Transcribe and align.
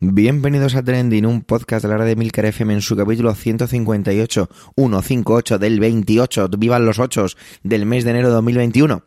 Bienvenidos 0.00 0.76
a 0.76 0.84
Trending, 0.84 1.26
un 1.26 1.42
podcast 1.42 1.84
de 1.84 1.88
la 1.88 1.98
red 1.98 2.06
de 2.06 2.14
Milcar 2.14 2.44
FM 2.44 2.72
en 2.72 2.82
su 2.82 2.94
capítulo 2.94 3.34
158, 3.34 4.48
158 4.76 5.58
del 5.58 5.80
28, 5.80 6.50
vivan 6.56 6.86
los 6.86 7.00
8 7.00 7.26
del 7.64 7.84
mes 7.84 8.04
de 8.04 8.10
enero 8.10 8.28
de 8.28 8.34
2021. 8.34 9.02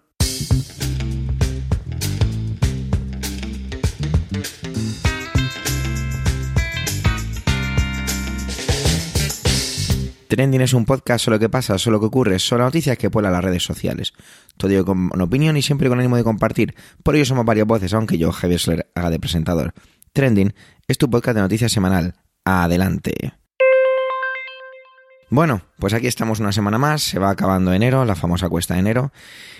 Trending 10.27 10.59
es 10.59 10.73
un 10.73 10.83
podcast 10.83 11.23
solo 11.23 11.39
que 11.39 11.47
pasa, 11.47 11.77
solo 11.77 12.01
que 12.01 12.07
ocurre, 12.07 12.37
solo 12.37 12.65
noticias 12.65 12.97
que 12.97 13.09
pueblan 13.09 13.31
las 13.31 13.45
redes 13.45 13.63
sociales. 13.63 14.11
Todo 14.57 14.71
ello 14.71 14.83
con 14.83 15.21
opinión 15.21 15.55
y 15.55 15.61
siempre 15.61 15.87
con 15.87 15.99
ánimo 15.99 16.17
de 16.17 16.25
compartir. 16.25 16.75
Por 17.01 17.15
ello 17.15 17.23
somos 17.23 17.45
varias 17.45 17.65
voces, 17.65 17.93
aunque 17.93 18.17
yo, 18.17 18.33
Javier 18.33 18.59
Sler, 18.59 18.91
haga 18.93 19.09
de 19.09 19.19
presentador. 19.19 19.73
Trending 20.13 20.53
es 20.91 20.97
tu 20.97 21.09
podcast 21.09 21.35
de 21.35 21.41
noticias 21.41 21.71
semanal. 21.71 22.15
Adelante. 22.43 23.40
Bueno, 25.33 25.61
pues 25.79 25.93
aquí 25.93 26.07
estamos 26.07 26.41
una 26.41 26.51
semana 26.51 26.77
más, 26.77 27.03
se 27.03 27.17
va 27.17 27.29
acabando 27.29 27.71
enero, 27.71 28.03
la 28.03 28.15
famosa 28.17 28.49
cuesta 28.49 28.73
de 28.73 28.81
enero, 28.81 29.13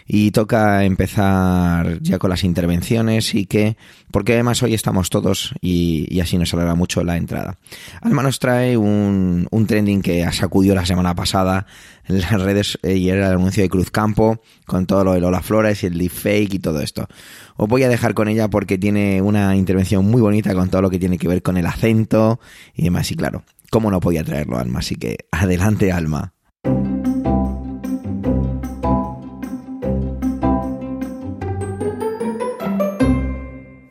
y 0.05 0.31
toca 0.31 0.83
empezar 0.83 2.01
ya 2.01 2.19
con 2.19 2.29
las 2.29 2.43
intervenciones 2.43 3.33
y 3.33 3.45
que, 3.45 3.77
porque 4.11 4.33
además 4.33 4.61
hoy 4.63 4.73
estamos 4.73 5.09
todos 5.09 5.55
y, 5.61 6.19
así 6.19 6.37
nos 6.37 6.53
hablará 6.53 6.75
mucho 6.75 7.05
la 7.05 7.15
entrada. 7.15 7.57
Alma 8.01 8.21
nos 8.21 8.39
trae 8.39 8.75
un, 8.75 9.47
un 9.49 9.65
trending 9.65 10.01
que 10.01 10.29
sacudió 10.33 10.75
la 10.75 10.85
semana 10.85 11.15
pasada 11.15 11.65
en 12.05 12.19
las 12.19 12.41
redes 12.41 12.77
eh, 12.83 12.97
y 12.97 13.07
era 13.07 13.27
el 13.27 13.35
anuncio 13.35 13.63
de 13.63 13.69
Cruz 13.69 13.91
Campo 13.91 14.41
con 14.65 14.85
todo 14.85 15.05
lo 15.05 15.13
de 15.13 15.21
Lola 15.21 15.41
Flores 15.41 15.83
y 15.83 15.87
el 15.87 15.97
deepfake 15.97 16.55
y 16.55 16.59
todo 16.59 16.81
esto. 16.81 17.07
Os 17.55 17.69
voy 17.69 17.83
a 17.83 17.87
dejar 17.87 18.13
con 18.13 18.27
ella 18.27 18.49
porque 18.49 18.77
tiene 18.77 19.21
una 19.21 19.55
intervención 19.55 20.03
muy 20.03 20.19
bonita 20.19 20.53
con 20.53 20.69
todo 20.69 20.81
lo 20.81 20.89
que 20.89 20.99
tiene 20.99 21.17
que 21.17 21.29
ver 21.29 21.41
con 21.41 21.55
el 21.55 21.65
acento 21.65 22.41
y 22.75 22.83
demás, 22.83 23.09
y 23.09 23.15
claro, 23.15 23.45
cómo 23.71 23.89
no 23.89 23.99
podía 24.01 24.23
traerlo 24.23 24.59
Alma, 24.59 24.79
así 24.79 24.95
que 24.95 25.25
adelante 25.31 25.91
Alma. 25.91 26.33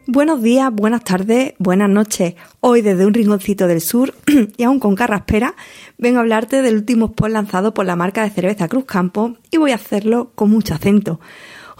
Buenos 0.07 0.43
días, 0.43 0.71
buenas 0.71 1.03
tardes, 1.03 1.55
buenas 1.59 1.89
noches. 1.89 2.35
Hoy 2.61 2.83
desde 2.83 3.07
un 3.07 3.15
rinconcito 3.15 3.67
del 3.67 3.81
sur 3.81 4.13
y 4.59 4.63
aún 4.65 4.79
con 4.79 4.95
carraspera, 4.95 5.55
vengo 5.97 6.19
a 6.19 6.21
hablarte 6.21 6.61
del 6.61 6.75
último 6.75 7.13
post 7.13 7.33
lanzado 7.33 7.73
por 7.73 7.87
la 7.87 7.97
marca 7.97 8.23
de 8.23 8.31
cerveza 8.31 8.69
Cruz 8.69 8.85
Campo 8.85 9.39
y 9.51 9.57
voy 9.57 9.71
a 9.71 9.77
hacerlo 9.77 10.33
con 10.35 10.51
mucho 10.51 10.75
acento. 10.75 11.21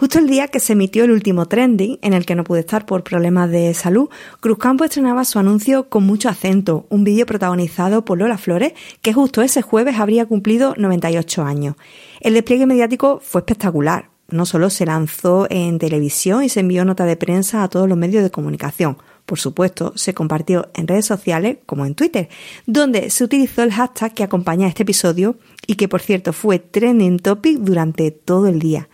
Justo 0.01 0.17
el 0.17 0.25
día 0.25 0.47
que 0.47 0.59
se 0.59 0.73
emitió 0.73 1.03
el 1.03 1.11
último 1.11 1.45
trending, 1.45 1.99
en 2.01 2.13
el 2.13 2.25
que 2.25 2.33
no 2.33 2.43
pude 2.43 2.61
estar 2.61 2.87
por 2.87 3.03
problemas 3.03 3.51
de 3.51 3.71
salud, 3.75 4.09
Cruzcampo 4.39 4.83
estrenaba 4.83 5.23
su 5.25 5.37
anuncio 5.37 5.89
con 5.89 6.07
mucho 6.07 6.27
acento, 6.27 6.87
un 6.89 7.03
vídeo 7.03 7.27
protagonizado 7.27 8.03
por 8.03 8.17
Lola 8.17 8.39
Flores, 8.39 8.73
que 9.03 9.13
justo 9.13 9.43
ese 9.43 9.61
jueves 9.61 9.99
habría 9.99 10.25
cumplido 10.25 10.73
98 10.75 11.43
años. 11.43 11.75
El 12.19 12.33
despliegue 12.33 12.65
mediático 12.65 13.19
fue 13.23 13.41
espectacular. 13.41 14.09
No 14.31 14.47
solo 14.47 14.71
se 14.71 14.87
lanzó 14.87 15.45
en 15.51 15.77
televisión 15.77 16.43
y 16.43 16.49
se 16.49 16.61
envió 16.61 16.83
nota 16.83 17.05
de 17.05 17.15
prensa 17.15 17.61
a 17.61 17.67
todos 17.67 17.87
los 17.87 17.95
medios 17.95 18.23
de 18.23 18.31
comunicación, 18.31 18.97
por 19.27 19.39
supuesto, 19.39 19.93
se 19.95 20.15
compartió 20.15 20.71
en 20.73 20.87
redes 20.87 21.05
sociales 21.05 21.57
como 21.67 21.85
en 21.85 21.93
Twitter, 21.93 22.27
donde 22.65 23.11
se 23.11 23.23
utilizó 23.23 23.61
el 23.61 23.71
hashtag 23.71 24.15
que 24.15 24.23
acompaña 24.23 24.67
este 24.67 24.81
episodio 24.81 25.35
y 25.67 25.75
que 25.75 25.87
por 25.87 26.01
cierto 26.01 26.33
fue 26.33 26.57
trending 26.57 27.19
topic 27.19 27.59
durante 27.59 28.09
todo 28.09 28.47
el 28.47 28.57
día. 28.57 28.89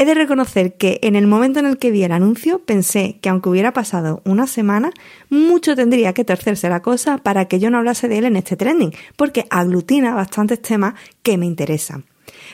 He 0.00 0.04
de 0.04 0.14
reconocer 0.14 0.74
que 0.74 1.00
en 1.02 1.16
el 1.16 1.26
momento 1.26 1.58
en 1.58 1.66
el 1.66 1.76
que 1.76 1.90
vi 1.90 2.04
el 2.04 2.12
anuncio 2.12 2.60
pensé 2.60 3.18
que 3.20 3.30
aunque 3.30 3.48
hubiera 3.48 3.72
pasado 3.72 4.22
una 4.24 4.46
semana, 4.46 4.92
mucho 5.28 5.74
tendría 5.74 6.12
que 6.12 6.24
tercerse 6.24 6.68
la 6.68 6.82
cosa 6.82 7.18
para 7.18 7.46
que 7.46 7.58
yo 7.58 7.68
no 7.68 7.78
hablase 7.78 8.06
de 8.06 8.18
él 8.18 8.24
en 8.24 8.36
este 8.36 8.56
trending, 8.56 8.94
porque 9.16 9.46
aglutina 9.50 10.14
bastantes 10.14 10.62
temas 10.62 10.94
que 11.24 11.36
me 11.36 11.46
interesan. 11.46 12.04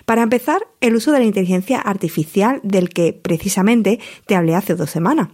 Para 0.06 0.22
empezar, 0.22 0.66
el 0.80 0.96
uso 0.96 1.12
de 1.12 1.18
la 1.18 1.26
inteligencia 1.26 1.80
artificial 1.80 2.60
del 2.62 2.88
que 2.88 3.12
precisamente 3.12 4.00
te 4.24 4.36
hablé 4.36 4.54
hace 4.54 4.74
dos 4.74 4.88
semanas. 4.88 5.28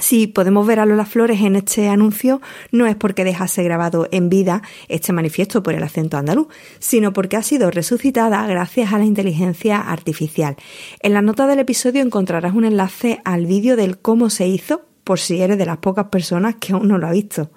Si 0.00 0.26
podemos 0.26 0.66
ver 0.66 0.80
a 0.80 0.86
Lola 0.86 1.04
Flores 1.04 1.42
en 1.42 1.54
este 1.54 1.88
anuncio, 1.88 2.40
no 2.70 2.86
es 2.86 2.96
porque 2.96 3.24
dejase 3.24 3.62
grabado 3.62 4.08
en 4.10 4.30
vida 4.30 4.62
este 4.88 5.12
manifiesto 5.12 5.62
por 5.62 5.74
el 5.74 5.82
acento 5.82 6.16
andaluz, 6.16 6.48
sino 6.78 7.12
porque 7.12 7.36
ha 7.36 7.42
sido 7.42 7.70
resucitada 7.70 8.46
gracias 8.46 8.92
a 8.92 8.98
la 8.98 9.04
inteligencia 9.04 9.78
artificial. 9.78 10.56
En 11.00 11.12
la 11.12 11.20
nota 11.20 11.46
del 11.46 11.58
episodio 11.58 12.00
encontrarás 12.00 12.54
un 12.54 12.64
enlace 12.64 13.20
al 13.24 13.44
vídeo 13.44 13.76
del 13.76 13.98
cómo 13.98 14.30
se 14.30 14.46
hizo, 14.46 14.86
por 15.04 15.18
si 15.18 15.42
eres 15.42 15.58
de 15.58 15.66
las 15.66 15.78
pocas 15.78 16.06
personas 16.06 16.54
que 16.58 16.72
aún 16.72 16.88
no 16.88 16.96
lo 16.96 17.06
ha 17.06 17.12
visto. 17.12 17.50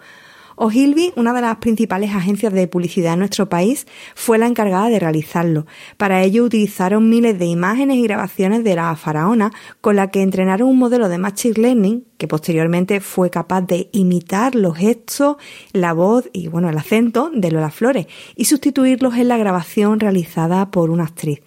Ogilvy, 0.58 1.12
una 1.16 1.34
de 1.34 1.42
las 1.42 1.58
principales 1.58 2.16
agencias 2.16 2.54
de 2.54 2.68
publicidad 2.68 3.14
en 3.14 3.20
nuestro 3.20 3.50
país, 3.50 3.88
fue 4.16 4.38
la 4.38 4.48
encargada 4.48 4.88
de 4.88 5.00
realizarlo. 5.00 5.66
Para 5.98 6.24
ello 6.24 6.46
utilizaron 6.46 7.10
miles 7.10 7.38
de 7.38 7.46
imágenes 7.46 7.98
y 7.98 8.04
grabaciones 8.04 8.64
de 8.64 8.76
la 8.76 8.96
faraona 8.96 9.52
con 9.82 9.96
la 9.98 10.12
que 10.12 10.22
entrenaron 10.22 10.70
un 10.70 10.78
modelo 10.78 11.10
de 11.10 11.18
Machine 11.18 11.56
Learning 11.58 12.06
que 12.18 12.28
posteriormente 12.28 13.02
fue 13.02 13.30
capaz 13.30 13.62
de 13.62 13.90
imitar 13.92 14.56
los 14.56 14.78
gestos, 14.78 15.36
la 15.74 15.94
voz 15.94 16.30
y 16.32 16.48
bueno, 16.48 16.70
el 16.70 16.78
acento 16.78 17.30
de 17.34 17.52
Lola 17.52 17.70
Flores 17.70 18.08
y 18.36 18.46
sustituirlos 18.46 19.16
en 19.16 19.28
la 19.28 19.38
grabación 19.38 20.00
realizada 20.00 20.72
por 20.72 20.90
una 20.90 21.04
actriz. 21.04 21.42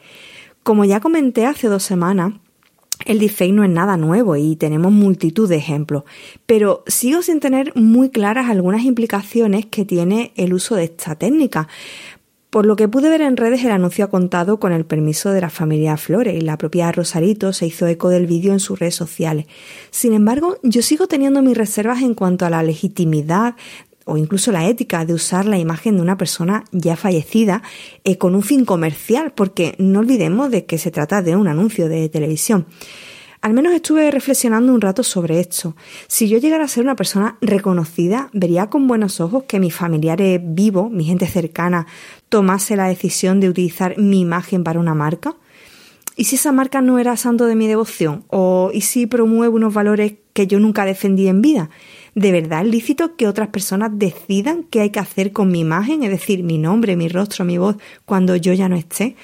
Como 0.62 0.84
ya 0.84 1.00
comenté 1.00 1.46
hace 1.46 1.69
dos 1.69 1.82
semanas, 1.82 2.34
el 3.04 3.19
deepfake 3.19 3.53
no 3.53 3.64
es 3.64 3.70
nada 3.70 3.97
nuevo 3.97 4.36
y 4.36 4.56
tenemos 4.56 4.92
multitud 4.92 5.48
de 5.48 5.56
ejemplos, 5.56 6.04
pero 6.47 6.82
sigo 6.86 7.22
sin 7.22 7.41
tener 7.41 7.72
muy 7.76 8.10
claras 8.10 8.50
algunas 8.50 8.82
implicaciones 8.82 9.66
que 9.66 9.84
tiene 9.84 10.32
el 10.36 10.53
uso 10.53 10.75
de 10.75 10.84
esta 10.84 11.14
técnica. 11.14 11.69
Por 12.50 12.64
lo 12.64 12.76
que 12.76 12.88
pude 12.88 13.10
ver 13.10 13.20
en 13.20 13.37
redes, 13.37 13.62
el 13.62 13.70
anuncio 13.70 14.06
ha 14.06 14.10
contado 14.10 14.58
con 14.58 14.72
el 14.72 14.87
permiso 14.87 15.32
de 15.32 15.42
la 15.42 15.50
familia 15.50 15.98
Flores 15.98 16.34
y 16.34 16.41
la 16.41 16.56
propia 16.56 16.91
Rosarito 16.91 17.53
se 17.53 17.66
hizo 17.66 17.87
eco 17.87 18.08
del 18.08 18.26
vídeo 18.26 18.54
en 18.54 18.60
sus 18.60 18.78
redes 18.78 18.94
sociales. 18.94 19.44
Sin 19.91 20.14
embargo, 20.14 20.56
yo 20.62 20.81
sigo 20.81 21.06
teniendo 21.08 21.42
mis 21.42 21.58
reservas 21.58 22.00
en 22.00 22.14
cuanto 22.14 22.47
a 22.47 22.50
la 22.50 22.62
legitimidad 22.62 23.54
o 24.08 24.16
incluso 24.16 24.50
la 24.50 24.66
ética 24.66 25.04
de 25.04 25.14
usar 25.14 25.44
la 25.44 25.58
imagen 25.58 25.96
de 25.96 26.02
una 26.02 26.16
persona 26.16 26.64
ya 26.72 26.96
fallecida 26.96 27.62
eh, 28.04 28.16
con 28.16 28.34
un 28.34 28.42
fin 28.42 28.64
comercial, 28.64 29.32
porque 29.34 29.74
no 29.78 30.00
olvidemos 30.00 30.50
de 30.50 30.64
que 30.64 30.78
se 30.78 30.91
trata 30.91 31.22
de 31.22 31.36
un 31.36 31.46
anuncio 31.46 31.88
de 31.88 32.08
televisión. 32.08 32.66
Al 33.41 33.52
menos 33.52 33.72
estuve 33.72 34.10
reflexionando 34.10 34.74
un 34.74 34.80
rato 34.80 35.04
sobre 35.04 35.38
esto. 35.38 35.76
Si 36.08 36.28
yo 36.28 36.38
llegara 36.38 36.64
a 36.64 36.69
ser 36.69 36.82
una 36.82 36.96
persona 36.96 37.38
reconocida, 37.41 38.30
vería 38.32 38.69
con 38.69 38.88
buenos 38.88 39.20
ojos 39.20 39.44
que 39.44 39.60
mis 39.60 39.74
familiares 39.74 40.40
vivos, 40.42 40.90
mi 40.90 41.04
gente 41.04 41.26
cercana, 41.26 41.86
tomase 42.28 42.75
la 42.75 42.88
decisión 42.88 43.38
de 43.38 43.48
utilizar 43.48 43.96
mi 43.96 44.20
imagen 44.20 44.64
para 44.64 44.80
una 44.80 44.94
marca. 44.94 45.36
¿Y 46.16 46.25
si 46.25 46.34
esa 46.34 46.50
marca 46.50 46.80
no 46.80 46.98
era 46.98 47.16
santo 47.16 47.46
de 47.46 47.54
mi 47.54 47.69
devoción? 47.69 48.25
¿O 48.26 48.70
y 48.75 48.80
si 48.80 49.06
promueve 49.06 49.54
unos 49.54 49.72
valores 49.72 50.14
que 50.32 50.48
yo 50.48 50.58
nunca 50.58 50.84
defendí 50.84 51.28
en 51.28 51.40
vida? 51.40 51.70
¿De 52.19 52.33
verdad 52.33 52.62
es 52.62 52.73
lícito 52.73 53.15
que 53.15 53.29
otras 53.29 53.51
personas 53.51 53.93
decidan 53.95 54.65
qué 54.65 54.81
hay 54.81 54.91
que 54.91 54.99
hacer 54.99 55.31
con 55.31 55.53
mi 55.53 55.61
imagen, 55.61 56.03
es 56.03 56.11
decir, 56.11 56.43
mi 56.43 56.59
nombre, 56.59 56.97
mi 56.97 57.09
rostro, 57.09 57.45
mi 57.45 57.59
voz, 57.59 57.77
cuando 58.06 58.34
yo 58.34 58.53
ya 58.55 58.69
no 58.69 58.75
esté? 58.75 59.15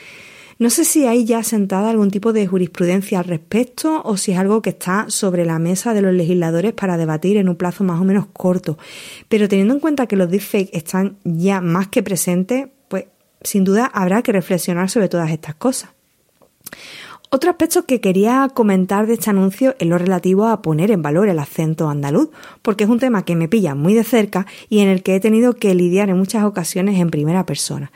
No 0.60 0.70
sé 0.70 0.84
si 0.84 1.04
hay 1.04 1.24
ya 1.24 1.42
sentada 1.42 1.90
algún 1.90 2.12
tipo 2.12 2.32
de 2.32 2.46
jurisprudencia 2.46 3.18
al 3.18 3.24
respecto 3.24 4.00
o 4.04 4.16
si 4.16 4.30
es 4.30 4.38
algo 4.38 4.62
que 4.62 4.70
está 4.70 5.06
sobre 5.08 5.44
la 5.44 5.58
mesa 5.58 5.92
de 5.92 6.02
los 6.02 6.14
legisladores 6.14 6.72
para 6.72 6.96
debatir 6.96 7.36
en 7.36 7.48
un 7.48 7.56
plazo 7.56 7.82
más 7.82 8.00
o 8.00 8.04
menos 8.04 8.26
corto. 8.32 8.78
Pero 9.28 9.48
teniendo 9.48 9.74
en 9.74 9.80
cuenta 9.80 10.06
que 10.06 10.14
los 10.14 10.30
deepfakes 10.30 10.70
están 10.72 11.16
ya 11.24 11.60
más 11.60 11.88
que 11.88 12.04
presentes, 12.04 12.68
pues 12.86 13.06
sin 13.42 13.64
duda 13.64 13.86
habrá 13.92 14.22
que 14.22 14.30
reflexionar 14.30 14.88
sobre 14.88 15.08
todas 15.08 15.32
estas 15.32 15.56
cosas. 15.56 15.90
Otro 17.34 17.50
aspecto 17.50 17.84
que 17.84 18.00
quería 18.00 18.48
comentar 18.54 19.08
de 19.08 19.14
este 19.14 19.28
anuncio 19.28 19.74
es 19.80 19.88
lo 19.88 19.98
relativo 19.98 20.46
a 20.46 20.62
poner 20.62 20.92
en 20.92 21.02
valor 21.02 21.28
el 21.28 21.40
acento 21.40 21.88
andaluz, 21.88 22.28
porque 22.62 22.84
es 22.84 22.90
un 22.90 23.00
tema 23.00 23.24
que 23.24 23.34
me 23.34 23.48
pilla 23.48 23.74
muy 23.74 23.92
de 23.92 24.04
cerca 24.04 24.46
y 24.68 24.78
en 24.78 24.88
el 24.88 25.02
que 25.02 25.16
he 25.16 25.20
tenido 25.20 25.54
que 25.54 25.74
lidiar 25.74 26.10
en 26.10 26.16
muchas 26.16 26.44
ocasiones 26.44 27.00
en 27.00 27.10
primera 27.10 27.44
persona. 27.44 27.90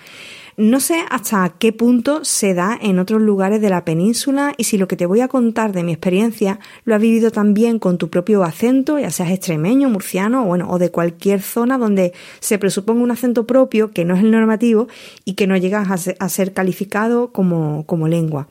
No 0.57 0.81
sé 0.81 1.05
hasta 1.09 1.55
qué 1.57 1.73
punto 1.73 2.25
se 2.25 2.53
da 2.53 2.77
en 2.83 2.99
otros 2.99 3.23
lugares 3.23 3.61
de 3.61 3.71
la 3.71 3.85
península 3.85 4.55
y 4.57 4.65
si 4.65 4.77
lo 4.77 4.89
que 4.89 4.97
te 4.97 5.07
voy 5.07 5.21
a 5.21 5.29
contar 5.29 5.71
de 5.71 5.85
mi 5.85 5.93
experiencia 5.93 6.59
lo 6.85 6.97
has 6.97 7.01
vivido 7.01 7.31
también 7.31 7.79
con 7.79 7.97
tu 7.97 8.11
propio 8.11 8.43
acento, 8.43 8.99
ya 8.99 9.13
seas 9.13 9.31
extremeño, 9.31 9.89
murciano 9.89 10.47
bueno, 10.47 10.69
o 10.69 10.81
de 10.81 10.91
cualquier 10.91 11.43
zona 11.43 11.79
donde 11.79 12.13
se 12.41 12.59
presuponga 12.59 13.05
un 13.05 13.13
acento 13.13 13.47
propio 13.47 13.93
que 13.93 14.05
no 14.05 14.17
es 14.17 14.21
el 14.25 14.33
normativo 14.33 14.89
y 15.25 15.35
que 15.35 15.47
no 15.47 15.57
llega 15.57 15.83
a 15.83 16.29
ser, 16.29 16.53
calificado 16.53 17.31
como 17.31 18.09
lengua. 18.09 18.49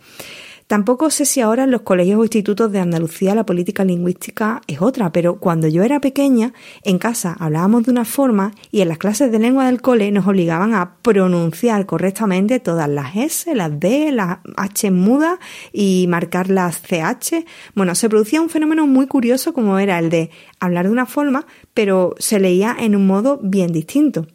Tampoco 0.68 1.10
sé 1.12 1.24
si 1.24 1.40
ahora 1.40 1.64
en 1.64 1.72
los 1.72 1.84
colegios 1.84 2.20
o 2.20 2.24
institutos 2.24 2.70
de 2.74 2.80
Andalucía 2.80 3.34
la 3.34 3.46
política 3.46 3.86
lingüística 3.86 4.62
es 4.68 4.82
otra, 4.82 5.14
pero 5.14 5.40
cuando 5.40 5.70
yo 5.70 5.82
era 5.82 6.02
pequeña, 6.02 6.52
en 6.84 7.00
casa 7.00 7.38
hablábamos 7.40 7.86
de 7.86 7.92
una 7.92 8.04
forma 8.04 8.52
y 8.70 8.82
en 8.82 8.90
las 8.90 8.98
clases 8.98 9.32
de 9.32 9.40
lengua 9.40 9.68
del 9.68 9.82
cole 9.82 10.12
nos 10.12 10.28
obligaban 10.28 10.74
a 10.74 10.98
pronunciar 11.02 11.86
correctamente 11.86 12.60
todas 12.60 12.90
las 12.90 13.16
S, 13.16 13.56
las 13.56 13.80
D, 13.80 14.12
las 14.12 14.40
H 14.58 14.92
mudas 14.92 15.40
y 15.72 16.06
marcar 16.10 16.50
las 16.50 16.82
CH. 16.82 17.46
Bueno, 17.74 17.96
se 17.96 18.10
producía 18.10 18.42
un 18.42 18.50
fenómeno 18.50 18.86
muy 18.88 19.08
curioso 19.08 19.54
como 19.54 19.80
era 19.80 19.98
el 20.00 20.10
de 20.10 20.32
hablar 20.60 20.88
de 20.88 20.92
una 20.92 21.06
forma, 21.06 21.48
pero 21.74 22.14
se 22.20 22.42
leía 22.42 22.76
en 22.78 22.94
un 22.98 23.08
modo 23.08 23.40
bien 23.42 23.72
distinto. 23.72 24.28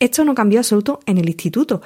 Esto 0.00 0.24
no 0.24 0.34
cambió 0.34 0.60
absoluto 0.60 1.00
en 1.04 1.18
el 1.18 1.28
instituto, 1.28 1.82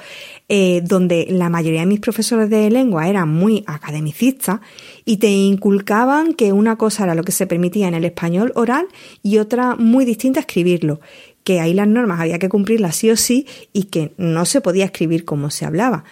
eh, 0.47 0.81
donde 0.83 1.27
la 1.29 1.49
mayoría 1.49 1.81
de 1.81 1.85
mis 1.85 1.99
profesores 1.99 2.49
de 2.49 2.69
lengua 2.69 3.09
eran 3.09 3.27
muy 3.27 3.65
academicistas 3.67 4.61
y 5.03 5.17
te 5.17 5.27
inculcaban 5.27 6.33
que 6.33 6.53
una 6.53 6.77
cosa 6.77 7.03
era 7.03 7.13
lo 7.13 7.23
que 7.23 7.33
se 7.33 7.45
permitía 7.45 7.89
en 7.89 7.93
el 7.93 8.05
español 8.05 8.53
oral 8.55 8.87
y 9.21 9.37
otra 9.37 9.75
muy 9.75 10.05
distinta 10.05 10.39
escribirlo, 10.39 11.01
que 11.43 11.59
ahí 11.59 11.73
las 11.73 11.89
normas 11.89 12.21
había 12.21 12.39
que 12.39 12.47
cumplirlas 12.47 12.95
sí 12.95 13.11
o 13.11 13.17
sí 13.17 13.47
y 13.73 13.83
que 13.83 14.13
no 14.17 14.45
se 14.45 14.61
podía 14.61 14.85
escribir 14.85 15.25
como 15.25 15.49
se 15.49 15.65
hablaba. 15.65 16.05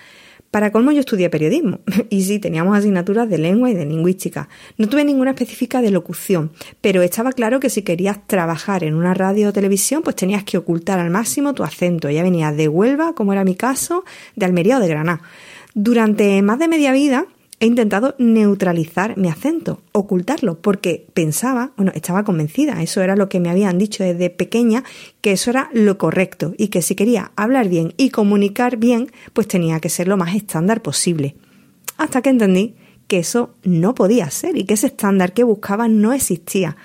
Para 0.54 0.72
colmo 0.72 0.92
yo 0.92 1.00
estudié 1.00 1.32
periodismo 1.32 1.80
y 2.12 2.22
sí, 2.22 2.38
teníamos 2.38 2.78
asignaturas 2.78 3.28
de 3.28 3.40
lengua 3.40 3.72
y 3.72 3.74
de 3.74 3.88
lingüística. 3.88 4.50
No 4.78 4.88
tuve 4.88 5.04
ninguna 5.04 5.32
específica 5.32 5.82
de 5.82 5.90
locución, 5.90 6.52
pero 6.80 7.02
estaba 7.02 7.32
claro 7.32 7.60
que 7.60 7.72
si 7.72 7.82
querías 7.82 8.20
trabajar 8.28 8.84
en 8.84 8.94
una 8.94 9.16
radio 9.16 9.50
o 9.50 9.52
televisión, 9.52 10.04
pues 10.04 10.16
tenías 10.16 10.44
que 10.44 10.60
ocultar 10.60 11.00
al 11.00 11.10
máximo 11.10 11.56
tu 11.56 11.64
acento. 11.64 12.08
Ya 12.12 12.22
venías 12.22 12.56
de 12.56 12.68
Huelva, 12.68 13.16
como 13.16 13.34
era 13.34 13.44
mi 13.44 13.56
caso, 13.56 14.06
de 14.36 14.46
Almería 14.46 14.78
o 14.78 14.80
de 14.80 14.90
Granada. 14.90 15.22
Durante 15.74 16.40
más 16.44 16.60
de 16.60 16.68
media 16.68 16.92
vida 16.92 17.26
he 17.64 17.66
intentado 17.66 18.14
neutralizar 18.18 19.18
mi 19.18 19.30
acento, 19.30 19.84
ocultarlo, 19.94 20.60
porque 20.60 21.08
pensaba, 21.14 21.72
bueno, 21.78 21.94
estaba 21.96 22.26
convencida, 22.26 22.84
eso 22.84 23.02
era 23.02 23.16
lo 23.16 23.30
que 23.30 23.40
me 23.40 23.50
habían 23.50 23.78
dicho 23.78 24.04
desde 24.04 24.30
pequeña, 24.30 24.84
que 25.22 25.32
eso 25.32 25.50
era 25.50 25.70
lo 25.72 25.98
correcto 25.98 26.54
y 26.58 26.68
que 26.68 26.82
si 26.82 26.94
quería 26.96 27.32
hablar 27.38 27.70
bien 27.70 27.94
y 27.96 28.10
comunicar 28.10 28.76
bien, 28.76 29.14
pues 29.32 29.48
tenía 29.48 29.80
que 29.80 29.88
ser 29.88 30.10
lo 30.10 30.18
más 30.18 30.36
estándar 30.36 30.82
posible. 30.82 31.38
Hasta 31.96 32.22
que 32.22 32.32
entendí 32.32 32.76
que 33.08 33.20
eso 33.20 33.56
no 33.64 33.96
podía 33.96 34.30
ser 34.30 34.58
y 34.58 34.66
que 34.66 34.74
ese 34.74 34.88
estándar 34.88 35.32
que 35.32 35.46
buscaba 35.46 35.88
no 35.88 36.12
existía. 36.12 36.76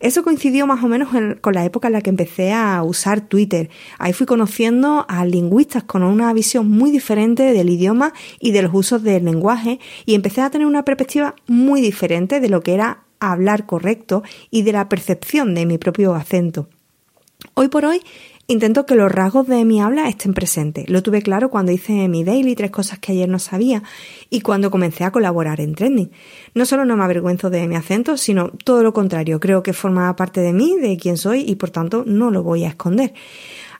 Eso 0.00 0.22
coincidió 0.22 0.66
más 0.66 0.82
o 0.82 0.88
menos 0.88 1.08
con 1.40 1.54
la 1.54 1.64
época 1.64 1.88
en 1.88 1.92
la 1.92 2.00
que 2.00 2.10
empecé 2.10 2.52
a 2.52 2.82
usar 2.82 3.20
Twitter. 3.20 3.70
Ahí 3.98 4.12
fui 4.12 4.26
conociendo 4.26 5.06
a 5.08 5.24
lingüistas 5.24 5.84
con 5.84 6.02
una 6.02 6.32
visión 6.32 6.70
muy 6.70 6.90
diferente 6.90 7.52
del 7.52 7.70
idioma 7.70 8.12
y 8.40 8.52
de 8.52 8.62
los 8.62 8.74
usos 8.74 9.02
del 9.02 9.24
lenguaje 9.24 9.80
y 10.06 10.14
empecé 10.14 10.40
a 10.40 10.50
tener 10.50 10.66
una 10.66 10.84
perspectiva 10.84 11.34
muy 11.46 11.80
diferente 11.80 12.40
de 12.40 12.48
lo 12.48 12.62
que 12.62 12.74
era 12.74 13.04
hablar 13.20 13.66
correcto 13.66 14.22
y 14.50 14.62
de 14.62 14.72
la 14.72 14.88
percepción 14.88 15.54
de 15.54 15.66
mi 15.66 15.78
propio 15.78 16.14
acento. 16.14 16.68
Hoy 17.54 17.68
por 17.68 17.84
hoy 17.84 18.00
Intento 18.46 18.84
que 18.84 18.94
los 18.94 19.10
rasgos 19.10 19.46
de 19.46 19.64
mi 19.64 19.80
habla 19.80 20.08
estén 20.08 20.34
presentes. 20.34 20.88
Lo 20.90 21.02
tuve 21.02 21.22
claro 21.22 21.48
cuando 21.48 21.72
hice 21.72 22.08
mi 22.08 22.24
daily, 22.24 22.54
tres 22.54 22.70
cosas 22.70 22.98
que 22.98 23.12
ayer 23.12 23.28
no 23.28 23.38
sabía, 23.38 23.82
y 24.28 24.42
cuando 24.42 24.70
comencé 24.70 25.04
a 25.04 25.10
colaborar 25.10 25.60
en 25.60 25.74
Trending. 25.74 26.10
No 26.54 26.66
solo 26.66 26.84
no 26.84 26.94
me 26.94 27.04
avergüenzo 27.04 27.48
de 27.48 27.66
mi 27.66 27.76
acento, 27.76 28.18
sino 28.18 28.50
todo 28.50 28.82
lo 28.82 28.92
contrario. 28.92 29.40
Creo 29.40 29.62
que 29.62 29.72
forma 29.72 30.14
parte 30.14 30.42
de 30.42 30.52
mí, 30.52 30.76
de 30.76 30.98
quién 30.98 31.16
soy, 31.16 31.40
y 31.40 31.54
por 31.54 31.70
tanto 31.70 32.04
no 32.06 32.30
lo 32.30 32.42
voy 32.42 32.64
a 32.64 32.68
esconder. 32.68 33.14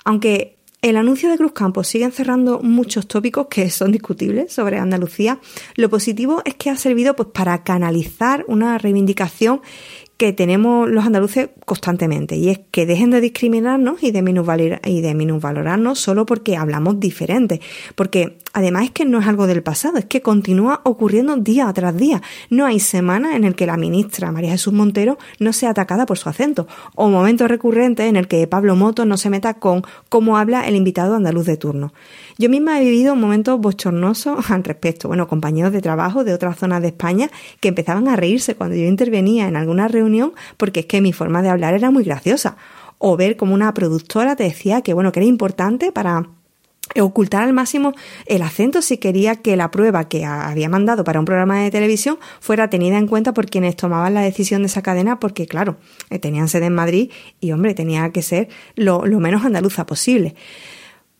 Aunque 0.05 0.56
el 0.84 0.99
anuncio 0.99 1.31
de 1.31 1.38
Cruz 1.38 1.52
Campos 1.52 1.88
sigue 1.88 2.05
encerrando 2.05 2.60
muchos 2.60 3.08
tópicos 3.08 3.46
que 3.46 3.70
son 3.70 3.90
discutibles 3.90 4.52
sobre 4.52 4.78
Andalucía. 4.78 5.40
Lo 5.76 5.88
positivo 5.88 6.43
es 6.44 6.56
que 6.56 6.69
ha 6.69 6.76
servido 6.76 7.17
pues, 7.17 7.31
para 7.32 7.64
canalizar 7.64 8.44
una 8.49 8.76
reivindicación 8.76 9.62
que 10.16 10.32
tenemos 10.32 10.88
los 10.88 11.05
andaluces 11.05 11.50
constantemente 11.64 12.37
y 12.37 12.50
es 12.50 12.61
que 12.70 12.87
dejen 12.87 13.11
de 13.11 13.20
discriminarnos 13.20 14.02
y 14.02 14.12
de, 14.12 14.81
y 14.84 15.00
de 15.00 15.14
minusvalorarnos 15.14 15.99
solo 15.99 16.25
porque 16.26 16.56
hablamos 16.56 17.00
diferente. 17.00 17.61
Porque 17.94 18.38
además 18.54 18.84
es 18.84 18.90
que 18.92 19.04
no 19.04 19.18
es 19.18 19.26
algo 19.26 19.46
del 19.46 19.62
pasado, 19.62 19.98
es 19.98 20.06
que 20.06 20.22
continúa 20.22 20.80
ocurriendo 20.84 21.36
día 21.36 21.70
tras 21.74 21.96
día. 21.96 22.22
No 22.48 22.64
hay 22.64 22.80
semana 22.80 23.36
en 23.36 23.44
el 23.44 23.54
que 23.54 23.66
la 23.66 23.76
ministra 23.76 24.32
María 24.32 24.52
Jesús 24.52 24.72
Montero 24.72 25.18
no 25.40 25.52
sea 25.52 25.70
atacada 25.70 26.06
por 26.06 26.16
su 26.16 26.28
acento 26.28 26.66
o 26.94 27.08
momentos 27.08 27.48
recurrentes 27.48 28.06
en 28.06 28.16
el 28.16 28.28
que 28.28 28.46
Pablo 28.46 28.76
Moto 28.76 29.04
no 29.04 29.16
se 29.16 29.28
meta 29.28 29.54
con 29.54 29.82
cómo 30.08 30.38
habla 30.38 30.66
el 30.66 30.76
invitado 30.76 31.16
andaluz 31.16 31.46
de 31.46 31.56
turno. 31.56 31.92
Yo 32.38 32.48
misma 32.48 32.80
he 32.80 32.84
vivido 32.84 33.16
momentos 33.16 33.60
bochornosos 33.60 34.50
al 34.50 34.64
respecto. 34.64 35.08
Bueno, 35.08 35.26
compañeros 35.28 35.72
de 35.72 35.82
trabajo 35.82 36.24
de 36.24 36.32
otras 36.32 36.56
zonas 36.56 36.80
de 36.80 36.88
España 36.88 37.30
que 37.60 37.68
empezaban 37.68 38.08
a 38.08 38.16
reírse 38.16 38.54
cuando 38.54 38.76
yo 38.76 38.86
intervenía 38.86 39.48
en 39.48 39.56
alguna 39.56 39.88
reunión 39.88 40.32
porque 40.56 40.80
es 40.80 40.86
que 40.86 41.00
mi 41.00 41.12
forma 41.12 41.42
de 41.42 41.48
hablar 41.48 41.74
era 41.74 41.90
muy 41.90 42.04
graciosa. 42.04 42.56
O 42.98 43.16
ver 43.16 43.36
como 43.36 43.52
una 43.52 43.74
productora 43.74 44.36
te 44.36 44.44
decía 44.44 44.80
que, 44.82 44.94
bueno, 44.94 45.10
que 45.10 45.20
era 45.20 45.26
importante 45.26 45.92
para 45.92 46.28
ocultar 47.00 47.42
al 47.42 47.52
máximo 47.52 47.92
el 48.26 48.42
acento 48.42 48.82
si 48.82 48.98
quería 48.98 49.36
que 49.36 49.56
la 49.56 49.70
prueba 49.70 50.08
que 50.08 50.25
había 50.25 50.69
mandado 50.69 51.04
para 51.04 51.19
un 51.19 51.25
programa 51.25 51.60
de 51.60 51.70
televisión 51.70 52.19
fuera 52.40 52.69
tenida 52.70 52.98
en 52.98 53.06
cuenta 53.06 53.32
por 53.32 53.46
quienes 53.46 53.76
tomaban 53.76 54.14
la 54.14 54.20
decisión 54.20 54.62
de 54.62 54.66
esa 54.66 54.82
cadena 54.82 55.19
porque 55.19 55.46
claro, 55.46 55.78
eh, 56.10 56.19
tenían 56.19 56.48
sede 56.48 56.66
en 56.66 56.75
Madrid 56.75 57.10
y 57.40 57.52
hombre, 57.52 57.75
tenía 57.75 58.10
que 58.10 58.22
ser 58.22 58.48
lo, 58.76 59.06
lo 59.06 59.20
menos 59.20 59.44
andaluza 59.44 59.86
posible. 59.86 60.34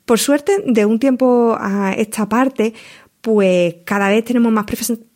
Por 0.05 0.19
suerte, 0.19 0.63
de 0.67 0.85
un 0.85 0.99
tiempo 0.99 1.57
a 1.59 1.95
esta 1.95 2.29
parte, 2.29 2.75
pues 3.23 3.77
cada 3.87 4.11
vez 4.11 4.23
tenemos 4.25 4.53
más 4.53 4.67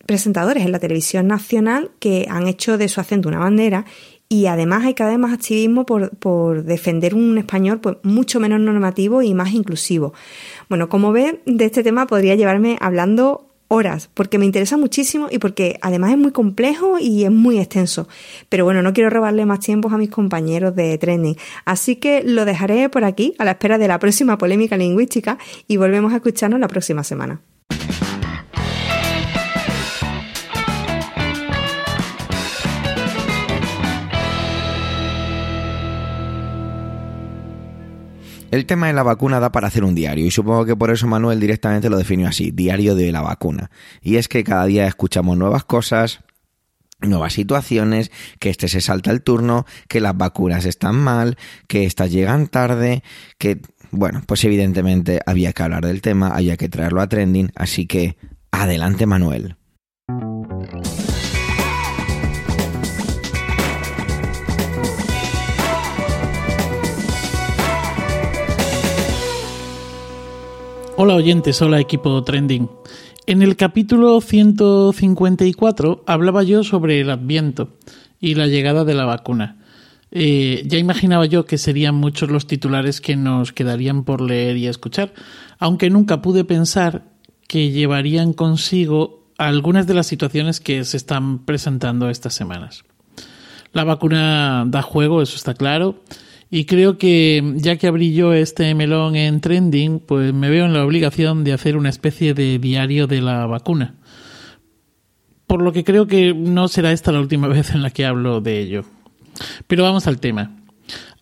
presentadores 0.07 0.65
en 0.65 0.73
la 0.73 0.79
televisión 0.79 1.27
nacional 1.27 1.91
que 1.99 2.27
han 2.31 2.49
hecho 2.49 2.79
de 2.79 2.89
su 2.89 3.01
acento 3.01 3.29
una 3.29 3.39
bandera 3.39 3.85
y 4.29 4.47
además 4.47 4.85
hay 4.85 4.95
cada 4.95 5.11
vez 5.11 5.19
más 5.19 5.33
activismo 5.33 5.87
por, 5.87 6.65
defender 6.65 7.15
un 7.15 7.39
español 7.39 7.81
pues, 7.81 7.97
mucho 8.03 8.41
menos 8.41 8.61
normativo 8.61 9.23
y 9.23 9.35
más 9.35 9.53
inclusivo. 9.53 10.13
Bueno, 10.69 10.89
como 10.89 11.13
ve, 11.13 11.41
de 11.47 11.65
este 11.65 11.83
tema 11.83 12.07
podría 12.07 12.35
llevarme 12.35 12.77
hablando 12.81 13.47
horas, 13.69 14.11
porque 14.15 14.39
me 14.39 14.47
interesa 14.47 14.77
muchísimo 14.77 15.29
y 15.31 15.39
porque 15.39 15.79
además 15.83 16.13
es 16.13 16.19
muy 16.19 16.33
complejo 16.33 16.99
y 16.99 17.25
es 17.25 17.31
muy 17.31 17.59
extenso. 17.59 18.09
Pero 18.49 18.65
bueno, 18.65 18.83
no 18.83 18.93
quiero 18.93 19.11
robarle 19.11 19.47
más 19.47 19.61
tiempo 19.61 19.89
a 19.91 19.99
mis 19.99 20.11
compañeros 20.11 20.75
de 20.75 20.97
trending. 20.99 21.37
Así 21.65 21.97
que 21.97 22.23
lo 22.23 22.45
dejaré 22.45 22.89
por 22.89 23.05
aquí 23.05 23.35
a 23.39 23.45
la 23.45 23.53
espera 23.53 23.79
de 23.79 23.89
la 23.89 23.99
próxima 23.99 24.39
polémica 24.39 24.77
lingüística 24.77 25.39
y 25.67 25.77
volvemos 25.77 26.13
a 26.13 26.17
escucharnos 26.17 26.61
la 26.61 26.69
próxima 26.69 27.05
semana. 27.05 27.41
El 38.51 38.65
tema 38.65 38.87
de 38.87 38.95
la 38.95 39.03
vacuna 39.03 39.41
da 39.41 39.53
para 39.53 39.67
hacer 39.67 39.85
un 39.85 39.95
diario 39.95 40.25
y 40.25 40.31
supongo 40.31 40.65
que 40.65 40.75
por 40.75 40.91
eso 40.91 41.07
Manuel 41.07 41.39
directamente 41.39 41.91
lo 41.91 41.99
definió 41.99 42.29
así, 42.29 42.51
diario 42.51 42.95
de 42.95 43.13
la 43.13 43.21
vacuna. 43.21 43.71
Y 44.01 44.17
es 44.17 44.27
que 44.27 44.43
cada 44.43 44.65
día 44.65 44.87
escuchamos 44.87 45.37
nuevas 45.37 45.65
cosas, 45.65 46.21
nuevas 47.01 47.35
situaciones, 47.35 48.11
que 48.39 48.49
este 48.49 48.69
se 48.69 48.81
salta 48.81 49.11
el 49.11 49.23
turno, 49.23 49.67
que 49.87 50.01
las 50.01 50.17
vacunas 50.17 50.65
están 50.65 50.97
mal, 50.97 51.37
que 51.67 51.85
estas 51.85 52.11
llegan 52.11 52.47
tarde, 52.47 53.03
que, 53.37 53.61
bueno, 53.91 54.23
pues 54.27 54.43
evidentemente 54.45 55.21
había 55.27 55.53
que 55.53 55.63
hablar 55.63 55.85
del 55.85 56.01
tema, 56.01 56.29
había 56.29 56.57
que 56.57 56.71
traerlo 56.71 57.03
a 57.03 57.09
trending, 57.09 57.53
así 57.55 57.87
que 57.87 58.17
adelante 58.51 59.05
Manuel. 59.05 59.58
Hola 71.01 71.15
oyentes, 71.15 71.63
hola 71.63 71.79
equipo 71.79 72.25
trending. 72.25 72.69
En 73.27 73.41
el 73.41 73.55
capítulo 73.55 74.21
154 74.21 76.03
hablaba 76.09 76.43
yo 76.43 76.65
sobre 76.65 77.01
el 77.01 77.11
adviento 77.11 77.77
y 78.19 78.35
la 78.35 78.49
llegada 78.49 78.85
de 78.85 78.95
la 78.95 79.05
vacuna. 79.05 79.59
Eh, 80.11 80.65
ya 80.67 80.77
imaginaba 80.77 81.25
yo 81.27 81.45
que 81.45 81.57
serían 81.57 81.95
muchos 81.95 82.33
los 82.33 82.49
titulares 82.49 83.01
que 83.01 83.15
nos 83.15 83.53
quedarían 83.53 84.03
por 84.03 84.21
leer 84.21 84.57
y 84.57 84.67
escuchar, 84.67 85.15
aunque 85.61 85.89
nunca 85.89 86.21
pude 86.21 86.43
pensar 86.43 87.05
que 87.47 87.71
llevarían 87.71 88.33
consigo 88.33 89.23
algunas 89.39 89.87
de 89.87 89.95
las 89.95 90.09
situaciones 90.09 90.59
que 90.59 90.85
se 90.85 90.97
están 90.97 91.45
presentando 91.45 92.11
estas 92.11 92.35
semanas. 92.35 92.83
La 93.73 93.85
vacuna 93.85 94.65
da 94.67 94.83
juego, 94.83 95.23
eso 95.23 95.37
está 95.37 95.55
claro, 95.55 96.03
y 96.51 96.65
creo 96.65 96.97
que 96.97 97.55
ya 97.57 97.77
que 97.77 97.87
abrí 97.87 98.15
yo 98.15 98.33
este 98.33 98.75
melón 98.75 99.17
en 99.17 99.41
trending, 99.41 100.01
pues 100.01 100.33
me 100.33 100.49
veo 100.49 100.65
en 100.65 100.73
la 100.73 100.85
obligación 100.85 101.45
de 101.45 101.53
hacer 101.53 101.77
una 101.77 101.91
especie 101.91 102.33
de 102.33 102.59
diario 102.59 103.07
de 103.07 103.21
la 103.21 103.45
vacuna. 103.47 103.97
Por 105.47 105.63
lo 105.63 105.73
que 105.73 105.85
creo 105.85 106.07
que 106.07 106.33
no 106.35 106.69
será 106.69 106.93
esta 106.93 107.13
la 107.13 107.21
última 107.21 107.49
vez 107.49 107.75
en 107.75 107.83
la 107.83 107.91
que 107.91 108.07
hablo 108.07 108.41
de 108.41 108.61
ello. 108.61 108.85
Pero 109.67 109.83
vamos 109.83 110.07
al 110.07 110.21
tema. 110.21 110.57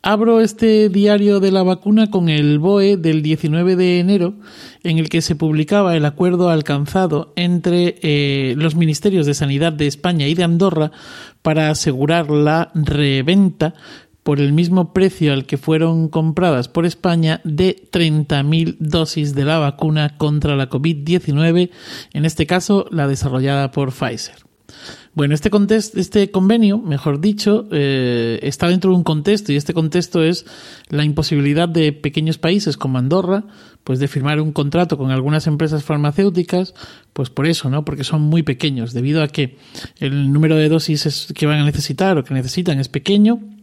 abro 0.00 0.40
este 0.40 0.88
diario 0.88 1.40
de 1.40 1.50
la 1.50 1.64
vacuna 1.64 2.08
con 2.08 2.28
el 2.28 2.60
BOE 2.60 2.96
del 2.96 3.22
19 3.22 3.74
de 3.74 3.98
enero, 3.98 4.34
en 4.84 4.98
el 4.98 5.08
que 5.08 5.22
se 5.22 5.34
publicaba 5.34 5.96
el 5.96 6.04
acuerdo 6.04 6.50
alcanzado 6.50 7.32
entre 7.34 7.96
eh, 8.02 8.54
los 8.56 8.76
ministerios 8.76 9.26
de 9.26 9.34
Sanidad 9.34 9.72
de 9.72 9.88
España 9.88 10.28
y 10.28 10.34
de 10.34 10.44
Andorra 10.44 10.92
para 11.42 11.70
asegurar 11.70 12.30
la 12.30 12.70
reventa 12.74 13.74
por 14.26 14.40
el 14.40 14.52
mismo 14.52 14.92
precio 14.92 15.32
al 15.32 15.46
que 15.46 15.56
fueron 15.56 16.08
compradas 16.08 16.66
por 16.66 16.84
España 16.84 17.40
de 17.44 17.76
30.000 17.92 18.74
dosis 18.80 19.36
de 19.36 19.44
la 19.44 19.60
vacuna 19.60 20.18
contra 20.18 20.56
la 20.56 20.68
COVID-19, 20.68 21.70
en 22.12 22.24
este 22.24 22.44
caso 22.44 22.88
la 22.90 23.06
desarrollada 23.06 23.70
por 23.70 23.92
Pfizer. 23.92 24.34
Bueno, 25.14 25.32
este, 25.32 25.48
este 25.76 26.32
convenio, 26.32 26.78
mejor 26.78 27.20
dicho, 27.20 27.68
eh, 27.70 28.40
está 28.42 28.66
dentro 28.66 28.90
de 28.90 28.96
un 28.96 29.04
contexto 29.04 29.52
y 29.52 29.56
este 29.56 29.74
contexto 29.74 30.24
es 30.24 30.44
la 30.88 31.04
imposibilidad 31.04 31.68
de 31.68 31.92
pequeños 31.92 32.36
países 32.36 32.76
como 32.76 32.98
Andorra, 32.98 33.44
pues 33.84 34.00
de 34.00 34.08
firmar 34.08 34.40
un 34.40 34.50
contrato 34.50 34.98
con 34.98 35.12
algunas 35.12 35.46
empresas 35.46 35.84
farmacéuticas, 35.84 36.74
pues 37.12 37.30
por 37.30 37.46
eso, 37.46 37.70
¿no? 37.70 37.84
Porque 37.84 38.02
son 38.02 38.22
muy 38.22 38.42
pequeños, 38.42 38.92
debido 38.92 39.22
a 39.22 39.28
que 39.28 39.56
el 40.00 40.32
número 40.32 40.56
de 40.56 40.68
dosis 40.68 41.32
que 41.32 41.46
van 41.46 41.60
a 41.60 41.64
necesitar 41.64 42.18
o 42.18 42.24
que 42.24 42.34
necesitan 42.34 42.80
es 42.80 42.88
pequeño 42.88 43.55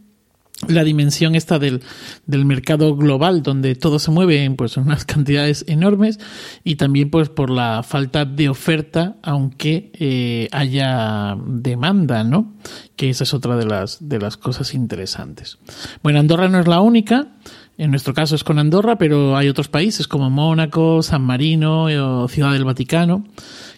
la 0.68 0.84
dimensión 0.84 1.34
esta 1.34 1.58
del, 1.58 1.82
del, 2.26 2.44
mercado 2.44 2.96
global 2.96 3.42
donde 3.42 3.74
todo 3.74 3.98
se 3.98 4.10
mueve 4.10 4.44
en 4.44 4.56
pues 4.56 4.76
unas 4.76 5.04
cantidades 5.04 5.64
enormes 5.68 6.18
y 6.62 6.76
también 6.76 7.10
pues 7.10 7.28
por 7.28 7.50
la 7.50 7.82
falta 7.82 8.24
de 8.24 8.48
oferta 8.48 9.16
aunque 9.22 9.90
eh, 9.94 10.48
haya 10.52 11.36
demanda 11.46 12.24
no 12.24 12.54
que 12.96 13.10
esa 13.10 13.24
es 13.24 13.34
otra 13.34 13.56
de 13.56 13.66
las 13.66 14.08
de 14.08 14.18
las 14.18 14.36
cosas 14.36 14.74
interesantes. 14.74 15.58
Bueno 16.02 16.20
Andorra 16.20 16.48
no 16.48 16.60
es 16.60 16.66
la 16.66 16.80
única. 16.80 17.28
En 17.76 17.90
nuestro 17.90 18.14
caso 18.14 18.36
es 18.36 18.44
con 18.44 18.60
Andorra 18.60 18.98
pero 18.98 19.36
hay 19.36 19.48
otros 19.48 19.68
países 19.68 20.06
como 20.06 20.30
Mónaco 20.30 21.02
San 21.02 21.22
Marino 21.22 21.86
o 21.86 22.28
Ciudad 22.28 22.52
del 22.52 22.64
Vaticano 22.64 23.24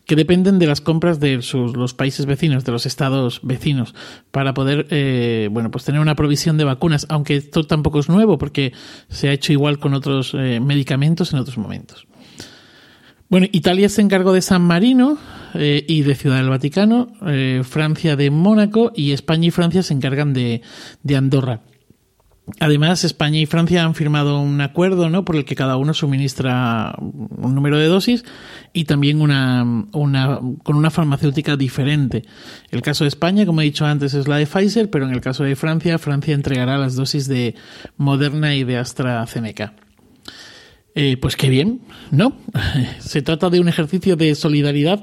que 0.07 0.17
dependen 0.17 0.59
de 0.59 0.67
las 0.67 0.81
compras 0.81 1.19
de 1.19 1.43
sus, 1.43 1.77
los 1.77 1.93
países 1.93 2.27
vecinos, 2.27 2.65
de 2.65 2.73
los 2.73 2.87
estados 2.87 3.41
vecinos, 3.43 3.95
para 4.31 4.55
poder, 4.55 4.87
eh, 4.91 5.49
bueno, 5.51 5.71
pues 5.71 5.85
tener 5.85 6.01
una 6.01 6.15
provisión 6.15 6.57
de 6.57 6.65
vacunas, 6.65 7.07
aunque 7.11 7.37
esto 7.37 7.65
tampoco 7.65 7.99
es 7.99 8.09
nuevo, 8.09 8.39
porque 8.39 8.73
se 9.09 9.29
ha 9.29 9.33
hecho 9.33 9.53
igual 9.53 9.81
con 9.81 9.95
otros 9.95 10.33
eh, 10.35 10.61
medicamentos 10.61 11.33
en 11.33 11.41
otros 11.41 11.59
momentos. 11.59 12.07
Bueno, 13.29 13.49
Italia 13.51 13.89
se 13.89 14.01
encargó 14.01 14.33
de 14.33 14.43
San 14.43 14.63
Marino 14.63 15.19
eh, 15.55 15.85
y 15.89 16.03
de 16.03 16.15
Ciudad 16.15 16.37
del 16.37 16.49
Vaticano, 16.49 17.09
Francia 17.65 18.15
de 18.15 18.31
Mónaco 18.31 18.93
y 18.95 19.11
España 19.11 19.49
y 19.49 19.51
Francia 19.51 19.83
se 19.83 19.95
encargan 19.95 20.33
de, 20.33 20.63
de 21.03 21.17
Andorra. 21.17 21.63
Además, 22.61 23.03
España 23.03 23.41
y 23.41 23.47
Francia 23.47 23.85
han 23.85 23.97
firmado 23.97 24.39
un 24.41 24.61
acuerdo 24.61 25.11
¿no? 25.11 25.25
por 25.25 25.35
el 25.35 25.45
que 25.45 25.57
cada 25.57 25.77
uno 25.77 25.93
suministra 25.95 26.95
un 27.01 27.55
número 27.57 27.77
de 27.77 27.87
dosis 27.87 28.25
y 28.73 28.85
también 28.85 29.21
una, 29.21 29.65
una, 29.93 30.41
con 30.63 30.77
una 30.77 30.91
farmacéutica 30.91 31.57
diferente. 31.57 32.23
El 32.71 32.83
caso 32.83 33.03
de 33.03 33.09
España, 33.09 33.47
como 33.47 33.63
he 33.63 33.65
dicho 33.65 33.85
antes, 33.85 34.15
es 34.15 34.29
la 34.29 34.37
de 34.37 34.47
Pfizer, 34.47 34.91
pero 34.91 35.07
en 35.07 35.13
el 35.13 35.21
caso 35.21 35.43
de 35.43 35.57
Francia, 35.57 35.99
Francia 35.99 36.35
entregará 36.35 36.79
las 36.79 36.95
dosis 36.95 37.27
de 37.27 37.57
Moderna 37.97 38.55
y 38.55 38.63
de 38.63 38.79
AstraZeneca. 38.79 39.75
Eh, 40.95 41.17
pues 41.17 41.37
qué 41.37 41.51
bien, 41.51 41.81
¿no? 42.13 42.37
Se 43.01 43.23
trata 43.23 43.51
de 43.51 43.59
un 43.59 43.69
ejercicio 43.69 44.15
de 44.15 44.37
solidaridad 44.37 45.03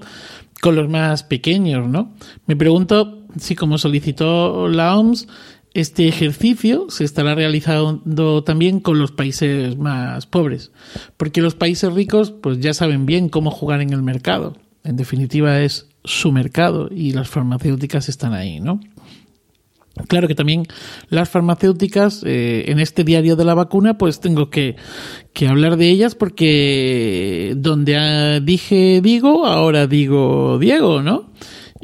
con 0.62 0.76
los 0.76 0.88
más 0.88 1.24
pequeños, 1.24 1.90
¿no? 1.90 2.14
Me 2.48 2.56
pregunto 2.56 3.28
si, 3.38 3.54
como 3.54 3.78
solicitó 3.78 4.68
la 4.70 4.98
OMS, 4.98 5.28
este 5.74 6.08
ejercicio 6.08 6.88
se 6.90 7.04
estará 7.04 7.34
realizando 7.36 8.44
también 8.44 8.80
con 8.80 9.00
los 9.00 9.12
países 9.12 9.78
más 9.78 10.26
pobres, 10.28 10.72
porque 11.18 11.42
los 11.42 11.56
países 11.56 11.92
ricos 11.92 12.32
pues 12.32 12.60
ya 12.60 12.74
saben 12.74 13.06
bien 13.06 13.30
cómo 13.30 13.52
jugar 13.52 13.82
en 13.82 13.92
el 13.92 14.04
mercado. 14.04 14.56
En 14.84 14.98
definitiva 14.98 15.62
es 15.62 15.88
su 16.04 16.32
mercado 16.32 16.90
y 16.92 17.12
las 17.12 17.30
farmacéuticas 17.30 18.10
están 18.10 18.34
ahí, 18.34 18.60
¿no? 18.60 18.82
Claro 20.08 20.28
que 20.28 20.34
también 20.34 20.66
las 21.10 21.30
farmacéuticas, 21.30 22.24
eh, 22.26 22.66
en 22.68 22.80
este 22.80 23.04
diario 23.04 23.36
de 23.36 23.46
la 23.46 23.54
vacuna, 23.54 23.98
pues 23.98 24.20
tengo 24.20 24.50
que, 24.50 24.76
que 25.34 25.48
hablar 25.48 25.78
de 25.78 25.90
ellas 25.90 26.16
porque 26.16 27.54
donde 27.58 28.42
dije 28.44 29.02
digo, 29.04 29.46
ahora 29.46 29.86
digo 29.86 30.58
Diego, 30.60 31.04
¿no? 31.04 31.30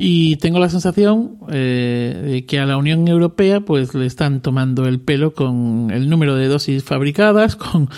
Y 0.02 0.38
tengo 0.38 0.60
la 0.60 0.70
sensación 0.70 1.40
eh, 1.52 2.22
de 2.26 2.46
que 2.46 2.58
a 2.58 2.66
la 2.66 2.78
Unión 2.78 3.06
Europea 3.10 3.60
pues 3.60 3.94
le 3.94 4.06
están 4.06 4.42
tomando 4.42 4.88
el 4.88 5.02
pelo 5.02 5.34
con 5.34 5.92
el 5.92 6.10
número 6.10 6.36
de 6.36 6.48
dosis 6.48 6.86
fabricadas, 6.86 7.58
con 7.58 7.90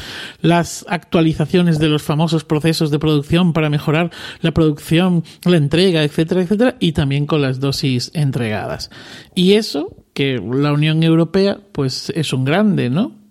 las 0.41 0.84
actualizaciones 0.89 1.77
de 1.77 1.89
los 1.89 2.01
famosos 2.01 2.43
procesos 2.43 2.89
de 2.89 2.98
producción 2.98 3.53
para 3.53 3.70
mejorar 3.70 4.10
la 4.41 4.51
producción, 4.51 5.24
la 5.46 5.58
entrega, 5.58 6.01
etcétera, 6.01 6.41
etcétera, 6.41 6.75
y 6.79 6.93
también 6.93 7.27
con 7.27 7.43
las 7.43 7.60
dosis 7.60 8.10
entregadas. 8.15 8.89
Y 9.36 9.53
eso, 9.53 9.96
que 10.15 10.39
la 10.39 10.74
Unión 10.74 11.03
Europea 11.03 11.60
pues 11.72 12.12
es 12.15 12.34
un 12.34 12.46
grande, 12.46 12.89
¿no? 12.89 13.22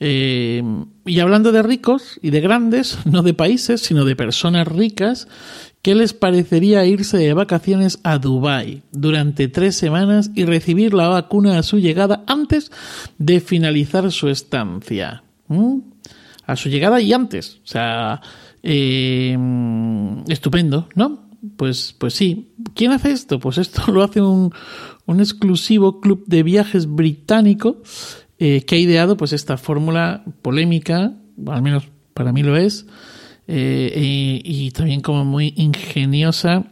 Eh, 0.00 0.62
y 1.06 1.20
hablando 1.20 1.50
de 1.50 1.62
ricos 1.62 2.20
y 2.22 2.30
de 2.30 2.40
grandes, 2.40 2.98
no 3.04 3.22
de 3.22 3.34
países, 3.34 3.80
sino 3.80 4.04
de 4.04 4.16
personas 4.16 4.66
ricas, 4.68 5.28
¿Qué 5.82 5.94
les 5.94 6.12
parecería 6.12 6.84
irse 6.84 7.18
de 7.18 7.32
vacaciones 7.34 8.00
a 8.02 8.18
Dubái 8.18 8.82
durante 8.90 9.48
tres 9.48 9.76
semanas 9.76 10.30
y 10.34 10.44
recibir 10.44 10.92
la 10.92 11.08
vacuna 11.08 11.58
a 11.58 11.62
su 11.62 11.78
llegada 11.78 12.24
antes 12.26 12.72
de 13.18 13.40
finalizar 13.40 14.10
su 14.10 14.28
estancia? 14.28 15.22
¿Mm? 15.46 15.78
A 16.46 16.56
su 16.56 16.68
llegada 16.68 17.00
y 17.00 17.12
antes. 17.12 17.60
O 17.62 17.66
sea, 17.66 18.20
eh, 18.62 19.38
estupendo, 20.28 20.88
¿no? 20.94 21.28
Pues, 21.56 21.94
pues 21.96 22.14
sí. 22.14 22.50
¿Quién 22.74 22.92
hace 22.92 23.12
esto? 23.12 23.38
Pues 23.38 23.58
esto 23.58 23.82
lo 23.92 24.02
hace 24.02 24.20
un, 24.20 24.52
un 25.06 25.20
exclusivo 25.20 26.00
club 26.00 26.24
de 26.26 26.42
viajes 26.42 26.86
británico 26.86 27.82
eh, 28.38 28.64
que 28.64 28.76
ha 28.76 28.78
ideado 28.78 29.16
pues 29.16 29.32
esta 29.32 29.56
fórmula 29.56 30.22
polémica, 30.42 31.14
al 31.46 31.62
menos 31.62 31.88
para 32.14 32.32
mí 32.32 32.42
lo 32.42 32.56
es, 32.56 32.86
eh, 33.48 34.40
y, 34.44 34.70
también 34.70 35.00
como 35.00 35.24
muy 35.24 35.54
ingeniosa. 35.56 36.64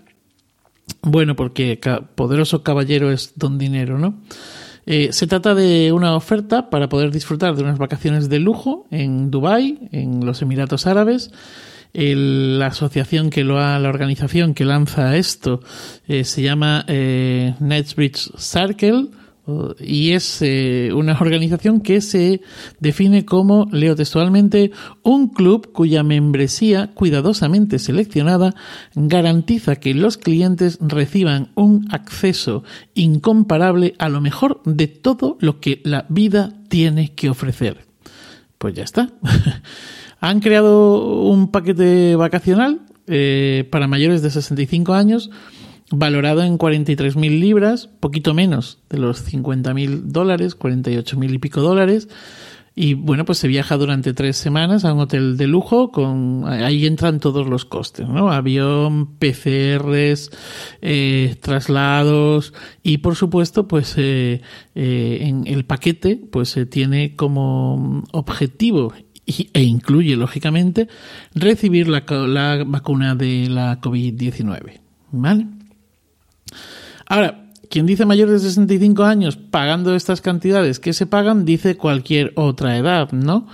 Bueno, 1.02 1.34
porque 1.34 1.80
poderoso 2.14 2.62
caballero 2.62 3.10
es 3.10 3.32
don 3.36 3.58
dinero, 3.58 3.98
¿no? 3.98 4.20
Eh, 4.86 5.08
se 5.12 5.26
trata 5.26 5.54
de 5.54 5.90
una 5.92 6.14
oferta 6.14 6.70
para 6.70 6.88
poder 6.88 7.10
disfrutar 7.10 7.56
de 7.56 7.64
unas 7.64 7.78
vacaciones 7.78 8.28
de 8.28 8.38
lujo 8.38 8.86
en 8.92 9.32
Dubái, 9.32 9.88
en 9.90 10.24
los 10.24 10.42
Emiratos 10.42 10.86
Árabes. 10.86 11.32
la 11.92 12.66
asociación 12.66 13.30
que 13.30 13.42
lo 13.42 13.58
ha, 13.58 13.78
la 13.80 13.88
organización 13.88 14.54
que 14.54 14.64
lanza 14.64 15.16
esto 15.16 15.60
eh, 16.06 16.24
se 16.24 16.42
llama 16.42 16.84
eh, 16.86 17.54
Circle 18.38 19.08
y 19.78 20.12
es 20.12 20.42
eh, 20.42 20.90
una 20.92 21.16
organización 21.20 21.80
que 21.80 22.00
se 22.00 22.40
define 22.80 23.24
como, 23.24 23.68
leo 23.70 23.94
textualmente, 23.94 24.72
un 25.02 25.28
club 25.28 25.72
cuya 25.72 26.02
membresía 26.02 26.90
cuidadosamente 26.94 27.78
seleccionada 27.78 28.54
garantiza 28.94 29.76
que 29.76 29.94
los 29.94 30.16
clientes 30.16 30.78
reciban 30.80 31.50
un 31.54 31.86
acceso 31.92 32.64
incomparable 32.94 33.94
a 33.98 34.08
lo 34.08 34.20
mejor 34.20 34.60
de 34.64 34.88
todo 34.88 35.36
lo 35.40 35.60
que 35.60 35.80
la 35.84 36.06
vida 36.08 36.52
tiene 36.68 37.14
que 37.14 37.30
ofrecer. 37.30 37.86
Pues 38.58 38.74
ya 38.74 38.82
está. 38.82 39.10
Han 40.20 40.40
creado 40.40 41.22
un 41.22 41.52
paquete 41.52 42.16
vacacional 42.16 42.80
eh, 43.06 43.68
para 43.70 43.86
mayores 43.86 44.22
de 44.22 44.30
65 44.30 44.94
años 44.94 45.30
valorado 45.90 46.42
en 46.42 46.58
43.000 46.58 47.40
libras, 47.40 47.88
poquito 48.00 48.34
menos 48.34 48.78
de 48.90 48.98
los 48.98 49.32
50.000 49.32 50.02
dólares, 50.04 50.58
48.000 50.58 51.34
y 51.34 51.38
pico 51.38 51.60
dólares. 51.60 52.08
Y 52.78 52.92
bueno, 52.92 53.24
pues 53.24 53.38
se 53.38 53.48
viaja 53.48 53.78
durante 53.78 54.12
tres 54.12 54.36
semanas 54.36 54.84
a 54.84 54.92
un 54.92 55.00
hotel 55.00 55.38
de 55.38 55.46
lujo 55.46 55.90
con, 55.90 56.44
ahí 56.46 56.84
entran 56.84 57.20
todos 57.20 57.46
los 57.46 57.64
costes, 57.64 58.06
¿no? 58.06 58.30
Avión, 58.30 59.16
PCRs, 59.18 60.30
eh, 60.82 61.36
traslados 61.40 62.52
y 62.82 62.98
por 62.98 63.16
supuesto, 63.16 63.66
pues 63.66 63.94
eh, 63.96 64.42
eh, 64.74 65.18
en 65.22 65.46
el 65.46 65.64
paquete, 65.64 66.16
pues 66.30 66.50
se 66.50 66.66
tiene 66.66 67.16
como 67.16 68.04
objetivo 68.12 68.92
e 69.26 69.62
incluye 69.62 70.14
lógicamente 70.14 70.86
recibir 71.34 71.88
la, 71.88 72.04
la 72.26 72.62
vacuna 72.66 73.14
de 73.14 73.48
la 73.48 73.80
COVID-19, 73.80 74.80
¿vale? 75.12 75.46
Ahora, 77.06 77.46
quien 77.70 77.86
dice 77.86 78.06
mayores 78.06 78.42
de 78.42 78.48
65 78.48 79.04
años 79.04 79.36
pagando 79.36 79.94
estas 79.94 80.20
cantidades 80.20 80.78
que 80.78 80.92
se 80.92 81.06
pagan, 81.06 81.44
dice 81.44 81.76
cualquier 81.76 82.32
otra 82.36 82.76
edad, 82.76 83.12
¿no? 83.12 83.46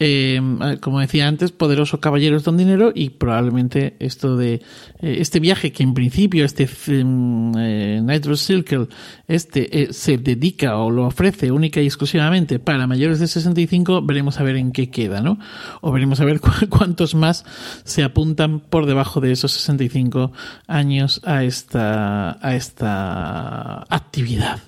Eh, 0.00 0.40
como 0.80 0.98
decía 1.00 1.28
antes, 1.28 1.52
poderosos 1.52 2.00
caballeros 2.00 2.42
don 2.42 2.56
dinero 2.56 2.90
y 2.94 3.10
probablemente 3.10 3.94
esto 4.00 4.36
de 4.36 4.54
eh, 4.54 5.16
este 5.20 5.38
viaje 5.40 5.70
que 5.72 5.82
en 5.84 5.94
principio 5.94 6.44
este 6.44 6.66
mm, 6.66 7.52
eh, 7.58 8.00
Nitro 8.02 8.36
Circle 8.36 8.88
este 9.28 9.82
eh, 9.82 9.92
se 9.92 10.18
dedica 10.18 10.76
o 10.78 10.90
lo 10.90 11.06
ofrece 11.06 11.52
única 11.52 11.80
y 11.80 11.86
exclusivamente 11.86 12.58
para 12.58 12.86
mayores 12.86 13.20
de 13.20 13.28
65, 13.28 14.02
veremos 14.02 14.40
a 14.40 14.42
ver 14.42 14.56
en 14.56 14.72
qué 14.72 14.90
queda, 14.90 15.20
¿no? 15.20 15.38
O 15.80 15.92
veremos 15.92 16.20
a 16.20 16.24
ver 16.24 16.40
cu- 16.40 16.50
cuántos 16.68 17.14
más 17.14 17.44
se 17.84 18.02
apuntan 18.02 18.60
por 18.60 18.86
debajo 18.86 19.20
de 19.20 19.32
esos 19.32 19.52
65 19.52 20.32
años 20.66 21.20
a 21.24 21.44
esta 21.44 22.36
a 22.46 22.54
esta 22.56 23.82
actividad. 23.88 24.58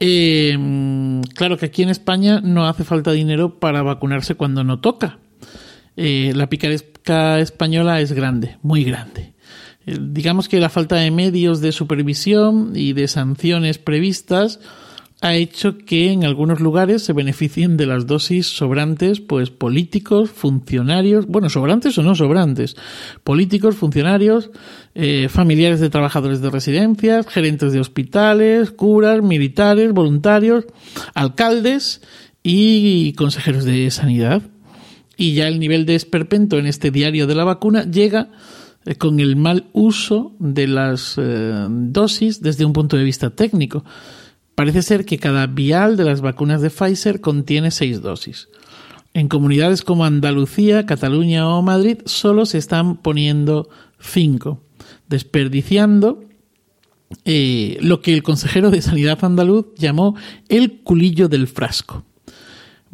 Eh, 0.00 0.56
claro 1.34 1.56
que 1.56 1.66
aquí 1.66 1.82
en 1.82 1.88
España 1.88 2.40
no 2.42 2.66
hace 2.66 2.84
falta 2.84 3.12
dinero 3.12 3.58
para 3.58 3.82
vacunarse 3.82 4.34
cuando 4.34 4.64
no 4.64 4.80
toca. 4.80 5.18
Eh, 5.96 6.32
la 6.34 6.48
picaresca 6.48 7.38
española 7.38 8.00
es 8.00 8.12
grande, 8.12 8.58
muy 8.62 8.84
grande. 8.84 9.34
Eh, 9.86 9.98
digamos 10.00 10.48
que 10.48 10.60
la 10.60 10.68
falta 10.68 10.96
de 10.96 11.10
medios 11.10 11.60
de 11.60 11.72
supervisión 11.72 12.72
y 12.74 12.92
de 12.92 13.08
sanciones 13.08 13.78
previstas 13.78 14.60
ha 15.22 15.34
hecho 15.34 15.78
que 15.78 16.12
en 16.12 16.24
algunos 16.24 16.60
lugares 16.60 17.02
se 17.02 17.14
beneficien 17.14 17.76
de 17.76 17.86
las 17.86 18.06
dosis 18.06 18.46
sobrantes, 18.46 19.20
pues 19.20 19.50
políticos, 19.50 20.30
funcionarios, 20.30 21.26
bueno, 21.26 21.48
sobrantes 21.48 21.96
o 21.96 22.02
no 22.02 22.14
sobrantes, 22.14 22.76
políticos, 23.24 23.76
funcionarios, 23.76 24.50
eh, 24.94 25.28
familiares 25.30 25.80
de 25.80 25.88
trabajadores 25.88 26.42
de 26.42 26.50
residencias, 26.50 27.26
gerentes 27.26 27.72
de 27.72 27.80
hospitales, 27.80 28.70
curas, 28.70 29.22
militares, 29.22 29.92
voluntarios, 29.92 30.66
alcaldes 31.14 32.02
y 32.42 33.14
consejeros 33.14 33.64
de 33.64 33.90
sanidad. 33.90 34.42
Y 35.16 35.32
ya 35.32 35.48
el 35.48 35.58
nivel 35.58 35.86
de 35.86 35.94
esperpento 35.94 36.58
en 36.58 36.66
este 36.66 36.90
diario 36.90 37.26
de 37.26 37.34
la 37.34 37.44
vacuna 37.44 37.84
llega 37.84 38.28
eh, 38.84 38.96
con 38.96 39.18
el 39.18 39.34
mal 39.34 39.64
uso 39.72 40.34
de 40.38 40.66
las 40.66 41.16
eh, 41.16 41.66
dosis 41.68 42.42
desde 42.42 42.66
un 42.66 42.74
punto 42.74 42.98
de 42.98 43.04
vista 43.04 43.30
técnico. 43.30 43.82
Parece 44.56 44.80
ser 44.80 45.04
que 45.04 45.18
cada 45.18 45.46
vial 45.46 45.98
de 45.98 46.04
las 46.04 46.22
vacunas 46.22 46.62
de 46.62 46.70
Pfizer 46.70 47.20
contiene 47.20 47.70
seis 47.70 48.00
dosis. 48.00 48.48
En 49.12 49.28
comunidades 49.28 49.82
como 49.82 50.06
Andalucía, 50.06 50.86
Cataluña 50.86 51.46
o 51.46 51.60
Madrid 51.60 51.98
solo 52.06 52.46
se 52.46 52.56
están 52.56 52.96
poniendo 52.96 53.68
cinco, 54.00 54.62
desperdiciando 55.08 56.24
eh, 57.26 57.76
lo 57.82 58.00
que 58.00 58.14
el 58.14 58.22
consejero 58.22 58.70
de 58.70 58.80
Sanidad 58.80 59.22
andaluz 59.22 59.66
llamó 59.76 60.16
el 60.48 60.80
culillo 60.80 61.28
del 61.28 61.48
frasco. 61.48 62.04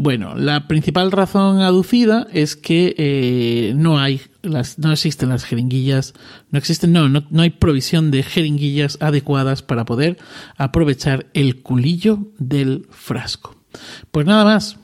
Bueno, 0.02 0.34
la 0.34 0.66
principal 0.66 1.12
razón 1.12 1.60
aducida 1.60 2.26
es 2.32 2.56
que 2.56 2.92
eh, 2.98 3.72
no 3.76 4.00
hay, 4.00 4.20
las, 4.42 4.76
no 4.80 4.90
existen 4.90 5.28
las 5.28 5.44
jeringuillas, 5.44 6.14
no 6.50 6.58
existen, 6.58 6.92
no, 6.92 7.08
no, 7.08 7.22
no 7.30 7.42
hay 7.42 7.50
provisión 7.50 8.10
de 8.10 8.24
jeringuillas 8.24 8.98
adecuadas 9.00 9.62
para 9.62 9.84
poder 9.84 10.18
aprovechar 10.56 11.26
el 11.34 11.62
culillo 11.62 12.32
del 12.40 12.88
frasco. 12.90 13.54
Pues 14.10 14.26
nada 14.26 14.44
más. 14.44 14.76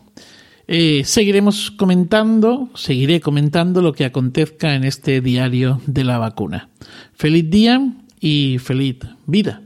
Eh, 0.69 1.03
seguiremos 1.05 1.73
comentando, 1.73 2.69
seguiré 2.77 3.21
comentando 3.21 3.83
lo 3.83 3.95
que 3.95 4.05
acontezca 4.05 4.77
en 4.77 4.85
este 4.85 5.21
diario 5.21 5.81
de 5.87 6.05
la 6.05 6.19
vacuna. 6.19 6.69
Feliz 7.15 7.51
día 7.51 7.93
y 8.21 8.59
feliz 8.59 8.99
vida. 9.27 9.63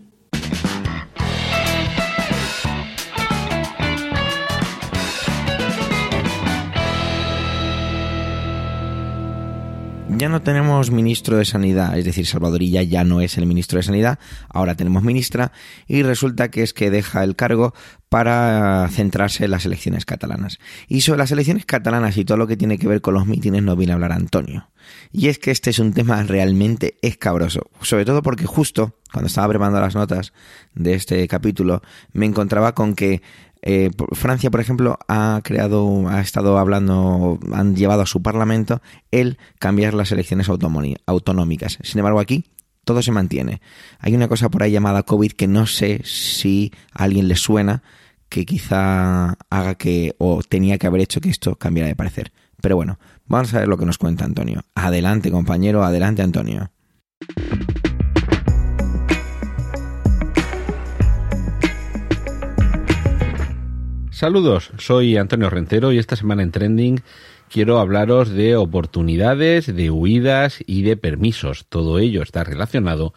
Ya 10.23 10.29
no 10.29 10.41
tenemos 10.41 10.93
ministro 10.93 11.37
de 11.37 11.45
Sanidad, 11.45 11.99
es 11.99 12.05
decir, 12.05 12.29
Salvadorilla 12.29 12.85
ya 12.85 13.02
no 13.02 13.21
es 13.21 13.38
el 13.38 13.47
ministro 13.47 13.79
de 13.79 13.83
Sanidad, 13.83 14.21
ahora 14.49 14.76
tenemos 14.76 15.02
ministra 15.02 15.50
y 15.88 16.05
resulta 16.05 16.49
que 16.49 16.62
es 16.62 16.73
que 16.73 16.93
deja 16.93 17.25
el 17.25 17.35
cargo 17.35 17.75
para 18.09 18.88
centrarse 18.93 19.47
en 19.47 19.50
las 19.50 19.67
elecciones 19.67 20.05
catalanas. 20.05 20.61
Y 20.87 21.00
sobre 21.00 21.19
las 21.19 21.33
elecciones 21.33 21.67
catalanas 21.67 22.17
y 22.19 22.25
todo 22.25 22.38
lo 22.38 22.47
que 22.47 22.57
tiene 22.57 22.79
que 22.79 22.87
ver 22.87 23.00
con 23.00 23.14
los 23.14 23.26
mítines 23.26 23.64
no 23.64 23.75
viene 23.75 23.95
a 23.95 23.97
hablar 23.97 24.12
Antonio. 24.12 24.69
Y 25.11 25.26
es 25.26 25.41
que 25.41 25.50
este 25.50 25.71
es 25.71 25.81
un 25.81 25.93
tema 25.93 26.23
realmente 26.23 26.99
escabroso, 27.02 27.69
sobre 27.81 28.05
todo 28.05 28.23
porque 28.23 28.47
justo 28.47 28.95
cuando 29.12 29.26
estaba 29.26 29.49
preparando 29.49 29.81
las 29.81 29.97
notas 29.97 30.33
de 30.76 30.95
este 30.95 31.26
capítulo 31.26 31.83
me 32.12 32.26
encontraba 32.26 32.76
con 32.76 32.95
que 32.95 33.23
eh, 33.62 33.90
Francia, 34.12 34.50
por 34.50 34.61
ejemplo, 34.61 34.99
ha 35.09 35.40
creado, 35.45 36.09
ha 36.09 36.21
estado 36.21 36.59
hablando, 36.59 37.38
han 37.52 37.76
llevado 37.76 38.02
a 38.02 38.07
su 38.07 38.21
parlamento 38.21 38.83
el 39.12 39.38
cambiar 39.59 39.95
las 39.95 40.11
elecciones 40.11 40.49
autonómicas. 40.49 41.78
Sin 41.83 41.99
embargo, 42.00 42.19
aquí 42.21 42.45
todo 42.85 43.02
se 43.02 43.12
mantiene. 43.12 43.61
Hay 44.00 44.14
una 44.14 44.28
cosa 44.28 44.50
por 44.50 44.62
ahí 44.62 44.73
llamada 44.73 45.04
COVID 45.04 45.33
que 45.33 45.47
no 45.47 45.66
sé 45.66 46.02
si 46.04 46.73
a 46.92 47.04
alguien 47.04 47.28
le 47.28 47.37
suena, 47.37 47.83
que 48.28 48.45
quizá 48.45 49.37
haga 49.50 49.75
que, 49.76 50.16
o 50.19 50.42
tenía 50.42 50.78
que 50.78 50.88
haber 50.88 51.00
hecho 51.00 51.21
que 51.21 51.31
esto 51.31 51.54
cambiara 51.57 51.88
de 51.88 51.97
parecer. 51.97 52.33
Pero 52.61 52.76
bueno, 52.76 52.98
vamos 53.27 53.55
a 53.55 53.61
ver 53.61 53.68
lo 53.68 53.79
que 53.79 53.87
nos 53.87 53.98
cuenta 53.98 54.25
Antonio. 54.25 54.62
Adelante, 54.75 55.31
compañero, 55.31 55.85
adelante, 55.85 56.22
Antonio. 56.22 56.70
Saludos, 64.23 64.71
soy 64.79 65.17
Antonio 65.17 65.51
Rentero 65.51 65.91
y 65.91 65.99
esta 65.99 66.15
semana 66.15 66.45
en 66.45 66.53
Trending 66.53 67.01
quiero 67.51 67.81
hablaros 67.81 68.31
de 68.31 68.55
oportunidades, 68.55 69.67
de 69.67 69.91
huidas 69.91 70.63
y 70.65 70.83
de 70.83 70.97
permisos. 70.97 71.67
Todo 71.69 71.99
ello 71.99 72.23
está 72.23 72.45
relacionado 72.45 73.15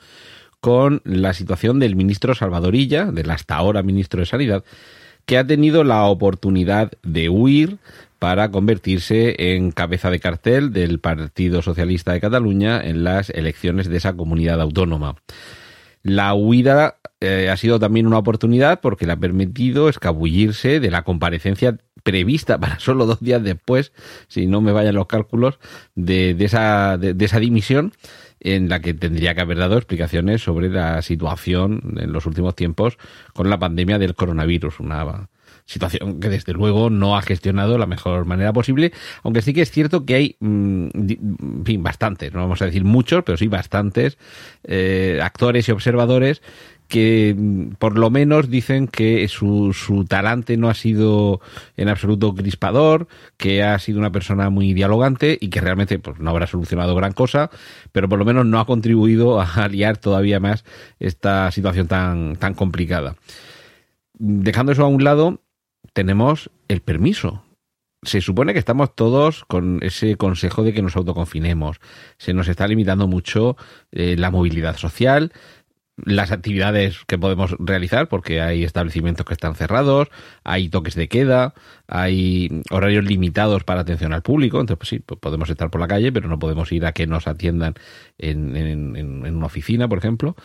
con 0.61 1.03
la 1.03 1.35
situación 1.35 1.77
del 1.77 1.95
ministro 1.95 2.33
Salvadorilla, 2.33 3.11
del 3.11 3.29
hasta 3.29 3.55
ahora 3.55 3.83
ministro 3.83 4.21
de 4.21 4.25
Sanidad, 4.25 4.63
que 5.27 5.37
ha 5.37 5.45
tenido 5.45 5.83
la 5.83 6.05
oportunidad 6.05 6.91
de 7.03 7.29
huir 7.29 7.77
para 8.17 8.49
convertirse 8.49 9.35
en 9.37 9.69
cabeza 9.69 10.09
de 10.09 10.19
cartel 10.19 10.73
del 10.73 10.97
Partido 10.97 11.61
Socialista 11.61 12.13
de 12.13 12.21
Cataluña 12.21 12.81
en 12.81 13.03
las 13.03 13.29
elecciones 13.29 13.89
de 13.89 13.97
esa 13.97 14.13
comunidad 14.13 14.59
autónoma. 14.59 15.17
La 16.05 16.35
huida 16.35 16.99
eh, 17.19 17.49
ha 17.51 17.57
sido 17.57 17.79
también 17.79 18.05
una 18.05 18.19
oportunidad 18.19 18.79
porque 18.79 19.07
le 19.07 19.13
ha 19.13 19.17
permitido 19.17 19.89
escabullirse 19.89 20.79
de 20.79 20.91
la 20.91 21.01
comparecencia 21.01 21.79
prevista 22.03 22.59
para 22.59 22.79
solo 22.79 23.07
dos 23.07 23.21
días 23.21 23.41
después, 23.41 23.91
si 24.27 24.45
no 24.45 24.61
me 24.61 24.71
vayan 24.71 24.93
los 24.93 25.07
cálculos, 25.07 25.57
de, 25.95 26.35
de 26.35 26.45
esa, 26.45 26.99
de, 26.99 27.15
de 27.15 27.25
esa 27.25 27.39
dimisión 27.39 27.91
en 28.39 28.69
la 28.69 28.81
que 28.81 28.93
tendría 28.93 29.33
que 29.33 29.41
haber 29.41 29.57
dado 29.57 29.77
explicaciones 29.77 30.43
sobre 30.43 30.69
la 30.69 31.01
situación 31.01 31.95
en 31.97 32.13
los 32.13 32.27
últimos 32.27 32.55
tiempos 32.55 32.99
con 33.33 33.49
la 33.49 33.57
pandemia 33.57 33.97
del 33.97 34.13
coronavirus, 34.13 34.81
una 34.81 35.27
situación 35.65 36.19
que 36.19 36.29
desde 36.29 36.53
luego 36.53 36.89
no 36.89 37.17
ha 37.17 37.21
gestionado 37.21 37.77
la 37.77 37.87
mejor 37.87 38.25
manera 38.25 38.53
posible, 38.53 38.91
aunque 39.23 39.41
sí 39.41 39.53
que 39.53 39.61
es 39.61 39.71
cierto 39.71 40.05
que 40.05 40.15
hay, 40.15 40.35
mmm, 40.39 40.87
en 40.93 41.63
fin, 41.65 41.83
bastantes, 41.83 42.33
no 42.33 42.41
vamos 42.41 42.61
a 42.61 42.65
decir 42.65 42.83
muchos, 42.83 43.23
pero 43.23 43.37
sí 43.37 43.47
bastantes 43.47 44.17
eh, 44.63 45.19
actores 45.21 45.67
y 45.67 45.71
observadores 45.71 46.41
que 46.87 47.35
por 47.79 47.97
lo 47.97 48.09
menos 48.09 48.49
dicen 48.49 48.87
que 48.87 49.27
su, 49.27 49.73
su, 49.73 50.05
talante 50.05 50.55
no 50.57 50.69
ha 50.69 50.75
sido 50.75 51.41
en 51.77 51.89
absoluto 51.89 52.33
crispador, 52.35 53.07
que 53.37 53.63
ha 53.63 53.77
sido 53.79 53.99
una 53.99 54.11
persona 54.11 54.49
muy 54.49 54.73
dialogante 54.73 55.37
y 55.41 55.49
que 55.49 55.61
realmente 55.61 55.97
pues, 55.99 56.19
no 56.19 56.29
habrá 56.29 56.47
solucionado 56.47 56.95
gran 56.95 57.13
cosa, 57.13 57.49
pero 57.91 58.07
por 58.07 58.19
lo 58.19 58.25
menos 58.25 58.45
no 58.45 58.59
ha 58.59 58.65
contribuido 58.65 59.41
a 59.41 59.45
aliar 59.45 59.97
todavía 59.97 60.39
más 60.39 60.63
esta 60.99 61.51
situación 61.51 61.87
tan, 61.87 62.35
tan 62.35 62.53
complicada. 62.53 63.15
Dejando 64.17 64.71
eso 64.71 64.83
a 64.83 64.87
un 64.87 65.03
lado, 65.03 65.41
tenemos 65.93 66.49
el 66.67 66.81
permiso. 66.81 67.43
Se 68.03 68.21
supone 68.21 68.53
que 68.53 68.59
estamos 68.59 68.95
todos 68.95 69.45
con 69.45 69.79
ese 69.81 70.15
consejo 70.15 70.63
de 70.63 70.73
que 70.73 70.81
nos 70.81 70.95
autoconfinemos. 70.95 71.79
Se 72.17 72.33
nos 72.33 72.47
está 72.47 72.67
limitando 72.67 73.07
mucho 73.07 73.57
eh, 73.91 74.15
la 74.17 74.29
movilidad 74.29 74.77
social, 74.77 75.31
las 75.97 76.31
actividades 76.31 76.99
que 77.07 77.17
podemos 77.17 77.55
realizar, 77.57 78.07
porque 78.09 78.41
hay 78.41 78.63
establecimientos 78.63 79.25
que 79.25 79.33
están 79.33 79.55
cerrados, 79.55 80.09
hay 80.43 80.69
toques 80.69 80.93
de 80.95 81.07
queda, 81.07 81.53
hay 81.87 82.61
horarios 82.69 83.05
limitados 83.05 83.63
para 83.63 83.81
atención 83.81 84.13
al 84.13 84.21
público, 84.21 84.59
entonces 84.59 84.77
pues 84.77 84.89
sí, 84.89 84.99
pues 84.99 85.19
podemos 85.19 85.49
estar 85.49 85.71
por 85.71 85.81
la 85.81 85.87
calle, 85.87 86.11
pero 86.11 86.27
no 86.27 86.37
podemos 86.37 86.71
ir 86.71 86.85
a 86.85 86.91
que 86.91 87.07
nos 87.07 87.27
atiendan 87.27 87.75
en, 88.17 88.55
en, 88.57 88.95
en 88.97 89.35
una 89.35 89.45
oficina, 89.45 89.87
por 89.87 89.97
ejemplo. 89.97 90.35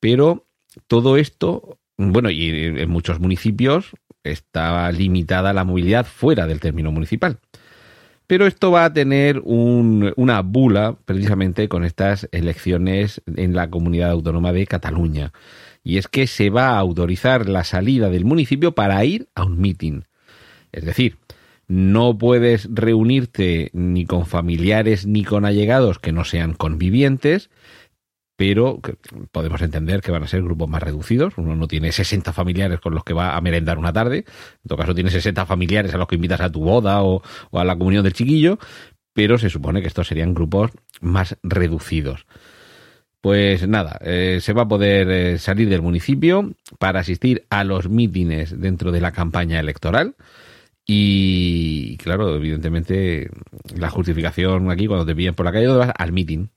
Pero 0.00 0.48
todo 0.88 1.16
esto, 1.16 1.78
bueno, 1.96 2.30
y 2.30 2.48
en 2.50 2.90
muchos 2.90 3.20
municipios 3.20 3.92
está 4.24 4.90
limitada 4.92 5.52
la 5.52 5.64
movilidad 5.64 6.06
fuera 6.06 6.46
del 6.46 6.60
término 6.60 6.92
municipal. 6.92 7.38
Pero 8.26 8.46
esto 8.46 8.70
va 8.70 8.84
a 8.84 8.92
tener 8.92 9.40
un, 9.44 10.12
una 10.16 10.42
bula 10.42 10.96
precisamente 11.04 11.68
con 11.68 11.84
estas 11.84 12.28
elecciones 12.30 13.22
en 13.34 13.54
la 13.54 13.70
comunidad 13.70 14.10
autónoma 14.10 14.52
de 14.52 14.66
Cataluña. 14.66 15.32
Y 15.82 15.98
es 15.98 16.06
que 16.06 16.26
se 16.28 16.48
va 16.50 16.68
a 16.68 16.78
autorizar 16.78 17.48
la 17.48 17.64
salida 17.64 18.08
del 18.08 18.24
municipio 18.24 18.72
para 18.72 19.04
ir 19.04 19.28
a 19.34 19.44
un 19.44 19.60
meeting. 19.60 20.02
Es 20.70 20.84
decir, 20.84 21.16
no 21.66 22.18
puedes 22.18 22.68
reunirte 22.72 23.70
ni 23.72 24.04
con 24.04 24.26
familiares 24.26 25.06
ni 25.06 25.24
con 25.24 25.44
allegados 25.44 25.98
que 25.98 26.12
no 26.12 26.24
sean 26.24 26.54
convivientes, 26.54 27.50
pero 28.40 28.80
podemos 29.32 29.60
entender 29.60 30.00
que 30.00 30.10
van 30.10 30.22
a 30.22 30.26
ser 30.26 30.42
grupos 30.42 30.66
más 30.66 30.82
reducidos. 30.82 31.34
Uno 31.36 31.54
no 31.56 31.68
tiene 31.68 31.92
60 31.92 32.32
familiares 32.32 32.80
con 32.80 32.94
los 32.94 33.04
que 33.04 33.12
va 33.12 33.36
a 33.36 33.40
merendar 33.42 33.76
una 33.76 33.92
tarde, 33.92 34.24
en 34.24 34.66
todo 34.66 34.78
caso 34.78 34.94
tiene 34.94 35.10
60 35.10 35.44
familiares 35.44 35.92
a 35.92 35.98
los 35.98 36.08
que 36.08 36.14
invitas 36.14 36.40
a 36.40 36.50
tu 36.50 36.60
boda 36.60 37.02
o, 37.02 37.20
a 37.52 37.64
la 37.66 37.76
comunión 37.76 38.02
del 38.02 38.14
chiquillo, 38.14 38.58
pero 39.12 39.36
se 39.36 39.50
supone 39.50 39.82
que 39.82 39.88
estos 39.88 40.08
serían 40.08 40.32
grupos 40.32 40.70
más 41.02 41.36
reducidos. 41.42 42.24
Pues 43.20 43.68
nada, 43.68 43.98
eh, 44.00 44.38
se 44.40 44.54
va 44.54 44.62
a 44.62 44.68
poder 44.68 45.10
eh, 45.10 45.38
salir 45.38 45.68
del 45.68 45.82
municipio 45.82 46.54
para 46.78 47.00
asistir 47.00 47.44
a 47.50 47.62
los 47.62 47.90
mítines 47.90 48.58
dentro 48.58 48.90
de 48.90 49.02
la 49.02 49.12
campaña 49.12 49.60
electoral. 49.60 50.14
Y 50.86 51.98
claro, 51.98 52.34
evidentemente, 52.36 53.28
la 53.76 53.90
justificación 53.90 54.70
aquí 54.70 54.86
cuando 54.86 55.04
te 55.04 55.14
pillan 55.14 55.34
por 55.34 55.44
la 55.44 55.52
calle, 55.52 55.66
vas 55.66 55.92
al 55.94 56.12
mitin. 56.12 56.50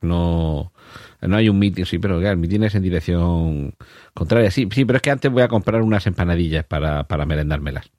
No, 0.00 0.72
no 1.22 1.36
hay 1.36 1.48
un 1.48 1.58
mitin, 1.58 1.86
sí, 1.86 1.98
pero 1.98 2.20
el 2.20 2.36
mitin 2.36 2.64
es 2.64 2.74
en 2.74 2.82
dirección 2.82 3.74
contraria. 4.14 4.50
Sí, 4.50 4.68
sí, 4.72 4.84
pero 4.84 4.96
es 4.96 5.02
que 5.02 5.10
antes 5.10 5.30
voy 5.30 5.42
a 5.42 5.48
comprar 5.48 5.82
unas 5.82 6.06
empanadillas 6.06 6.64
para, 6.64 7.04
para 7.04 7.26
merendármelas. 7.26 7.90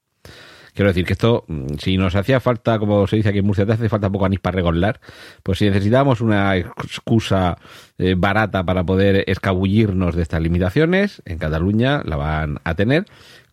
Quiero 0.77 0.91
decir 0.91 1.05
que 1.05 1.13
esto, 1.13 1.43
mm, 1.47 1.77
si 1.79 1.97
nos 1.97 2.13
hacía 2.15 2.39
falta, 2.39 2.77
como 2.77 3.07
se 3.07 3.15
dice 3.15 3.29
aquí 3.29 3.39
en 3.39 3.47
Murcia, 3.47 3.65
te 3.65 3.73
hace 3.73 3.89
falta 3.89 4.11
poco 4.11 4.25
anís 4.25 4.39
para 4.39 4.57
regolar, 4.57 4.99
pues 5.41 5.57
si 5.57 5.65
necesitábamos 5.65 6.21
una 6.21 6.55
excusa 6.55 7.57
eh, 7.97 8.13
barata 8.15 8.63
para 8.63 8.83
poder 8.83 9.23
escabullirnos 9.25 10.13
de 10.15 10.21
estas 10.21 10.39
limitaciones, 10.39 11.23
en 11.25 11.39
Cataluña 11.39 12.03
la 12.05 12.15
van 12.15 12.59
a 12.63 12.75
tener 12.75 13.05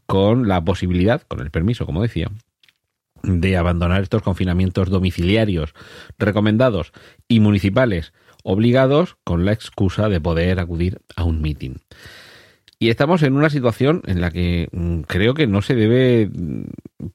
con 0.05 0.49
la 0.49 0.63
posibilidad, 0.63 1.23
con 1.23 1.41
el 1.41 1.51
permiso, 1.51 1.87
como 1.87 2.03
decía, 2.03 2.29
de 3.23 3.57
abandonar 3.57 4.03
estos 4.03 4.21
confinamientos 4.21 4.91
domiciliarios 4.91 5.73
recomendados 6.19 6.93
y 7.27 7.41
municipales 7.41 8.13
obligados 8.45 9.17
con 9.25 9.45
la 9.45 9.53
excusa 9.53 10.09
de 10.09 10.21
poder 10.21 10.61
acudir 10.61 11.01
a 11.17 11.25
un 11.25 11.43
meeting. 11.43 11.79
Y 12.79 12.91
estamos 12.91 13.23
en 13.23 13.35
una 13.35 13.51
situación 13.51 14.03
en 14.07 14.21
la 14.21 14.31
que 14.31 14.69
mm, 14.71 15.01
creo 15.03 15.35
que 15.35 15.47
no 15.47 15.63
se 15.63 15.75
debe 15.75 16.29
mm, 16.33 16.65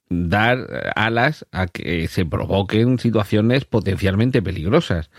dar 0.10 0.92
alas 0.96 1.46
a 1.52 1.68
que 1.68 2.08
se 2.08 2.26
provoquen 2.26 3.00
situaciones 3.00 3.66
potencialmente 3.66 4.42
peligrosas. 4.42 5.10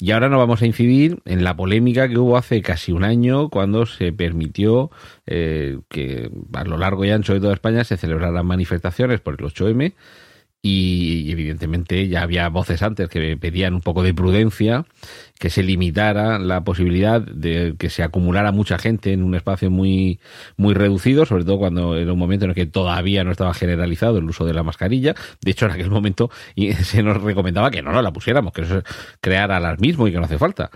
Y 0.00 0.12
ahora 0.12 0.28
no 0.28 0.38
vamos 0.38 0.62
a 0.62 0.66
incidir 0.66 1.20
en 1.24 1.42
la 1.42 1.56
polémica 1.56 2.08
que 2.08 2.18
hubo 2.18 2.36
hace 2.36 2.62
casi 2.62 2.92
un 2.92 3.04
año 3.04 3.48
cuando 3.50 3.84
se 3.84 4.12
permitió 4.12 4.90
eh, 5.26 5.78
que 5.88 6.30
a 6.54 6.64
lo 6.64 6.78
largo 6.78 7.04
y 7.04 7.10
ancho 7.10 7.34
de 7.34 7.40
toda 7.40 7.54
España 7.54 7.82
se 7.82 7.96
celebraran 7.96 8.46
manifestaciones 8.46 9.20
por 9.20 9.34
el 9.34 9.46
8M 9.46 9.94
y 10.60 11.30
evidentemente 11.30 12.08
ya 12.08 12.22
había 12.22 12.48
voces 12.48 12.82
antes 12.82 13.08
que 13.08 13.36
pedían 13.36 13.74
un 13.74 13.80
poco 13.80 14.02
de 14.02 14.12
prudencia, 14.12 14.86
que 15.38 15.50
se 15.50 15.62
limitara 15.62 16.38
la 16.40 16.64
posibilidad 16.64 17.20
de 17.20 17.76
que 17.78 17.90
se 17.90 18.02
acumulara 18.02 18.50
mucha 18.50 18.76
gente 18.76 19.12
en 19.12 19.22
un 19.22 19.36
espacio 19.36 19.70
muy, 19.70 20.18
muy 20.56 20.74
reducido, 20.74 21.26
sobre 21.26 21.44
todo 21.44 21.58
cuando 21.58 21.96
era 21.96 22.12
un 22.12 22.18
momento 22.18 22.44
en 22.44 22.50
el 22.50 22.54
que 22.56 22.66
todavía 22.66 23.22
no 23.22 23.30
estaba 23.30 23.54
generalizado 23.54 24.18
el 24.18 24.24
uso 24.24 24.44
de 24.44 24.54
la 24.54 24.64
mascarilla. 24.64 25.14
De 25.40 25.52
hecho, 25.52 25.66
en 25.66 25.72
aquel 25.72 25.90
momento 25.90 26.30
se 26.82 27.02
nos 27.04 27.22
recomendaba 27.22 27.70
que 27.70 27.82
no 27.82 27.92
nos 27.92 28.02
la 28.02 28.12
pusiéramos, 28.12 28.52
que 28.52 28.62
eso 28.62 28.82
creara 29.20 29.58
alarmismo 29.58 30.08
y 30.08 30.12
que 30.12 30.18
no 30.18 30.24
hace 30.24 30.38
falta. 30.38 30.70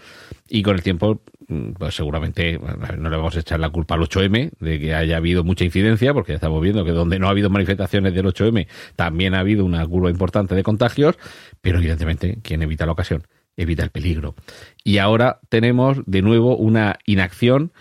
Y 0.55 0.63
con 0.63 0.75
el 0.75 0.83
tiempo 0.83 1.23
Mm, 1.53 1.73
pues 1.73 1.95
seguramente 1.95 2.59
no 2.99 3.11
le 3.11 3.17
vamos 3.17 3.37
a 3.37 3.41
echar 3.41 3.61
la 3.61 3.69
culpa 3.71 3.95
al 3.95 4.01
8M 4.01 4.53
de 4.59 4.81
que 4.81 4.95
haya 4.95 5.17
habido 5.17 5.45
mucha 5.45 5.65
incidencia, 5.65 6.15
porque 6.15 6.33
ya 6.33 6.37
estamos 6.37 6.63
viendo 6.63 6.85
que 6.85 6.93
donde 6.93 7.19
no 7.19 7.27
ha 7.27 7.31
habido 7.31 7.51
manifestaciones 7.51 8.15
del 8.15 8.27
8M 8.27 8.67
también 8.97 9.35
ha 9.35 9.41
habido 9.41 9.65
una 9.65 9.87
curva 9.87 10.11
importante 10.11 10.55
de 10.55 10.63
contagios, 10.63 11.19
pero 11.61 11.79
evidentemente 11.79 12.39
quien 12.43 12.63
evita 12.63 12.87
la 12.87 12.93
ocasión 12.93 13.27
evita 13.57 13.83
el 13.83 13.91
peligro. 13.91 14.35
Y 14.83 14.97
ahora 14.97 15.41
tenemos 15.51 15.99
de 16.07 16.23
nuevo 16.23 16.57
una 16.57 16.99
inacción 17.05 17.73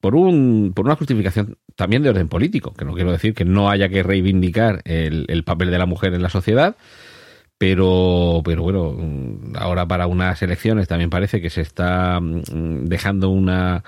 por, 0.00 0.14
un, 0.14 0.72
por 0.74 0.84
una 0.84 0.96
justificación 0.96 1.56
también 1.76 2.02
de 2.02 2.10
orden 2.10 2.28
político, 2.28 2.74
que 2.74 2.84
no 2.84 2.92
quiero 2.92 3.10
decir 3.10 3.32
que 3.32 3.46
no 3.46 3.70
haya 3.70 3.88
que 3.88 4.02
reivindicar 4.02 4.82
el, 4.84 5.24
el 5.28 5.44
papel 5.44 5.70
de 5.70 5.78
la 5.78 5.86
mujer 5.86 6.12
en 6.12 6.22
la 6.22 6.28
sociedad, 6.28 6.76
pero, 7.62 8.42
pero 8.44 8.60
bueno, 8.64 8.98
ahora 9.54 9.86
para 9.86 10.08
unas 10.08 10.42
elecciones 10.42 10.88
también 10.88 11.10
parece 11.10 11.40
que 11.40 11.48
se 11.48 11.60
está 11.60 12.18
mm, 12.20 12.86
dejando 12.86 13.28
una, 13.28 13.84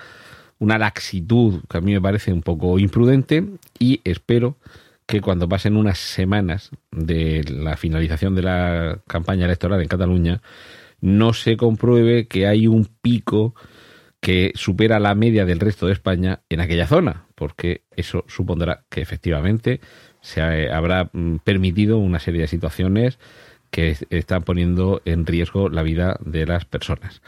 una 0.60 0.78
laxitud 0.78 1.60
que 1.68 1.78
a 1.78 1.80
mí 1.80 1.92
me 1.92 2.00
parece 2.00 2.32
un 2.32 2.42
poco 2.42 2.78
imprudente 2.78 3.44
y 3.80 4.00
espero 4.04 4.58
que 5.06 5.20
cuando 5.20 5.48
pasen 5.48 5.76
unas 5.76 5.98
semanas 5.98 6.70
de 6.92 7.42
la 7.50 7.76
finalización 7.76 8.36
de 8.36 8.42
la 8.42 9.00
campaña 9.08 9.46
electoral 9.46 9.82
en 9.82 9.88
Cataluña 9.88 10.40
no 11.00 11.32
se 11.32 11.56
compruebe 11.56 12.28
que 12.28 12.46
hay 12.46 12.68
un 12.68 12.86
pico 13.02 13.56
que 14.20 14.52
supera 14.54 15.00
la 15.00 15.16
media 15.16 15.46
del 15.46 15.58
resto 15.58 15.86
de 15.86 15.94
España 15.94 16.42
en 16.48 16.60
aquella 16.60 16.86
zona, 16.86 17.26
porque 17.34 17.82
eso 17.96 18.24
supondrá 18.28 18.84
que 18.88 19.00
efectivamente 19.00 19.80
se 20.20 20.70
habrá 20.70 21.10
mm, 21.12 21.38
permitido 21.38 21.98
una 21.98 22.20
serie 22.20 22.42
de 22.42 22.46
situaciones 22.46 23.18
que 23.74 23.96
están 24.10 24.44
poniendo 24.44 25.02
en 25.04 25.26
riesgo 25.26 25.68
la 25.68 25.82
vida 25.82 26.16
de 26.24 26.46
las 26.46 26.64
personas. 26.64 27.22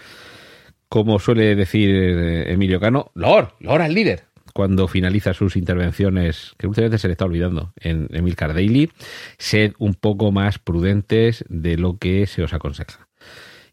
Como 0.88 1.18
suele 1.18 1.56
decir 1.56 1.90
eh, 1.90 2.52
Emilio 2.52 2.78
Cano, 2.78 3.10
Lord, 3.14 3.54
Lord 3.58 3.82
al 3.82 3.92
líder, 3.92 4.26
cuando 4.54 4.86
finaliza 4.86 5.34
sus 5.34 5.56
intervenciones, 5.56 6.54
que 6.56 6.68
últimamente 6.68 6.98
se 6.98 7.08
le 7.08 7.12
está 7.14 7.24
olvidando, 7.24 7.72
en 7.80 8.06
Emilcar 8.12 8.54
Daily, 8.54 8.92
sed 9.38 9.72
un 9.80 9.94
poco 9.94 10.30
más 10.30 10.60
prudentes 10.60 11.44
de 11.48 11.76
lo 11.76 11.98
que 11.98 12.28
se 12.28 12.44
os 12.44 12.52
aconseja. 12.52 13.08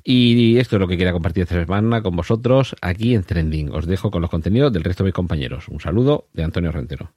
Y 0.04 0.58
esto 0.58 0.78
es 0.78 0.80
lo 0.80 0.88
que 0.88 0.98
quería 0.98 1.14
compartir 1.14 1.44
esta 1.44 1.60
semana 1.60 2.02
con 2.02 2.16
vosotros 2.16 2.76
aquí 2.82 3.14
en 3.14 3.22
Trending. 3.22 3.72
Os 3.72 3.86
dejo 3.86 4.10
con 4.10 4.24
los 4.24 4.32
contenidos 4.32 4.74
del 4.74 4.84
resto 4.84 5.04
de 5.04 5.10
mis 5.10 5.14
compañeros. 5.14 5.68
Un 5.68 5.80
saludo 5.80 6.28
de 6.34 6.44
Antonio 6.44 6.72
Rentero. 6.72 7.14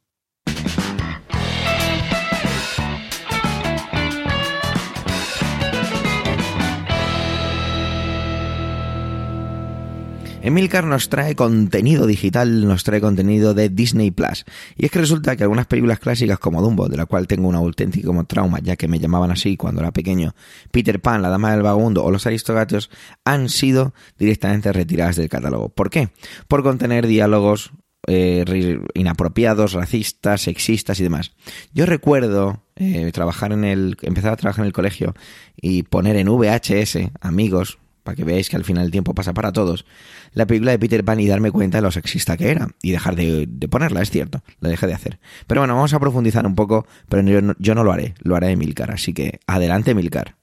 Emilcar 10.46 10.84
nos 10.84 11.08
trae 11.08 11.34
contenido 11.34 12.06
digital, 12.06 12.68
nos 12.68 12.84
trae 12.84 13.00
contenido 13.00 13.52
de 13.52 13.68
Disney 13.68 14.12
Plus. 14.12 14.44
Y 14.76 14.84
es 14.84 14.92
que 14.92 15.00
resulta 15.00 15.34
que 15.34 15.42
algunas 15.42 15.66
películas 15.66 15.98
clásicas 15.98 16.38
como 16.38 16.62
Dumbo, 16.62 16.88
de 16.88 16.96
la 16.96 17.06
cual 17.06 17.26
tengo 17.26 17.48
un 17.48 17.56
auténtico 17.56 18.14
trauma, 18.28 18.60
ya 18.60 18.76
que 18.76 18.86
me 18.86 19.00
llamaban 19.00 19.32
así 19.32 19.56
cuando 19.56 19.80
era 19.80 19.90
pequeño, 19.90 20.36
Peter 20.70 21.00
Pan, 21.00 21.20
La 21.20 21.30
Dama 21.30 21.50
del 21.50 21.62
Vagabundo 21.62 22.04
o 22.04 22.12
Los 22.12 22.28
Aristogatos, 22.28 22.90
han 23.24 23.48
sido 23.48 23.92
directamente 24.20 24.72
retiradas 24.72 25.16
del 25.16 25.28
catálogo. 25.28 25.70
¿Por 25.70 25.90
qué? 25.90 26.10
Por 26.46 26.62
contener 26.62 27.08
diálogos 27.08 27.72
eh, 28.06 28.78
inapropiados, 28.94 29.72
racistas, 29.72 30.42
sexistas 30.42 31.00
y 31.00 31.02
demás. 31.02 31.32
Yo 31.74 31.86
recuerdo 31.86 32.62
eh, 32.76 33.10
trabajar 33.12 33.50
en 33.50 33.64
el, 33.64 33.96
empezar 34.02 34.32
a 34.32 34.36
trabajar 34.36 34.62
en 34.62 34.68
el 34.68 34.72
colegio 34.72 35.12
y 35.56 35.82
poner 35.82 36.14
en 36.14 36.28
VHS, 36.28 36.98
amigos, 37.20 37.80
para 38.06 38.16
que 38.16 38.24
veáis 38.24 38.48
que 38.48 38.56
al 38.56 38.64
final 38.64 38.86
el 38.86 38.90
tiempo 38.90 39.14
pasa 39.14 39.34
para 39.34 39.52
todos, 39.52 39.84
la 40.32 40.46
película 40.46 40.70
de 40.70 40.78
Peter 40.78 41.04
Pan 41.04 41.20
y 41.20 41.26
darme 41.26 41.50
cuenta 41.50 41.78
de 41.78 41.82
lo 41.82 41.90
sexista 41.90 42.38
que 42.38 42.50
era 42.50 42.68
y 42.80 42.92
dejar 42.92 43.16
de, 43.16 43.46
ponerla, 43.68 44.00
es 44.00 44.10
cierto, 44.10 44.42
la 44.60 44.70
dejé 44.70 44.86
de 44.86 44.94
hacer. 44.94 45.18
Pero 45.46 45.60
bueno, 45.60 45.74
vamos 45.74 45.92
a 45.92 46.00
profundizar 46.00 46.46
un 46.46 46.54
poco, 46.54 46.86
pero 47.10 47.22
yo 47.22 47.42
no, 47.42 47.54
yo 47.58 47.74
no 47.74 47.84
lo 47.84 47.92
haré, 47.92 48.14
lo 48.20 48.36
haré 48.36 48.52
Emilcar, 48.52 48.92
así 48.92 49.12
que 49.12 49.40
adelante 49.46 49.90
Emilcar. 49.90 50.36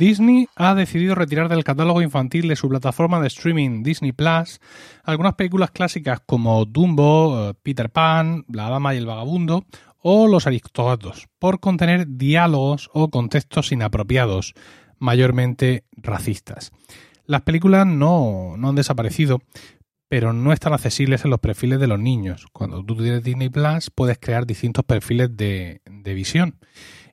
Disney 0.00 0.48
ha 0.56 0.74
decidido 0.74 1.14
retirar 1.14 1.50
del 1.50 1.62
catálogo 1.62 2.00
infantil 2.00 2.48
de 2.48 2.56
su 2.56 2.70
plataforma 2.70 3.20
de 3.20 3.26
streaming 3.26 3.82
Disney 3.82 4.12
Plus 4.12 4.58
algunas 5.04 5.34
películas 5.34 5.72
clásicas 5.72 6.20
como 6.24 6.64
Dumbo, 6.64 7.50
eh, 7.50 7.54
Peter 7.62 7.90
Pan, 7.90 8.46
La 8.48 8.70
Dama 8.70 8.94
y 8.94 8.96
el 8.96 9.04
Vagabundo 9.04 9.66
o 9.98 10.26
Los 10.26 10.46
Aristogatos, 10.46 11.28
por 11.38 11.60
contener 11.60 12.06
diálogos 12.08 12.88
o 12.94 13.10
contextos 13.10 13.72
inapropiados, 13.72 14.54
mayormente 14.98 15.84
racistas. 15.92 16.72
Las 17.26 17.42
películas 17.42 17.86
no, 17.86 18.54
han 18.54 18.74
desaparecido, 18.74 19.42
pero 20.08 20.32
no 20.32 20.54
están 20.54 20.72
accesibles 20.72 21.26
en 21.26 21.30
los 21.30 21.40
perfiles 21.40 21.78
de 21.78 21.88
los 21.88 21.98
niños. 21.98 22.46
Cuando 22.54 22.82
tú 22.82 22.96
tienes 22.96 23.22
Disney 23.22 23.50
Plus 23.50 23.90
puedes 23.90 24.18
crear 24.18 24.46
distintos 24.46 24.82
perfiles 24.86 25.36
de 25.36 25.80
visión 26.14 26.56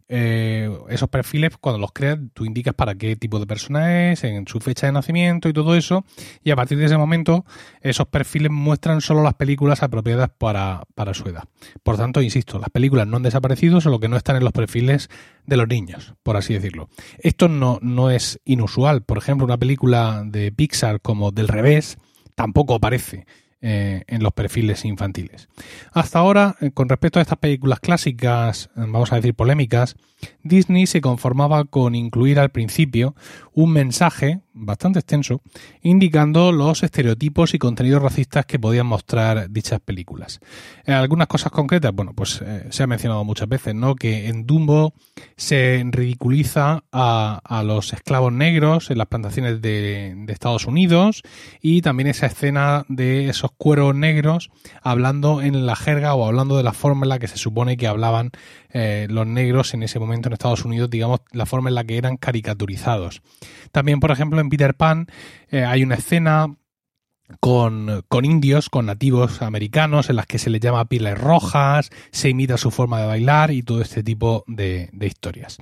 eh, 0.09 0.69
esos 0.89 1.09
perfiles, 1.09 1.51
cuando 1.59 1.79
los 1.79 1.91
creas, 1.91 2.17
tú 2.33 2.45
indicas 2.45 2.73
para 2.73 2.95
qué 2.95 3.15
tipo 3.15 3.39
de 3.39 3.45
persona 3.45 4.11
es, 4.11 4.23
en 4.23 4.47
su 4.47 4.59
fecha 4.59 4.87
de 4.87 4.93
nacimiento 4.93 5.49
y 5.49 5.53
todo 5.53 5.75
eso, 5.75 6.05
y 6.43 6.51
a 6.51 6.55
partir 6.55 6.77
de 6.77 6.85
ese 6.85 6.97
momento 6.97 7.45
esos 7.81 8.07
perfiles 8.07 8.51
muestran 8.51 9.01
solo 9.01 9.23
las 9.23 9.33
películas 9.33 9.83
apropiadas 9.83 10.29
para, 10.37 10.83
para 10.95 11.13
su 11.13 11.27
edad. 11.27 11.43
Por 11.83 11.97
tanto, 11.97 12.21
insisto, 12.21 12.59
las 12.59 12.69
películas 12.69 13.07
no 13.07 13.17
han 13.17 13.23
desaparecido, 13.23 13.81
solo 13.81 13.99
que 13.99 14.07
no 14.07 14.17
están 14.17 14.37
en 14.37 14.43
los 14.43 14.53
perfiles 14.53 15.09
de 15.45 15.57
los 15.57 15.67
niños, 15.67 16.13
por 16.23 16.37
así 16.37 16.53
decirlo. 16.53 16.89
Esto 17.19 17.47
no, 17.49 17.79
no 17.81 18.09
es 18.09 18.39
inusual. 18.45 19.03
Por 19.03 19.17
ejemplo, 19.17 19.45
una 19.45 19.57
película 19.57 20.23
de 20.25 20.51
Pixar 20.51 21.01
como 21.01 21.31
Del 21.31 21.47
revés 21.47 21.97
tampoco 22.35 22.75
aparece 22.75 23.25
eh, 23.59 24.03
en 24.07 24.21
los 24.21 24.33
perfiles 24.33 24.85
infantiles. 24.85 25.49
Hasta 25.91 26.19
ahora, 26.19 26.55
eh, 26.61 26.69
con 26.71 26.89
respecto 26.89 27.17
a 27.17 27.23
estas 27.23 27.39
películas 27.39 27.79
clásicas, 27.79 28.69
eh, 28.75 28.81
vamos 28.87 29.11
a 29.11 29.15
decir 29.15 29.33
polémicas, 29.33 29.95
Disney 30.43 30.87
se 30.87 31.01
conformaba 31.01 31.65
con 31.65 31.95
incluir 31.95 32.39
al 32.39 32.49
principio 32.49 33.15
un 33.53 33.71
mensaje 33.71 34.41
bastante 34.53 34.99
extenso 34.99 35.41
indicando 35.81 36.51
los 36.51 36.83
estereotipos 36.83 37.53
y 37.53 37.59
contenidos 37.59 38.01
racistas 38.01 38.45
que 38.45 38.59
podían 38.59 38.87
mostrar 38.87 39.49
dichas 39.49 39.79
películas. 39.79 40.39
algunas 40.85 41.27
cosas 41.27 41.51
concretas, 41.51 41.93
bueno, 41.93 42.13
pues 42.13 42.43
se 42.69 42.83
ha 42.83 42.87
mencionado 42.87 43.23
muchas 43.23 43.47
veces, 43.47 43.75
¿no? 43.75 43.95
Que 43.95 44.27
en 44.27 44.45
Dumbo 44.45 44.93
se 45.35 45.83
ridiculiza 45.91 46.83
a, 46.91 47.63
los 47.65 47.93
esclavos 47.93 48.31
negros 48.31 48.91
en 48.91 48.97
las 48.97 49.07
plantaciones 49.07 49.61
de, 49.61 50.13
de 50.15 50.33
Estados 50.33 50.65
Unidos 50.65 51.23
y 51.61 51.81
también 51.81 52.07
esa 52.07 52.27
escena 52.27 52.85
de 52.87 53.29
esos 53.29 53.51
cueros 53.57 53.95
negros 53.95 54.49
hablando 54.81 55.41
en 55.41 55.65
la 55.65 55.75
jerga 55.75 56.13
o 56.15 56.25
hablando 56.25 56.57
de 56.57 56.63
la 56.63 56.73
forma 56.73 57.05
en 57.05 57.09
la 57.09 57.19
que 57.19 57.27
se 57.27 57.37
supone 57.37 57.77
que 57.77 57.87
hablaban 57.87 58.31
eh, 58.71 59.07
los 59.09 59.25
negros 59.25 59.73
en 59.73 59.83
ese 59.83 59.99
momento 59.99 60.29
en 60.29 60.33
Estados 60.33 60.65
Unidos, 60.65 60.89
digamos, 60.89 61.21
la 61.31 61.45
forma 61.45 61.69
en 61.69 61.75
la 61.75 61.83
que 61.83 61.97
eran 61.97 62.17
caricaturizados. 62.17 63.21
También, 63.71 63.99
por 63.99 64.11
ejemplo, 64.11 64.39
en 64.39 64.49
Peter 64.49 64.75
Pan 64.75 65.07
eh, 65.49 65.63
hay 65.63 65.83
una 65.83 65.95
escena 65.95 66.47
con, 67.39 68.03
indios, 68.23 68.69
con 68.69 68.85
nativos 68.85 69.41
americanos, 69.41 70.09
en 70.09 70.15
las 70.15 70.25
que 70.25 70.39
se 70.39 70.49
les 70.49 70.61
llama 70.61 70.85
pieles 70.85 71.17
rojas, 71.17 71.89
se 72.11 72.29
imita 72.29 72.57
su 72.57 72.71
forma 72.71 73.01
de 73.01 73.07
bailar 73.07 73.51
y 73.51 73.63
todo 73.63 73.81
este 73.81 74.03
tipo 74.03 74.43
de, 74.47 74.89
de 74.93 75.07
historias. 75.07 75.57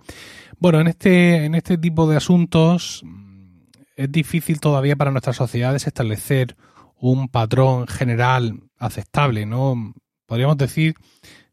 Bueno, 0.60 0.80
en 0.80 0.88
este, 0.88 1.46
en 1.46 1.56
este 1.56 1.78
tipo 1.78 2.08
de 2.08 2.18
asuntos 2.18 3.02
mm, 3.04 3.62
es 3.96 4.12
difícil 4.12 4.60
todavía 4.60 4.96
para 4.96 5.12
nuestras 5.12 5.38
sociedades 5.38 5.88
establecer 5.88 6.56
un 6.98 7.30
patrón 7.30 7.88
general 7.88 8.62
aceptable, 8.78 9.46
¿no? 9.46 9.94
Podríamos 10.26 10.58
decir, 10.58 10.96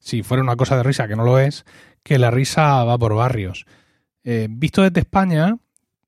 si 0.03 0.25
fuera 0.25 0.43
una 0.43 0.57
cosa 0.57 0.77
de 0.77 0.83
risa, 0.83 1.07
que 1.07 1.15
no 1.17 1.25
lo 1.25 1.38
es, 1.38 1.65
que 2.03 2.19
la 2.19 2.31
risa 2.31 2.83
va 2.85 2.99
por 2.99 3.15
barrios. 3.15 3.67
Eh, 4.25 4.49
visto 4.51 4.83
desde 4.83 5.01
España, 5.01 5.57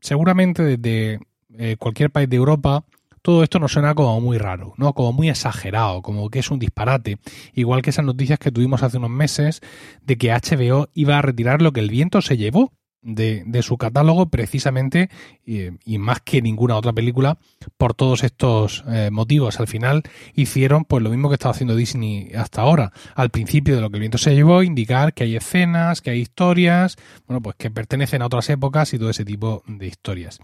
seguramente 0.00 0.76
desde 0.76 1.20
eh, 1.56 1.76
cualquier 1.78 2.10
país 2.10 2.28
de 2.28 2.36
Europa, 2.36 2.84
todo 3.22 3.44
esto 3.44 3.60
nos 3.60 3.72
suena 3.72 3.94
como 3.94 4.20
muy 4.20 4.36
raro, 4.36 4.74
¿no? 4.76 4.92
Como 4.92 5.12
muy 5.12 5.30
exagerado, 5.30 6.02
como 6.02 6.28
que 6.28 6.40
es 6.40 6.50
un 6.50 6.58
disparate. 6.58 7.18
Igual 7.54 7.82
que 7.82 7.90
esas 7.90 8.04
noticias 8.04 8.38
que 8.38 8.50
tuvimos 8.50 8.82
hace 8.82 8.98
unos 8.98 9.10
meses 9.10 9.60
de 10.02 10.18
que 10.18 10.32
HBO 10.32 10.88
iba 10.92 11.16
a 11.16 11.22
retirar 11.22 11.62
lo 11.62 11.72
que 11.72 11.80
el 11.80 11.88
viento 11.88 12.20
se 12.20 12.36
llevó 12.36 12.72
de, 13.04 13.62
su 13.62 13.76
catálogo 13.76 14.26
precisamente 14.26 15.10
y, 15.44 15.98
más 15.98 16.20
que 16.20 16.42
ninguna 16.42 16.76
otra 16.76 16.92
película 16.92 17.38
por 17.76 17.94
todos 17.94 18.24
estos 18.24 18.84
eh, 18.88 19.10
motivos. 19.12 19.60
Al 19.60 19.68
final 19.68 20.02
hicieron 20.34 20.84
pues 20.84 21.02
lo 21.02 21.10
mismo 21.10 21.28
que 21.28 21.34
estaba 21.34 21.52
haciendo 21.52 21.76
Disney 21.76 22.32
hasta 22.34 22.62
ahora. 22.62 22.92
Al 23.14 23.30
principio 23.30 23.76
de 23.76 23.80
lo 23.80 23.90
que 23.90 23.96
el 23.96 24.00
viento 24.00 24.18
se 24.18 24.34
llevó, 24.34 24.62
indicar 24.62 25.14
que 25.14 25.24
hay 25.24 25.36
escenas, 25.36 26.00
que 26.00 26.10
hay 26.10 26.20
historias, 26.20 26.96
bueno, 27.26 27.40
pues 27.42 27.56
que 27.56 27.70
pertenecen 27.70 28.22
a 28.22 28.26
otras 28.26 28.48
épocas 28.50 28.92
y 28.94 28.98
todo 28.98 29.10
ese 29.10 29.24
tipo 29.24 29.62
de 29.66 29.86
historias. 29.86 30.40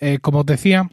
Eh, 0.00 0.18
como 0.20 0.40
os 0.40 0.46
decía, 0.46 0.88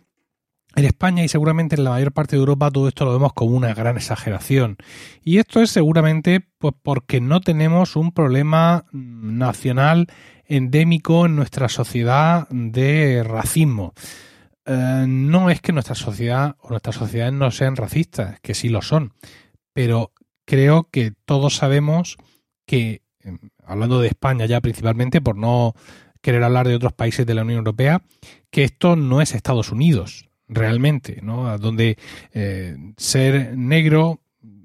en 0.77 0.85
España 0.85 1.23
y 1.23 1.27
seguramente 1.27 1.75
en 1.75 1.83
la 1.83 1.89
mayor 1.89 2.11
parte 2.11 2.35
de 2.35 2.39
Europa 2.39 2.69
todo 2.69 2.87
esto 2.87 3.03
lo 3.03 3.13
vemos 3.13 3.33
como 3.33 3.55
una 3.55 3.73
gran 3.73 3.97
exageración. 3.97 4.77
Y 5.23 5.39
esto 5.39 5.61
es 5.61 5.71
seguramente 5.71 6.47
pues, 6.59 6.75
porque 6.83 7.19
no 7.19 7.41
tenemos 7.41 7.95
un 7.95 8.11
problema 8.11 8.85
nacional 8.91 10.07
endémico 10.47 11.25
en 11.25 11.35
nuestra 11.35 11.69
sociedad 11.69 12.47
de 12.49 13.23
racismo. 13.23 13.93
Eh, 14.65 15.05
no 15.07 15.49
es 15.49 15.61
que 15.61 15.71
nuestra 15.71 15.95
sociedad 15.95 16.55
o 16.59 16.69
nuestras 16.69 16.95
sociedades 16.95 17.33
no 17.33 17.51
sean 17.51 17.75
racistas, 17.75 18.39
que 18.41 18.53
sí 18.53 18.69
lo 18.69 18.81
son, 18.81 19.13
pero 19.73 20.11
creo 20.45 20.89
que 20.91 21.13
todos 21.25 21.55
sabemos 21.55 22.17
que, 22.65 23.01
em, 23.21 23.37
hablando 23.65 24.01
de 24.01 24.09
España 24.09 24.45
ya 24.45 24.61
principalmente, 24.61 25.21
por 25.21 25.37
no 25.37 25.73
querer 26.21 26.43
hablar 26.43 26.67
de 26.67 26.75
otros 26.75 26.93
países 26.93 27.25
de 27.25 27.33
la 27.33 27.43
Unión 27.43 27.59
Europea, 27.59 28.01
que 28.49 28.63
esto 28.63 28.95
no 28.95 29.21
es 29.21 29.33
Estados 29.33 29.71
Unidos, 29.71 30.29
realmente, 30.47 31.19
¿no? 31.21 31.57
Donde 31.57 31.97
eh, 32.33 32.75
ser 32.97 33.57
negro, 33.57 34.21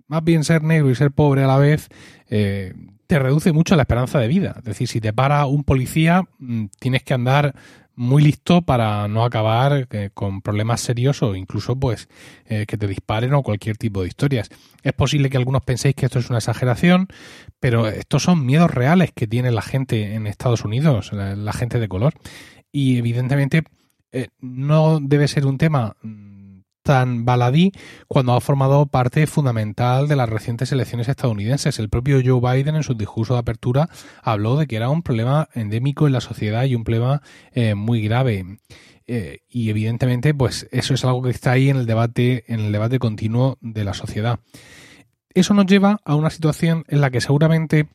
más 0.07 0.25
bien 0.25 0.45
ser 0.45 0.63
negro 0.63 0.91
y 0.91 0.95
ser 0.95 1.13
pobre 1.13 1.45
a 1.45 1.47
la 1.47 1.59
vez, 1.59 1.89
eh, 2.29 2.75
te 3.13 3.19
reduce 3.19 3.53
mucho 3.53 3.77
la 3.77 3.83
esperanza 3.83 4.19
de 4.21 4.27
vida. 4.27 4.55
Es 4.57 4.65
decir, 4.65 4.89
si 4.89 4.99
te 4.99 5.13
para 5.13 5.45
un 5.45 5.65
policía, 5.65 6.23
mm, 6.39 6.69
tienes 6.79 7.03
que 7.03 7.13
andar 7.13 7.55
muy 7.95 8.23
listo 8.23 8.63
para 8.63 9.07
no 9.07 9.23
acabar 9.23 9.87
eh, 9.91 10.09
con 10.15 10.41
problemas 10.41 10.81
serios 10.81 11.23
o 11.23 11.37
incluso 11.37 11.77
pues 11.77 12.09
eh, 12.47 12.65
que 12.67 12.79
te 12.79 12.87
disparen 12.87 13.35
o 13.35 13.43
cualquier 13.43 13.77
tipo 13.77 14.01
de 14.01 14.09
historias. 14.09 14.49
Es 14.83 14.95
posible 14.95 15.29
que 15.29 15.37
algunos 15.37 15.61
penséis 15.63 15.95
que 15.95 16.07
esto 16.07 16.21
es 16.21 16.31
una 16.31 16.39
exageración, 16.39 17.09
pero 17.61 17.87
estos 17.87 18.23
son 18.23 18.47
miedos 18.47 18.71
reales 18.71 19.13
que 19.15 19.27
tiene 19.27 19.51
la 19.51 19.61
gente 19.61 20.15
en 20.15 20.27
Estados 20.27 20.65
Unidos, 20.65 21.13
la, 21.13 21.53
gente 21.53 21.79
de 21.79 21.89
color. 21.89 22.15
Y 22.73 22.97
evidentemente 22.97 23.63
eh, 24.11 24.29
no 24.41 25.01
debe 25.03 25.29
ser 25.29 25.45
un 25.45 25.59
tema 25.59 25.97
mm, 26.01 26.32
tan 26.83 27.25
baladí 27.25 27.73
cuando 28.09 28.35
ha 28.35 28.41
formado 28.41 28.87
parte 28.87 29.27
fundamental 29.27 30.09
de 30.09 30.17
las 30.17 30.29
recientes 30.29 30.73
elecciones 30.73 31.09
estadounidenses. 31.09 31.79
El 31.79 31.89
propio 31.89 32.21
Joe 32.25 32.41
Biden 32.41 32.77
en 32.77 32.83
su 32.83 32.95
discurso 32.95 33.35
de 33.35 33.41
apertura 33.41 33.89
habló 34.23 34.57
de 34.57 34.67
que 34.67 34.77
era 34.77 34.91
un 34.91 35.03
problema 35.03 35.49
endémico 35.55 36.07
en 36.07 36.13
la 36.13 36.21
sociedad 36.21 36.65
y 36.65 36.75
un 36.75 36.85
problema 36.85 37.23
eh, 37.53 37.75
muy 37.75 38.03
grave. 38.03 38.59
Eh, 39.07 39.41
y 39.49 39.71
evidentemente, 39.71 40.35
pues 40.35 40.69
eso 40.71 40.95
es 40.95 41.05
algo 41.05 41.23
que 41.23 41.31
está 41.31 41.53
ahí 41.53 41.69
en 41.69 41.77
el 41.77 41.87
debate, 41.87 42.45
en 42.53 42.61
el 42.61 42.73
debate 42.73 42.99
continuo 42.99 43.59
de 43.61 43.85
la 43.85 43.95
sociedad. 43.95 44.41
Eso 45.35 45.55
nos 45.55 45.67
lleva 45.67 46.01
a 46.05 46.15
una 46.15 46.31
situación 46.31 46.85
en 46.89 47.01
la 47.01 47.11
que 47.11 47.21
seguramente 47.21 47.89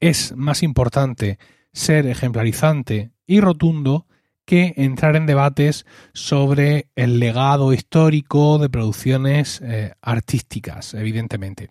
es 0.00 0.34
más 0.36 0.62
importante 0.62 1.38
ser 1.72 2.06
ejemplarizante 2.06 3.12
y 3.26 3.40
rotundo 3.40 4.06
que 4.44 4.74
entrar 4.76 5.16
en 5.16 5.26
debates 5.26 5.86
sobre 6.12 6.88
el 6.96 7.18
legado 7.18 7.72
histórico 7.72 8.58
de 8.58 8.68
producciones 8.68 9.60
eh, 9.62 9.92
artísticas, 10.02 10.94
evidentemente. 10.94 11.70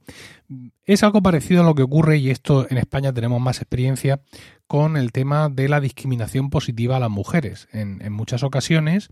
Es 0.85 1.03
algo 1.03 1.21
parecido 1.21 1.61
a 1.61 1.65
lo 1.65 1.75
que 1.75 1.83
ocurre, 1.83 2.17
y 2.17 2.29
esto 2.29 2.67
en 2.69 2.77
España 2.77 3.13
tenemos 3.13 3.41
más 3.41 3.57
experiencia, 3.57 4.21
con 4.67 4.97
el 4.97 5.11
tema 5.11 5.49
de 5.49 5.69
la 5.69 5.79
discriminación 5.79 6.49
positiva 6.49 6.97
a 6.97 6.99
las 6.99 7.09
mujeres. 7.09 7.67
En, 7.71 8.11
muchas 8.11 8.43
ocasiones 8.43 9.09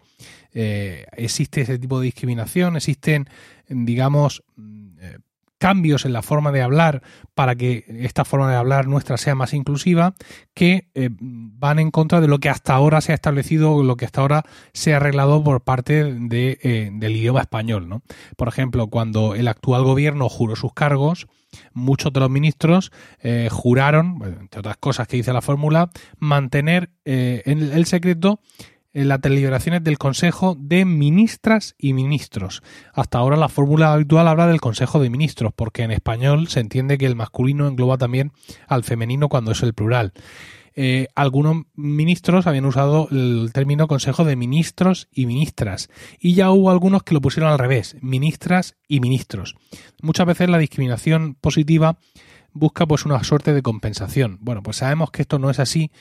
eh, 0.54 1.06
existe 1.16 1.62
ese 1.62 1.78
tipo 1.78 2.00
de 2.00 2.06
discriminación, 2.06 2.76
existen, 2.76 3.30
digamos, 3.70 4.44
cambios 5.62 6.06
en 6.06 6.14
la 6.14 6.24
forma 6.24 6.52
de 6.52 6.64
hablar 6.64 7.04
para 7.36 7.54
que 7.54 7.86
esta 7.88 8.26
forma 8.26 8.50
de 8.50 8.58
hablar 8.58 8.88
nuestra 8.88 9.16
sea 9.18 9.36
más 9.36 9.54
inclusiva 9.54 10.16
que 10.56 10.90
eh, 10.96 11.12
van 11.20 11.78
en 11.78 11.92
contra 11.92 12.20
de 12.20 12.28
lo 12.28 12.40
que 12.40 12.50
hasta 12.50 12.74
ahora 12.74 13.00
se 13.00 13.12
ha 13.12 13.16
establecido, 13.16 13.84
lo 13.84 13.96
que 13.96 14.06
hasta 14.06 14.22
ahora 14.22 14.44
se 14.74 14.92
ha 14.92 14.98
arreglado 14.98 15.44
por 15.44 15.62
parte 15.62 16.16
de, 16.16 16.58
eh, 16.64 16.90
del 16.92 17.16
idioma 17.16 17.42
español. 17.42 17.88
¿no? 17.88 18.02
Por 18.38 18.48
ejemplo, 18.48 18.88
cuando 18.88 19.36
el 19.36 19.48
actual 19.48 19.84
gobierno 19.84 20.30
juró 20.30 20.56
sus 20.56 20.74
cargos, 20.74 21.28
muchos 21.74 22.12
de 22.12 22.22
los 22.22 22.32
ministros 22.32 22.92
eh, 23.20 23.48
juraron, 23.52 24.18
entre 24.42 24.62
otras 24.62 24.78
cosas 24.78 25.08
que 25.08 25.18
dice 25.18 25.32
la 25.32 25.44
fórmula, 25.44 25.92
mantener 26.18 26.90
en 27.06 27.62
el 27.62 27.86
secreto 27.86 28.40
las 28.94 29.22
deliberaciones 29.22 29.84
del 29.84 29.98
Consejo 29.98 30.56
de 30.60 30.86
Ministras 30.86 31.76
y 31.78 31.94
Ministros. 31.94 32.62
Hasta 32.94 33.18
ahora 33.18 33.38
la 33.38 33.50
fórmula 33.50 33.94
habitual 33.94 34.28
habla 34.28 34.48
del 34.48 34.62
Consejo 34.62 35.00
de 35.00 35.10
Ministros, 35.10 35.54
porque 35.56 35.84
en 35.84 35.92
español 35.92 36.48
se 36.48 36.60
entiende 36.60 36.98
que 36.98 37.06
el 37.06 37.16
masculino 37.16 37.68
engloba 37.68 37.98
también 37.98 38.32
al 38.68 38.84
femenino 38.84 39.30
cuando 39.30 39.52
es 39.52 39.64
el 39.64 39.74
plural. 39.74 40.14
Eh, 40.74 41.08
algunos 41.16 41.66
ministros 41.76 42.48
habían 42.48 42.66
usado 42.66 43.08
el 43.12 43.52
término 43.54 43.88
Consejo 43.88 44.24
de 44.24 44.38
Ministros 44.38 45.10
y 45.12 45.26
Ministras, 45.26 45.90
y 46.20 46.34
ya 46.34 46.52
hubo 46.52 46.72
algunos 46.72 47.04
que 47.04 47.14
lo 47.14 47.22
pusieron 47.22 47.52
al 47.52 47.60
revés, 47.60 47.98
ministras 48.02 48.76
y 48.88 49.00
ministros. 49.00 49.56
Muchas 50.02 50.26
veces 50.26 50.50
la 50.50 50.58
discriminación 50.58 51.36
positiva 51.36 51.98
busca 52.54 52.86
pues 52.86 53.06
una 53.06 53.24
suerte 53.24 53.54
de 53.54 53.62
compensación. 53.62 54.38
Bueno, 54.42 54.62
pues 54.64 54.78
sabemos 54.78 55.12
que 55.12 55.22
esto 55.22 55.40
no 55.40 55.50
es 55.50 55.60
así, 55.60 55.92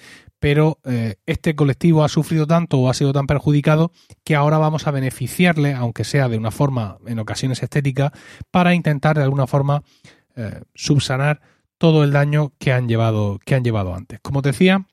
pero 0.40 0.79
eh, 0.85 1.16
este 1.26 1.55
colectivo 1.55 2.03
ha 2.03 2.09
sufrido 2.09 2.46
tanto 2.46 2.79
o 2.79 2.88
ha 2.88 2.94
sido 2.94 3.12
tan 3.12 3.26
perjudicado 3.26 3.92
que 4.24 4.35
ahora 4.35 4.59
vamos 4.59 4.87
a 4.87 4.90
beneficiarle, 4.90 5.74
aunque 5.74 6.03
sea 6.05 6.29
de 6.29 6.38
una 6.38 6.50
forma 6.50 6.98
en 7.07 7.18
ocasiones 7.18 7.62
estética, 7.62 8.12
para 8.50 8.74
intentar 8.74 9.16
de 9.16 9.22
alguna 9.22 9.46
forma 9.46 9.83
eh, 10.35 10.62
subsanar 10.74 11.40
todo 11.79 12.03
el 12.05 12.11
daño 12.11 12.53
que 12.59 12.72
han 12.72 12.88
llevado, 12.88 13.38
que 13.44 13.55
han 13.55 13.64
llevado 13.64 13.94
antes. 13.94 14.18
Como 14.20 14.42
te 14.42 14.48
decía, 14.48 14.87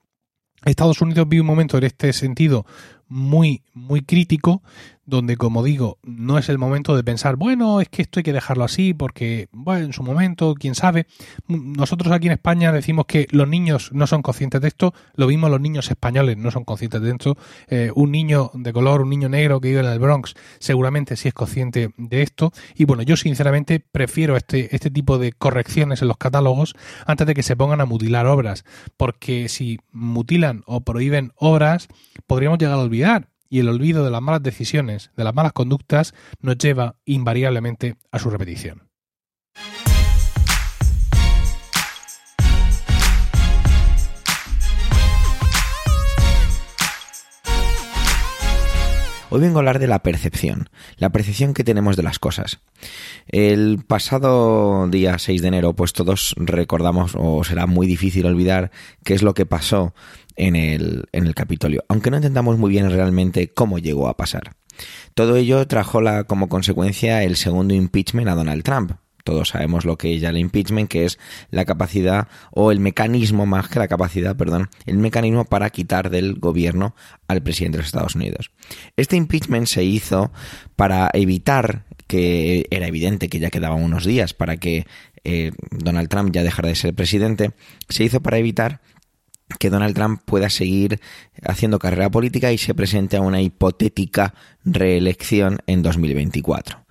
Estados 0.65 1.01
Unidos 1.01 1.27
vive 1.29 1.41
un 1.41 1.47
momento 1.47 1.77
en 1.77 1.85
este 1.85 2.11
sentido 2.13 2.65
muy, 3.07 3.63
muy 3.73 4.01
crítico, 4.01 4.61
donde, 5.07 5.37
como 5.37 5.63
digo, 5.63 5.99
no 6.03 6.37
es 6.37 6.49
el 6.49 6.57
momento 6.57 6.95
de 6.95 7.03
pensar, 7.03 7.37
bueno, 7.37 7.79
es 7.79 7.87
que 7.87 8.01
esto 8.01 8.19
hay 8.19 8.23
que 8.23 8.33
dejarlo 8.33 8.65
así, 8.65 8.93
porque, 8.93 9.47
bueno, 9.53 9.85
en 9.85 9.93
su 9.93 10.03
momento, 10.03 10.53
quién 10.53 10.75
sabe. 10.75 11.07
Nosotros 11.47 12.11
aquí 12.11 12.27
en 12.27 12.33
España 12.33 12.73
decimos 12.73 13.05
que 13.05 13.25
los 13.31 13.47
niños 13.47 13.89
no 13.93 14.05
son 14.05 14.21
conscientes 14.21 14.59
de 14.59 14.67
esto, 14.67 14.93
lo 15.15 15.27
mismo 15.27 15.47
los 15.47 15.61
niños 15.61 15.89
españoles 15.89 16.37
no 16.37 16.51
son 16.51 16.65
conscientes 16.65 17.01
de 17.01 17.09
esto. 17.09 17.37
Eh, 17.69 17.89
un 17.95 18.11
niño 18.11 18.51
de 18.53 18.73
color, 18.73 19.01
un 19.01 19.09
niño 19.09 19.29
negro 19.29 19.61
que 19.61 19.69
vive 19.69 19.79
en 19.79 19.85
el 19.85 19.99
Bronx, 19.99 20.35
seguramente 20.59 21.15
sí 21.15 21.29
es 21.29 21.33
consciente 21.33 21.91
de 21.95 22.21
esto. 22.21 22.51
Y 22.75 22.83
bueno, 22.83 23.01
yo 23.01 23.15
sinceramente 23.15 23.79
prefiero 23.79 24.35
este, 24.35 24.75
este 24.75 24.91
tipo 24.91 25.17
de 25.17 25.31
correcciones 25.31 26.01
en 26.01 26.09
los 26.09 26.17
catálogos 26.17 26.75
antes 27.05 27.25
de 27.25 27.33
que 27.33 27.43
se 27.43 27.55
pongan 27.55 27.79
a 27.79 27.85
mutilar 27.85 28.25
obras, 28.25 28.65
porque 28.97 29.47
si 29.47 29.79
mutilan 29.93 30.63
o 30.65 30.81
prohíben 30.81 31.31
obras, 31.37 31.87
podríamos 32.27 32.59
llegar 32.59 32.75
a 32.75 32.81
olvidar 32.81 33.29
y 33.49 33.59
el 33.59 33.69
olvido 33.69 34.03
de 34.03 34.11
las 34.11 34.21
malas 34.21 34.43
decisiones, 34.43 35.11
de 35.15 35.23
las 35.23 35.33
malas 35.33 35.53
conductas, 35.53 36.13
nos 36.41 36.57
lleva 36.57 36.95
invariablemente 37.05 37.95
a 38.11 38.19
su 38.19 38.29
repetición. 38.29 38.86
Hoy 49.29 49.41
vengo 49.41 49.57
a 49.57 49.59
hablar 49.59 49.79
de 49.79 49.87
la 49.87 50.03
percepción, 50.03 50.69
la 50.95 51.09
percepción 51.09 51.53
que 51.53 51.65
tenemos 51.65 51.97
de 51.97 52.03
las 52.03 52.17
cosas. 52.17 52.59
El 53.27 53.83
pasado 53.85 54.87
día 54.87 55.19
6 55.19 55.41
de 55.41 55.47
enero, 55.49 55.73
pues 55.73 55.91
todos 55.91 56.33
recordamos, 56.37 57.11
o 57.17 57.43
será 57.43 57.67
muy 57.67 57.87
difícil 57.87 58.25
olvidar, 58.25 58.71
qué 59.03 59.13
es 59.13 59.23
lo 59.23 59.33
que 59.33 59.45
pasó 59.45 59.93
en 60.37 60.55
el, 60.55 61.09
en 61.11 61.27
el 61.27 61.35
Capitolio, 61.35 61.83
aunque 61.89 62.09
no 62.09 62.15
entendamos 62.15 62.57
muy 62.57 62.69
bien 62.69 62.89
realmente 62.89 63.49
cómo 63.49 63.79
llegó 63.79 64.07
a 64.07 64.15
pasar. 64.15 64.55
Todo 65.13 65.35
ello 65.35 65.67
trajo 65.67 65.99
como 66.25 66.47
consecuencia 66.47 67.21
el 67.23 67.35
segundo 67.35 67.73
impeachment 67.73 68.29
a 68.29 68.35
Donald 68.35 68.63
Trump, 68.63 68.93
todos 69.27 69.49
sabemos 69.49 69.83
lo 69.83 69.97
que 69.97 70.15
es 70.15 70.21
ya 70.21 70.29
el 70.29 70.37
impeachment, 70.37 70.89
que 70.89 71.03
es 71.03 71.19
la 71.51 71.65
capacidad 71.65 72.29
o 72.51 72.71
el 72.71 72.79
mecanismo 72.79 73.45
más 73.45 73.67
que 73.67 73.77
la 73.77 73.89
capacidad, 73.89 74.37
perdón, 74.37 74.69
el 74.85 74.99
mecanismo 74.99 75.43
para 75.43 75.69
quitar 75.69 76.09
del 76.09 76.35
gobierno 76.35 76.95
al 77.27 77.43
presidente 77.43 77.77
de 77.77 77.81
los 77.81 77.87
Estados 77.87 78.15
Unidos. 78.15 78.51
Este 78.95 79.17
impeachment 79.17 79.67
se 79.67 79.83
hizo 79.83 80.31
para 80.77 81.09
evitar 81.11 81.83
que 82.07 82.67
era 82.71 82.87
evidente 82.87 83.27
que 83.27 83.39
ya 83.39 83.49
quedaban 83.49 83.83
unos 83.83 84.05
días 84.05 84.33
para 84.33 84.55
que 84.55 84.87
eh, 85.25 85.51
Donald 85.71 86.07
Trump 86.07 86.31
ya 86.31 86.41
dejara 86.41 86.69
de 86.69 86.75
ser 86.75 86.93
presidente, 86.93 87.51
se 87.89 88.05
hizo 88.05 88.21
para 88.21 88.37
evitar 88.37 88.79
que 89.59 89.69
Donald 89.69 89.95
Trump 89.95 90.21
pueda 90.25 90.49
seguir 90.49 90.99
haciendo 91.43 91.79
carrera 91.79 92.09
política 92.09 92.51
y 92.51 92.57
se 92.57 92.73
presente 92.73 93.17
a 93.17 93.21
una 93.21 93.41
hipotética 93.41 94.33
reelección 94.65 95.59
en 95.67 95.81
2024. 95.81 96.85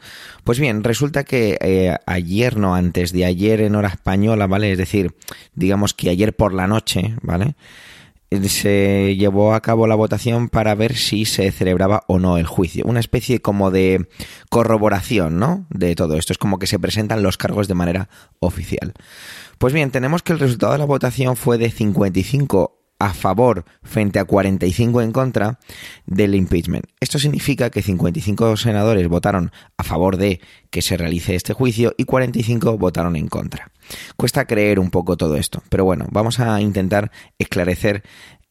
Pues 0.45 0.59
bien, 0.59 0.83
resulta 0.83 1.25
que 1.25 1.59
eh, 1.61 1.97
ayer, 2.07 2.57
no 2.57 2.75
antes 2.75 3.13
de 3.13 3.25
ayer 3.25 3.61
en 3.61 3.75
hora 3.75 3.89
española, 3.89 4.47
¿vale? 4.47 4.73
Es 4.73 4.79
decir, 4.79 5.15
digamos 5.55 5.93
que 5.93 6.09
ayer 6.09 6.35
por 6.35 6.55
la 6.55 6.67
noche, 6.67 7.17
¿vale? 7.23 7.57
Se 8.45 9.17
llevó 9.17 9.55
a 9.55 9.61
cabo 9.61 9.87
la 9.87 9.95
votación 9.95 10.49
para 10.49 10.75
ver 10.75 10.97
si 10.97 11.25
se 11.25 11.51
celebraba 11.53 12.03
o 12.07 12.19
no 12.19 12.39
el 12.39 12.47
juicio. 12.47 12.85
Una 12.87 13.01
especie 13.01 13.41
como 13.41 13.71
de 13.71 14.09
corroboración, 14.51 15.39
¿no? 15.39 15.67
De 15.71 15.95
todo 15.95 16.17
esto. 16.17 16.33
Es 16.33 16.39
como 16.39 16.59
que 16.59 16.67
se 16.67 16.79
presentan 16.79 17.23
los 17.23 17.37
cargos 17.37 17.69
de 17.69 17.75
manera 17.75 18.09
oficial. 18.41 18.95
Pues 19.59 19.73
bien, 19.73 19.91
tenemos 19.91 20.23
que 20.23 20.33
el 20.33 20.39
resultado 20.39 20.73
de 20.73 20.79
la 20.79 20.85
votación 20.85 21.37
fue 21.37 21.59
de 21.59 21.71
55 21.71 22.86
a 22.99 23.13
favor 23.13 23.65
frente 23.83 24.19
a 24.19 24.25
45 24.25 25.03
en 25.03 25.13
contra 25.13 25.59
del 26.07 26.35
impeachment. 26.35 26.87
Esto 27.01 27.19
significa 27.19 27.71
que 27.71 27.83
55 27.83 28.57
senadores 28.57 29.09
votaron 29.09 29.53
a 29.77 29.83
favor 29.83 30.17
de 30.17 30.41
que 30.71 30.83
se 30.83 30.97
realice 30.97 31.35
este 31.35 31.53
juicio 31.53 31.95
y 31.97 32.05
45 32.05 32.79
votaron 32.79 33.17
en 33.17 33.29
contra. 33.29 33.71
Cuesta 34.17 34.47
creer 34.47 34.79
un 34.79 34.91
poco 34.91 35.17
todo 35.17 35.37
esto, 35.37 35.63
pero 35.69 35.85
bueno, 35.85 36.07
vamos 36.11 36.41
a 36.41 36.61
intentar 36.61 37.13
esclarecer 37.39 38.03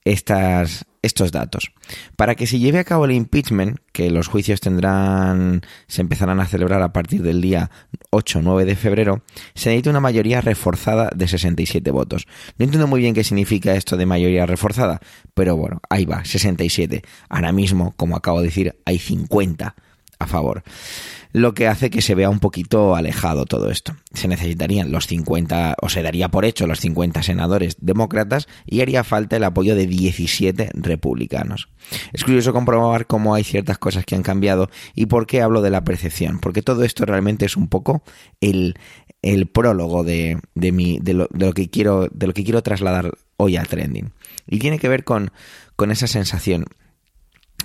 estas, 0.06 0.86
estos 1.02 1.32
datos. 1.32 1.72
Para 2.15 2.36
que 2.36 2.48
se 2.48 2.60
lleve 2.60 2.80
a 2.80 2.84
cabo 2.84 3.06
el 3.06 3.12
impeachment, 3.12 3.80
que 3.91 4.12
los 4.12 4.28
juicios 4.28 4.62
tendrán, 4.62 5.62
se 5.88 6.02
empezarán 6.02 6.39
a 6.39 6.46
celebrar 6.46 6.82
a 6.82 6.94
partir 6.94 7.24
del 7.24 7.41
día 7.41 7.72
8-9 8.12 8.65
de 8.65 8.76
febrero, 8.76 9.24
se 9.56 9.70
necesita 9.70 9.89
una 9.89 10.00
mayoría 10.00 10.41
reforzada 10.41 11.10
de 11.15 11.28
67 11.28 11.89
votos. 11.91 12.28
No 12.58 12.65
entiendo 12.65 12.88
muy 12.88 13.02
bien 13.02 13.13
qué 13.13 13.24
significa 13.24 13.76
esto 13.76 13.98
de 13.98 14.06
mayoría 14.06 14.46
reforzada, 14.46 15.02
pero 15.34 15.58
bueno, 15.58 15.82
ahí 15.89 16.06
va, 16.06 16.24
67. 16.24 17.02
Ahora 17.28 17.52
mismo, 17.52 17.94
como 17.98 18.15
acabo 18.15 18.39
de 18.39 18.46
decir, 18.46 18.76
hay 18.86 19.00
50 19.00 19.76
a 20.25 20.27
favor 20.27 20.63
lo 21.35 21.53
que 21.53 21.67
hace 21.67 21.89
que 21.89 22.01
se 22.01 22.15
vea 22.15 22.29
un 22.29 22.39
poquito 22.39 22.95
alejado 22.95 23.43
todo 23.43 23.69
esto. 23.69 23.93
Se 24.13 24.29
necesitarían 24.29 24.93
los 24.93 25.05
50, 25.07 25.75
o 25.81 25.89
se 25.89 26.01
daría 26.01 26.29
por 26.29 26.45
hecho 26.45 26.65
los 26.65 26.79
50 26.79 27.23
senadores 27.23 27.75
demócratas 27.81 28.47
y 28.65 28.79
haría 28.79 29.03
falta 29.03 29.35
el 29.35 29.43
apoyo 29.43 29.75
de 29.75 29.85
17 29.85 30.69
republicanos. 30.75 31.67
Es 32.13 32.23
curioso 32.23 32.53
comprobar 32.53 33.05
cómo 33.05 33.35
hay 33.35 33.43
ciertas 33.43 33.77
cosas 33.77 34.05
que 34.05 34.15
han 34.15 34.23
cambiado 34.23 34.69
y 34.95 35.07
por 35.07 35.27
qué 35.27 35.41
hablo 35.41 35.61
de 35.61 35.71
la 35.71 35.83
percepción, 35.83 36.39
porque 36.39 36.61
todo 36.61 36.85
esto 36.85 37.03
realmente 37.03 37.45
es 37.45 37.57
un 37.57 37.67
poco 37.67 38.01
el, 38.39 38.75
el 39.21 39.47
prólogo 39.47 40.05
de, 40.05 40.39
de, 40.53 40.71
mi, 40.71 40.99
de, 40.99 41.15
lo, 41.15 41.27
de, 41.31 41.47
lo, 41.47 41.53
que 41.53 41.69
quiero, 41.69 42.07
de 42.13 42.27
lo 42.27 42.33
que 42.33 42.45
quiero 42.45 42.63
trasladar 42.63 43.11
hoy 43.35 43.57
al 43.57 43.67
trending. 43.67 44.13
Y 44.47 44.59
tiene 44.59 44.79
que 44.79 44.88
ver 44.88 45.03
con, 45.03 45.31
con 45.75 45.91
esa 45.91 46.07
sensación 46.07 46.63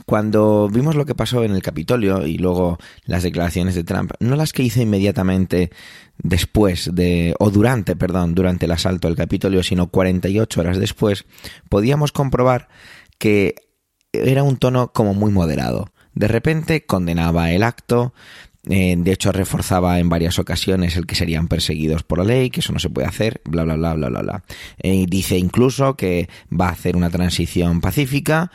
cuando 0.07 0.69
vimos 0.69 0.95
lo 0.95 1.07
que 1.07 1.15
pasó 1.15 1.45
en 1.45 1.53
el 1.53 1.63
Capitolio 1.63 2.27
y 2.27 2.39
luego 2.39 2.79
las 3.05 3.23
declaraciones 3.23 3.75
de 3.75 3.85
Trump, 3.85 4.13
no 4.21 4.37
las 4.37 4.53
que 4.53 4.63
hizo 4.63 4.81
inmediatamente 4.81 5.71
después 6.19 6.91
de, 6.93 7.35
o 7.39 7.51
durante, 7.51 7.97
perdón, 7.97 8.35
durante 8.35 8.67
el 8.67 8.73
asalto 8.73 9.09
al 9.09 9.17
Capitolio, 9.17 9.63
sino 9.63 9.89
48 9.89 10.61
horas 10.61 10.79
después, 10.79 11.25
podíamos 11.69 12.13
comprobar 12.13 12.69
que 13.19 13.55
era 14.13 14.43
un 14.43 14.57
tono 14.57 14.93
como 14.93 15.15
muy 15.15 15.31
moderado. 15.31 15.93
De 16.15 16.29
repente 16.29 16.85
condenaba 16.85 17.53
el 17.53 17.63
acto, 17.63 18.13
eh, 18.69 18.95
de 18.99 19.13
hecho 19.13 19.33
reforzaba 19.33 19.99
en 20.01 20.11
varias 20.11 20.39
ocasiones 20.39 20.97
el 20.97 21.07
que 21.07 21.15
serían 21.15 21.49
perseguidos 21.49 22.03
por 22.03 22.19
la 22.19 22.25
ley, 22.25 22.51
que 22.51 22.61
eso 22.61 22.73
no 22.73 22.79
se 22.79 22.91
puede 22.91 23.09
hacer, 23.09 23.41
bla, 23.45 23.65
bla, 23.65 23.77
bla, 23.77 23.95
bla, 23.95 24.09
bla, 24.09 24.21
bla. 24.21 24.45
Eh, 24.79 25.07
dice 25.09 25.39
incluso 25.39 25.97
que 25.97 26.29
va 26.53 26.69
a 26.69 26.73
hacer 26.73 26.97
una 26.97 27.09
transición 27.11 27.81
pacífica 27.81 28.51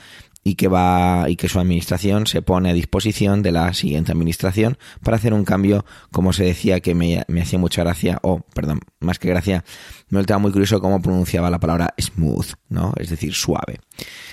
y 0.47 0.55
que 0.55 0.67
va 0.67 1.25
y 1.27 1.35
que 1.37 1.49
su 1.49 1.59
administración 1.59 2.27
se 2.27 2.43
pone 2.43 2.69
a 2.69 2.73
disposición 2.73 3.41
de 3.41 3.51
la 3.51 3.73
siguiente 3.73 4.11
administración 4.11 4.77
para 5.01 5.17
hacer 5.17 5.33
un 5.33 5.43
cambio, 5.43 5.85
como 6.11 6.33
se 6.33 6.45
decía 6.45 6.81
que 6.81 6.93
me, 6.93 7.23
me 7.27 7.41
hacía 7.41 7.57
mucha 7.57 7.81
gracia, 7.81 8.19
o 8.21 8.41
perdón, 8.53 8.81
más 8.99 9.17
que 9.17 9.27
gracia, 9.27 9.65
me 10.09 10.21
estaba 10.21 10.37
muy 10.37 10.51
curioso 10.51 10.79
cómo 10.79 11.01
pronunciaba 11.01 11.49
la 11.49 11.59
palabra 11.59 11.95
smooth, 11.99 12.53
¿no? 12.69 12.93
Es 12.97 13.09
decir, 13.09 13.33
suave. 13.33 13.79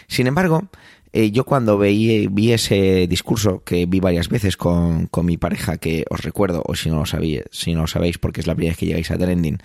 Sin 0.06 0.26
embargo, 0.26 0.68
eh, 1.14 1.30
yo 1.30 1.44
cuando 1.44 1.78
veí, 1.78 2.26
vi 2.30 2.52
ese 2.52 3.06
discurso, 3.08 3.64
que 3.64 3.86
vi 3.86 3.98
varias 3.98 4.28
veces 4.28 4.58
con, 4.58 5.06
con 5.06 5.24
mi 5.24 5.38
pareja, 5.38 5.78
que 5.78 6.04
os 6.10 6.20
recuerdo, 6.20 6.62
o 6.66 6.74
si 6.74 6.90
no 6.90 6.98
lo 6.98 7.06
sabéis, 7.06 7.44
si 7.50 7.72
no 7.72 7.82
lo 7.82 7.86
sabéis 7.86 8.18
porque 8.18 8.42
es 8.42 8.46
la 8.46 8.54
primera 8.54 8.72
vez 8.72 8.78
que 8.78 8.86
llegáis 8.86 9.10
a 9.10 9.16
Trending, 9.16 9.62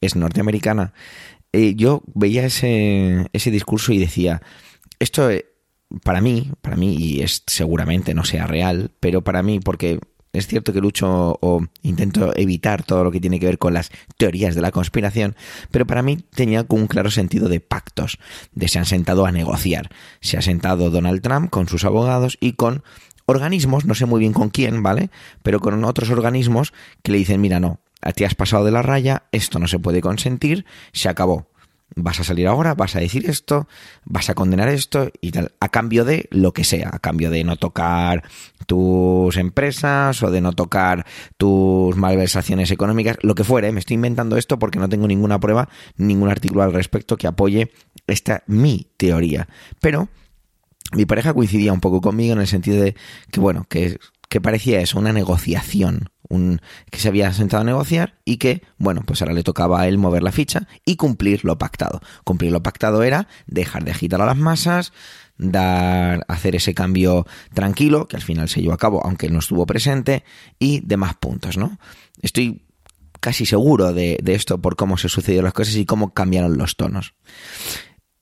es 0.00 0.14
norteamericana, 0.14 0.92
eh, 1.52 1.74
yo 1.74 2.02
veía 2.14 2.46
ese, 2.46 3.26
ese 3.32 3.50
discurso 3.50 3.92
y 3.92 3.98
decía, 3.98 4.42
esto 5.00 5.28
para 6.02 6.20
mí, 6.20 6.50
para 6.60 6.76
mí, 6.76 6.94
y 6.94 7.22
es 7.22 7.42
seguramente 7.46 8.14
no 8.14 8.24
sea 8.24 8.46
real, 8.46 8.90
pero 9.00 9.22
para 9.22 9.42
mí, 9.42 9.60
porque 9.60 10.00
es 10.32 10.46
cierto 10.46 10.72
que 10.72 10.80
lucho 10.80 11.38
o 11.40 11.62
intento 11.82 12.36
evitar 12.36 12.82
todo 12.82 13.04
lo 13.04 13.10
que 13.10 13.20
tiene 13.20 13.40
que 13.40 13.46
ver 13.46 13.58
con 13.58 13.74
las 13.74 13.90
teorías 14.16 14.54
de 14.54 14.60
la 14.60 14.70
conspiración, 14.70 15.34
pero 15.70 15.86
para 15.86 16.02
mí 16.02 16.18
tenía 16.34 16.66
un 16.68 16.86
claro 16.86 17.10
sentido 17.10 17.48
de 17.48 17.60
pactos, 17.60 18.18
de 18.52 18.68
se 18.68 18.78
han 18.78 18.84
sentado 18.84 19.24
a 19.26 19.32
negociar. 19.32 19.90
Se 20.20 20.36
ha 20.36 20.42
sentado 20.42 20.90
Donald 20.90 21.22
Trump 21.22 21.50
con 21.50 21.68
sus 21.68 21.84
abogados 21.84 22.36
y 22.40 22.52
con 22.52 22.82
organismos, 23.26 23.84
no 23.84 23.94
sé 23.94 24.06
muy 24.06 24.20
bien 24.20 24.32
con 24.32 24.50
quién, 24.50 24.82
¿vale? 24.82 25.10
Pero 25.42 25.60
con 25.60 25.82
otros 25.84 26.10
organismos 26.10 26.72
que 27.02 27.12
le 27.12 27.18
dicen, 27.18 27.40
mira, 27.40 27.60
no, 27.60 27.80
a 28.00 28.12
ti 28.12 28.24
has 28.24 28.34
pasado 28.34 28.64
de 28.64 28.70
la 28.70 28.82
raya, 28.82 29.24
esto 29.32 29.58
no 29.58 29.66
se 29.68 29.78
puede 29.78 30.00
consentir, 30.00 30.64
se 30.92 31.08
acabó 31.08 31.48
vas 31.96 32.20
a 32.20 32.24
salir 32.24 32.46
ahora, 32.46 32.74
vas 32.74 32.96
a 32.96 33.00
decir 33.00 33.28
esto, 33.28 33.68
vas 34.04 34.30
a 34.30 34.34
condenar 34.34 34.68
esto 34.68 35.10
y 35.20 35.30
tal, 35.30 35.52
a 35.60 35.68
cambio 35.68 36.04
de 36.04 36.28
lo 36.30 36.52
que 36.52 36.64
sea, 36.64 36.90
a 36.92 36.98
cambio 36.98 37.30
de 37.30 37.44
no 37.44 37.56
tocar 37.56 38.24
tus 38.66 39.36
empresas 39.36 40.22
o 40.22 40.30
de 40.30 40.40
no 40.40 40.52
tocar 40.52 41.06
tus 41.36 41.96
malversaciones 41.96 42.70
económicas, 42.70 43.16
lo 43.22 43.34
que 43.34 43.44
fuere, 43.44 43.72
me 43.72 43.80
estoy 43.80 43.94
inventando 43.94 44.36
esto 44.36 44.58
porque 44.58 44.78
no 44.78 44.88
tengo 44.88 45.06
ninguna 45.06 45.40
prueba, 45.40 45.68
ningún 45.96 46.28
artículo 46.28 46.62
al 46.62 46.72
respecto 46.72 47.16
que 47.16 47.26
apoye 47.26 47.72
esta 48.06 48.42
mi 48.46 48.88
teoría. 48.96 49.48
Pero 49.80 50.08
mi 50.92 51.06
pareja 51.06 51.34
coincidía 51.34 51.72
un 51.72 51.80
poco 51.80 52.00
conmigo 52.00 52.32
en 52.32 52.40
el 52.40 52.46
sentido 52.46 52.82
de 52.82 52.94
que, 53.30 53.40
bueno, 53.40 53.66
que, 53.68 53.98
que 54.28 54.40
parecía 54.40 54.80
eso, 54.80 54.98
una 54.98 55.12
negociación, 55.12 56.10
un, 56.28 56.60
que 56.90 56.98
se 56.98 57.08
había 57.08 57.32
sentado 57.32 57.62
a 57.62 57.64
negociar 57.64 58.18
y 58.24 58.36
que, 58.36 58.62
bueno, 58.78 59.02
pues 59.04 59.22
ahora 59.22 59.34
le 59.34 59.42
tocaba 59.42 59.80
a 59.80 59.88
él 59.88 59.98
mover 59.98 60.22
la 60.22 60.32
ficha 60.32 60.68
y 60.84 60.96
cumplir 60.96 61.44
lo 61.44 61.58
pactado. 61.58 62.00
Cumplir 62.24 62.52
lo 62.52 62.62
pactado 62.62 63.02
era 63.02 63.28
dejar 63.46 63.84
de 63.84 63.90
agitar 63.90 64.20
a 64.20 64.26
las 64.26 64.36
masas, 64.36 64.92
dar, 65.36 66.24
hacer 66.28 66.56
ese 66.56 66.74
cambio 66.74 67.26
tranquilo, 67.54 68.08
que 68.08 68.16
al 68.16 68.22
final 68.22 68.48
se 68.48 68.60
llevó 68.60 68.74
a 68.74 68.78
cabo, 68.78 69.04
aunque 69.04 69.30
no 69.30 69.38
estuvo 69.38 69.66
presente, 69.66 70.24
y 70.58 70.80
demás 70.80 71.14
puntos, 71.16 71.56
¿no? 71.56 71.78
Estoy 72.20 72.62
casi 73.20 73.46
seguro 73.46 73.92
de, 73.92 74.18
de 74.22 74.34
esto 74.34 74.58
por 74.58 74.76
cómo 74.76 74.96
se 74.96 75.08
sucedieron 75.08 75.44
las 75.44 75.54
cosas 75.54 75.76
y 75.76 75.86
cómo 75.86 76.12
cambiaron 76.14 76.56
los 76.56 76.76
tonos. 76.76 77.14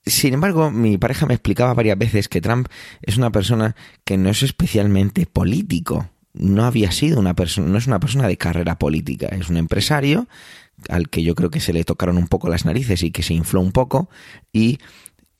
Sin 0.07 0.33
embargo, 0.33 0.71
mi 0.71 0.97
pareja 0.97 1.25
me 1.25 1.33
explicaba 1.33 1.73
varias 1.73 1.97
veces 1.97 2.29
que 2.29 2.39
Trump 2.39 2.69
es 3.01 3.17
una 3.17 3.29
persona 3.29 3.75
que 4.05 4.17
no 4.17 4.29
es 4.29 4.41
especialmente 4.41 5.25
político. 5.25 6.09
No 6.37 6.65
había 6.65 6.91
sido 6.91 7.19
una 7.19 7.35
persona, 7.35 7.67
no 7.67 7.77
es 7.77 7.87
una 7.87 7.99
persona 7.99 8.27
de 8.27 8.37
carrera 8.37 8.77
política, 8.77 9.27
es 9.27 9.49
un 9.49 9.57
empresario 9.57 10.27
al 10.89 11.09
que 11.09 11.23
yo 11.23 11.35
creo 11.35 11.49
que 11.49 11.59
se 11.59 11.73
le 11.73 11.83
tocaron 11.83 12.17
un 12.17 12.27
poco 12.27 12.49
las 12.49 12.65
narices 12.65 13.03
y 13.03 13.11
que 13.11 13.23
se 13.23 13.33
infló 13.33 13.61
un 13.61 13.71
poco 13.71 14.09
y 14.53 14.77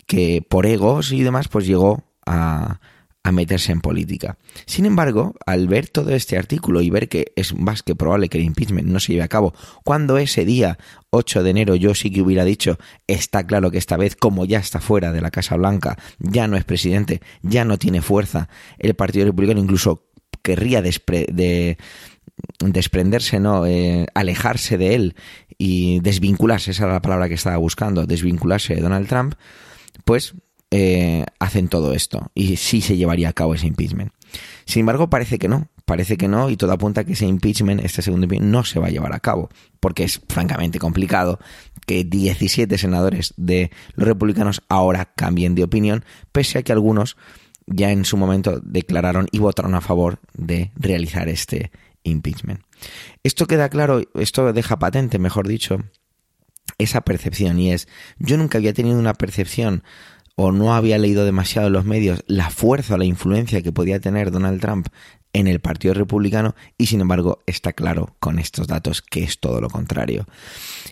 que 0.08 0.44
por 0.48 0.66
egos 0.66 1.12
y 1.12 1.22
demás 1.22 1.48
pues 1.48 1.68
llegó 1.68 2.04
a, 2.26 2.80
a 3.28 3.32
meterse 3.34 3.74
en 3.74 3.82
política. 3.82 4.38
Sin 4.66 4.86
embargo, 4.86 5.36
al 5.46 5.68
ver 5.68 5.90
todo 5.90 6.12
este 6.12 6.38
artículo 6.38 6.82
y 6.82 6.90
ver 6.90 7.10
que 7.10 7.34
es 7.36 7.54
más 7.54 7.84
que 7.84 7.94
probable 7.94 8.30
que 8.30 8.38
el 8.38 8.46
impeachment 8.46 8.88
no 8.88 9.02
se 9.02 9.12
lleve 9.12 9.24
a 9.24 9.28
cabo, 9.28 9.54
cuando 9.84 10.18
ese 10.18 10.46
día 10.46 10.78
8 11.10 11.44
de 11.44 11.50
enero 11.50 11.76
yo 11.76 11.94
sí 11.94 12.10
que 12.10 12.22
hubiera 12.22 12.46
dicho, 12.46 12.78
está 13.06 13.46
claro 13.46 13.70
que 13.70 13.80
esta 13.80 13.98
vez, 13.98 14.16
como 14.16 14.46
ya 14.46 14.60
está 14.60 14.80
fuera 14.80 15.12
de 15.12 15.20
la 15.20 15.30
Casa 15.30 15.58
Blanca, 15.58 15.98
ya 16.20 16.48
no 16.48 16.56
es 16.56 16.64
presidente, 16.64 17.22
ya 17.42 17.66
no 17.66 17.78
tiene 17.78 18.02
fuerza, 18.02 18.48
el 18.80 18.96
Partido 18.96 19.26
Republicano 19.26 19.60
incluso 19.60 20.07
querría 20.42 20.82
de 20.82 21.78
desprenderse, 22.60 23.40
¿no? 23.40 23.66
Eh, 23.66 24.06
alejarse 24.14 24.78
de 24.78 24.96
él 24.96 25.16
y 25.58 26.00
desvincularse, 26.02 26.72
esa 26.72 26.86
era 26.86 26.94
la 26.94 27.02
palabra 27.02 27.28
que 27.28 27.36
estaba 27.36 27.58
buscando, 27.58 28.06
desvincularse 28.06 28.76
de 28.76 28.82
Donald 28.82 29.08
Trump, 29.08 29.36
pues 30.06 30.36
eh, 30.70 31.26
hacen 31.40 31.70
todo 31.70 31.94
esto 31.94 32.30
y 32.36 32.58
sí 32.58 32.82
se 32.82 32.98
llevaría 32.98 33.30
a 33.30 33.34
cabo 33.34 33.56
ese 33.56 33.68
impeachment. 33.68 34.12
Sin 34.66 34.82
embargo, 34.82 35.10
parece 35.10 35.40
que 35.40 35.48
no, 35.48 35.70
parece 35.86 36.18
que 36.18 36.28
no 36.28 36.50
y 36.50 36.58
todo 36.58 36.74
apunta 36.74 37.02
a 37.02 37.04
que 37.06 37.14
ese 37.14 37.26
impeachment, 37.26 37.84
este 37.84 38.02
segundo 38.02 38.26
impeachment, 38.26 38.52
no 38.52 38.64
se 38.66 38.80
va 38.80 38.88
a 38.88 38.92
llevar 38.92 39.14
a 39.14 39.20
cabo, 39.20 39.50
porque 39.80 40.04
es 40.04 40.22
francamente 40.28 40.78
complicado 40.78 41.40
que 41.86 42.04
17 42.04 42.78
senadores 42.78 43.34
de 43.38 43.72
los 43.96 44.08
republicanos 44.08 44.62
ahora 44.68 45.14
cambien 45.16 45.56
de 45.56 45.64
opinión, 45.64 46.04
pese 46.34 46.60
a 46.60 46.64
que 46.64 46.74
algunos 46.74 47.16
ya 47.68 47.92
en 47.92 48.06
su 48.06 48.18
momento 48.18 48.60
declararon 48.64 49.28
y 49.32 49.40
votaron 49.40 49.76
a 49.76 49.82
favor 49.82 50.20
de 50.34 50.72
realizar 50.76 51.30
este 51.30 51.72
impeachment. 52.04 52.62
Esto 53.24 53.46
queda 53.46 53.70
claro, 53.70 54.02
esto 54.16 54.52
deja 54.54 54.80
patente, 54.80 55.20
mejor 55.20 55.48
dicho, 55.48 55.80
esa 56.78 57.02
percepción 57.02 57.60
y 57.60 57.72
es, 57.72 57.88
yo 58.20 58.38
nunca 58.38 58.58
había 58.58 58.74
tenido 58.74 58.98
una 58.98 59.14
percepción 59.14 59.84
o 60.36 60.52
no 60.52 60.76
había 60.76 61.00
leído 61.00 61.26
demasiado 61.26 61.68
en 61.68 61.74
los 61.74 61.86
medios 61.86 62.24
la 62.28 62.50
fuerza 62.52 62.94
o 62.94 62.98
la 62.98 63.06
influencia 63.06 63.62
que 63.62 63.72
podía 63.72 64.00
tener 64.00 64.32
Donald 64.32 64.62
Trump 64.62 64.88
en 65.34 65.48
el 65.48 65.60
Partido 65.60 65.94
Republicano 65.94 66.56
y 66.78 66.86
sin 66.88 67.02
embargo 67.02 67.42
está 67.48 67.74
claro 67.74 68.16
con 68.20 68.40
estos 68.40 68.68
datos 68.68 69.02
que 69.02 69.24
es 69.24 69.40
todo 69.40 69.62
lo 69.62 69.70
contrario. 69.70 70.26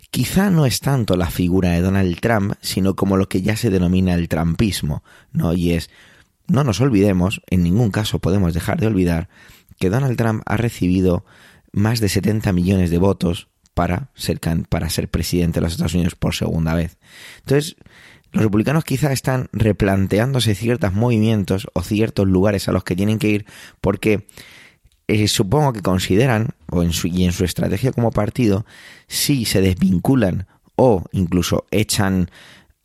Quizá 0.10 0.50
no 0.50 0.66
es 0.66 0.80
tanto 0.80 1.16
la 1.16 1.30
figura 1.30 1.72
de 1.72 1.82
Donald 1.82 2.20
Trump, 2.20 2.54
sino 2.62 2.96
como 2.96 3.18
lo 3.18 3.30
que 3.30 3.42
ya 3.42 3.56
se 3.56 3.70
denomina 3.70 4.16
el 4.16 4.30
trumpismo, 4.30 5.04
¿no? 5.32 5.54
Y 5.54 5.74
es, 5.74 5.90
no 6.48 6.64
nos 6.64 6.82
olvidemos, 6.82 7.42
en 7.48 7.64
ningún 7.64 7.92
caso 7.92 8.20
podemos 8.20 8.54
dejar 8.54 8.80
de 8.80 8.88
olvidar, 8.88 9.30
que 9.80 9.90
Donald 9.90 10.18
Trump 10.18 10.44
ha 10.46 10.58
recibido 10.58 11.26
más 11.72 12.00
de 12.00 12.10
70 12.10 12.54
millones 12.54 12.90
de 12.90 12.98
votos 12.98 13.48
para 13.74 14.10
ser, 14.16 14.40
para 14.70 14.90
ser 14.90 15.10
presidente 15.10 15.60
de 15.60 15.66
los 15.66 15.74
Estados 15.74 15.94
Unidos 15.94 16.16
por 16.16 16.34
segunda 16.34 16.74
vez. 16.74 16.98
Entonces, 17.40 17.76
los 18.32 18.44
republicanos 18.44 18.84
quizá 18.84 19.12
están 19.12 19.50
replanteándose 19.52 20.56
ciertos 20.56 20.94
movimientos 20.94 21.68
o 21.74 21.82
ciertos 21.82 22.28
lugares 22.28 22.68
a 22.68 22.72
los 22.72 22.84
que 22.84 22.96
tienen 22.96 23.20
que 23.20 23.30
ir 23.30 23.46
porque 23.82 24.28
eh, 25.08 25.28
supongo 25.28 25.74
que 25.74 25.82
consideran, 25.82 26.50
o 26.72 26.84
en 26.84 26.92
su, 26.92 27.08
y 27.08 27.26
en 27.26 27.32
su 27.32 27.46
estrategia 27.46 27.92
como 27.92 28.12
partido, 28.12 28.66
si 29.08 29.46
se 29.46 29.62
desvinculan 29.62 30.48
o 30.76 31.04
incluso 31.12 31.66
echan 31.72 32.30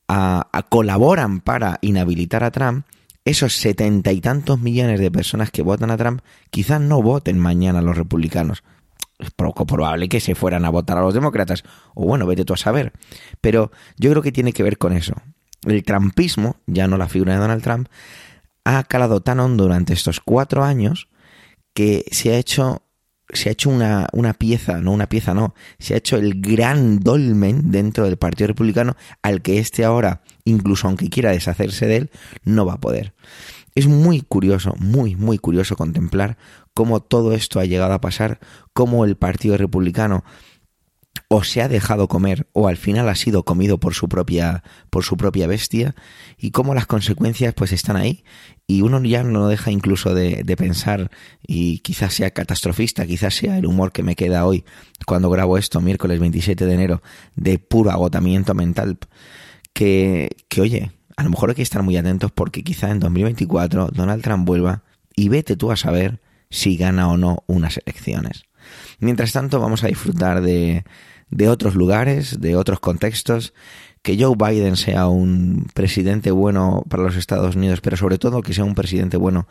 a, 0.06 0.48
a 0.52 0.62
colaboran 0.64 1.40
para 1.40 1.78
inhabilitar 1.80 2.44
a 2.44 2.50
Trump, 2.50 2.84
esos 3.24 3.56
setenta 3.56 4.12
y 4.12 4.20
tantos 4.20 4.60
millones 4.60 5.00
de 5.00 5.10
personas 5.10 5.50
que 5.50 5.62
votan 5.62 5.90
a 5.90 5.96
Trump 5.96 6.22
quizás 6.50 6.80
no 6.80 7.02
voten 7.02 7.38
mañana 7.38 7.80
a 7.80 7.82
los 7.82 7.96
republicanos. 7.96 8.62
Es 9.18 9.30
poco 9.30 9.66
probable 9.66 10.08
que 10.08 10.20
se 10.20 10.34
fueran 10.34 10.64
a 10.64 10.70
votar 10.70 10.96
a 10.96 11.02
los 11.02 11.12
demócratas. 11.12 11.62
O 11.94 12.06
bueno, 12.06 12.26
vete 12.26 12.44
tú 12.44 12.54
a 12.54 12.56
saber. 12.56 12.92
Pero 13.40 13.70
yo 13.98 14.10
creo 14.10 14.22
que 14.22 14.32
tiene 14.32 14.54
que 14.54 14.62
ver 14.62 14.78
con 14.78 14.94
eso 14.94 15.14
el 15.66 15.82
trumpismo, 15.82 16.56
ya 16.66 16.86
no 16.86 16.96
la 16.96 17.08
figura 17.08 17.34
de 17.34 17.40
Donald 17.40 17.62
Trump, 17.62 17.88
ha 18.64 18.82
calado 18.84 19.20
tan 19.20 19.40
hondo 19.40 19.64
durante 19.64 19.92
estos 19.92 20.20
cuatro 20.20 20.64
años 20.64 21.08
que 21.74 22.04
se 22.10 22.32
ha 22.32 22.38
hecho 22.38 22.82
se 23.32 23.48
ha 23.48 23.52
hecho 23.52 23.70
una, 23.70 24.06
una, 24.12 24.34
pieza, 24.34 24.80
no 24.80 24.92
una 24.92 25.08
pieza, 25.08 25.34
no, 25.34 25.54
se 25.78 25.94
ha 25.94 25.96
hecho 25.98 26.16
el 26.16 26.40
gran 26.40 27.00
dolmen 27.00 27.70
dentro 27.70 28.04
del 28.04 28.16
Partido 28.16 28.48
Republicano 28.48 28.96
al 29.22 29.42
que 29.42 29.58
este 29.58 29.84
ahora, 29.84 30.22
incluso 30.44 30.86
aunque 30.86 31.08
quiera 31.08 31.30
deshacerse 31.30 31.86
de 31.86 31.96
él, 31.96 32.10
no 32.44 32.66
va 32.66 32.74
a 32.74 32.80
poder. 32.80 33.14
Es 33.74 33.86
muy 33.86 34.20
curioso, 34.22 34.74
muy, 34.78 35.14
muy 35.16 35.38
curioso 35.38 35.76
contemplar 35.76 36.36
cómo 36.74 37.00
todo 37.00 37.34
esto 37.34 37.60
ha 37.60 37.64
llegado 37.64 37.92
a 37.92 38.00
pasar, 38.00 38.40
cómo 38.72 39.04
el 39.04 39.16
Partido 39.16 39.56
Republicano 39.56 40.24
o 41.32 41.44
se 41.44 41.62
ha 41.62 41.68
dejado 41.68 42.08
comer 42.08 42.48
o 42.52 42.66
al 42.66 42.76
final 42.76 43.08
ha 43.08 43.14
sido 43.14 43.44
comido 43.44 43.78
por 43.78 43.94
su 43.94 44.08
propia 44.08 44.64
por 44.90 45.04
su 45.04 45.16
propia 45.16 45.46
bestia 45.46 45.94
y 46.36 46.50
cómo 46.50 46.74
las 46.74 46.86
consecuencias 46.86 47.54
pues 47.54 47.70
están 47.70 47.96
ahí. 47.96 48.24
Y 48.66 48.82
uno 48.82 49.00
ya 49.02 49.22
no 49.22 49.46
deja 49.46 49.70
incluso 49.70 50.12
de, 50.12 50.42
de, 50.42 50.56
pensar 50.56 51.08
y 51.46 51.78
quizás 51.78 52.14
sea 52.14 52.32
catastrofista 52.32 53.06
quizás 53.06 53.34
sea 53.34 53.58
el 53.58 53.66
humor 53.66 53.92
que 53.92 54.02
me 54.02 54.16
queda 54.16 54.44
hoy 54.44 54.64
cuando 55.06 55.30
grabo 55.30 55.56
esto 55.56 55.80
miércoles 55.80 56.18
27 56.18 56.66
de 56.66 56.74
enero 56.74 57.02
de 57.36 57.60
puro 57.60 57.92
agotamiento 57.92 58.54
mental 58.54 58.98
que, 59.72 60.36
que 60.48 60.60
oye 60.60 60.90
a 61.16 61.22
lo 61.22 61.30
mejor 61.30 61.50
hay 61.50 61.56
que 61.56 61.62
estar 61.62 61.84
muy 61.84 61.96
atentos 61.96 62.32
porque 62.32 62.64
quizá 62.64 62.90
en 62.90 62.98
2024 62.98 63.90
Donald 63.92 64.22
Trump 64.22 64.46
vuelva 64.46 64.82
y 65.14 65.28
vete 65.28 65.54
tú 65.54 65.70
a 65.70 65.76
saber 65.76 66.20
si 66.50 66.76
gana 66.76 67.08
o 67.08 67.16
no 67.16 67.44
unas 67.46 67.78
elecciones. 67.78 68.46
Mientras 68.98 69.32
tanto, 69.32 69.60
vamos 69.60 69.84
a 69.84 69.88
disfrutar 69.88 70.42
de, 70.42 70.84
de 71.30 71.48
otros 71.48 71.74
lugares, 71.74 72.40
de 72.40 72.56
otros 72.56 72.80
contextos, 72.80 73.52
que 74.02 74.22
Joe 74.22 74.34
Biden 74.36 74.76
sea 74.76 75.08
un 75.08 75.66
presidente 75.74 76.30
bueno 76.30 76.84
para 76.88 77.02
los 77.02 77.16
Estados 77.16 77.56
Unidos, 77.56 77.80
pero 77.80 77.96
sobre 77.96 78.18
todo 78.18 78.42
que 78.42 78.54
sea 78.54 78.64
un 78.64 78.74
presidente 78.74 79.16
bueno 79.16 79.46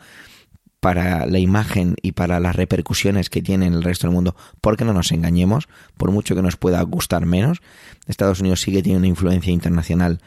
para 0.80 1.26
la 1.26 1.38
imagen 1.38 1.94
y 2.02 2.12
para 2.12 2.40
las 2.40 2.56
repercusiones 2.56 3.28
que 3.28 3.42
tiene 3.42 3.66
en 3.66 3.74
el 3.74 3.82
resto 3.82 4.06
del 4.06 4.14
mundo, 4.14 4.34
porque 4.60 4.84
no 4.84 4.94
nos 4.94 5.12
engañemos, 5.12 5.68
por 5.96 6.10
mucho 6.10 6.34
que 6.34 6.42
nos 6.42 6.56
pueda 6.56 6.80
gustar 6.82 7.26
menos, 7.26 7.60
Estados 8.06 8.40
Unidos 8.40 8.62
sigue 8.62 8.82
teniendo 8.82 9.00
una 9.00 9.08
influencia 9.08 9.52
internacional 9.52 10.20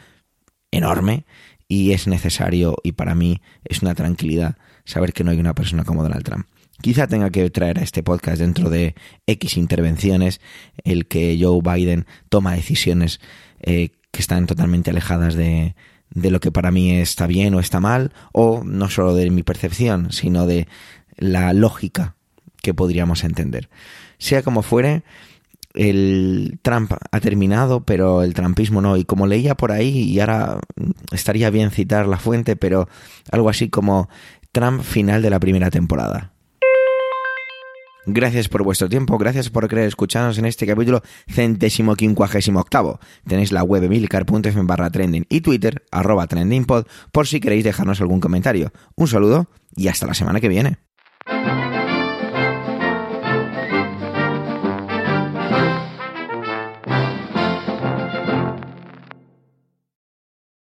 enorme 0.70 1.26
y 1.66 1.92
es 1.92 2.06
necesario 2.06 2.76
y 2.82 2.92
para 2.92 3.14
mí 3.14 3.40
es 3.64 3.82
una 3.82 3.94
tranquilidad 3.94 4.56
saber 4.84 5.12
que 5.12 5.24
no 5.24 5.32
hay 5.32 5.40
una 5.40 5.54
persona 5.54 5.84
como 5.84 6.02
Donald 6.02 6.24
Trump. 6.24 6.46
Quizá 6.84 7.06
tenga 7.06 7.30
que 7.30 7.48
traer 7.48 7.78
a 7.78 7.82
este 7.82 8.02
podcast 8.02 8.38
dentro 8.38 8.68
de 8.68 8.94
X 9.26 9.56
intervenciones 9.56 10.42
el 10.84 11.06
que 11.06 11.38
Joe 11.40 11.62
Biden 11.62 12.04
toma 12.28 12.52
decisiones 12.52 13.20
eh, 13.62 13.88
que 14.10 14.20
están 14.20 14.44
totalmente 14.44 14.90
alejadas 14.90 15.34
de, 15.34 15.76
de 16.10 16.30
lo 16.30 16.40
que 16.40 16.52
para 16.52 16.70
mí 16.70 16.92
está 16.92 17.26
bien 17.26 17.54
o 17.54 17.60
está 17.60 17.80
mal, 17.80 18.12
o 18.32 18.64
no 18.64 18.90
solo 18.90 19.14
de 19.14 19.30
mi 19.30 19.42
percepción, 19.42 20.12
sino 20.12 20.46
de 20.46 20.68
la 21.16 21.54
lógica 21.54 22.16
que 22.60 22.74
podríamos 22.74 23.24
entender. 23.24 23.70
Sea 24.18 24.42
como 24.42 24.60
fuere, 24.60 25.04
el 25.72 26.58
Trump 26.60 26.92
ha 27.10 27.20
terminado, 27.20 27.80
pero 27.80 28.22
el 28.22 28.34
trumpismo 28.34 28.82
no. 28.82 28.98
Y 28.98 29.06
como 29.06 29.26
leía 29.26 29.54
por 29.54 29.72
ahí, 29.72 29.88
y 29.88 30.20
ahora 30.20 30.60
estaría 31.12 31.48
bien 31.48 31.70
citar 31.70 32.06
la 32.06 32.18
fuente, 32.18 32.56
pero 32.56 32.90
algo 33.32 33.48
así 33.48 33.70
como 33.70 34.10
Trump 34.52 34.82
final 34.82 35.22
de 35.22 35.30
la 35.30 35.40
primera 35.40 35.70
temporada. 35.70 36.33
Gracias 38.06 38.48
por 38.48 38.62
vuestro 38.62 38.88
tiempo, 38.88 39.16
gracias 39.16 39.48
por 39.48 39.66
querer 39.66 39.86
escucharnos 39.86 40.36
en 40.38 40.44
este 40.44 40.66
capítulo 40.66 41.02
centésimo 41.26 41.96
quincuagésimo 41.96 42.60
octavo. 42.60 43.00
Tenéis 43.26 43.50
la 43.50 43.62
web 43.62 43.84
emilcar.fm 43.84 44.66
barra 44.66 44.90
trending 44.90 45.26
y 45.28 45.40
Twitter 45.40 45.84
arroba 45.90 46.26
trendingpod 46.26 46.86
por 47.12 47.26
si 47.26 47.40
queréis 47.40 47.64
dejarnos 47.64 48.00
algún 48.00 48.20
comentario. 48.20 48.72
Un 48.94 49.08
saludo 49.08 49.48
y 49.74 49.88
hasta 49.88 50.06
la 50.06 50.14
semana 50.14 50.40
que 50.40 50.48
viene. 50.48 50.78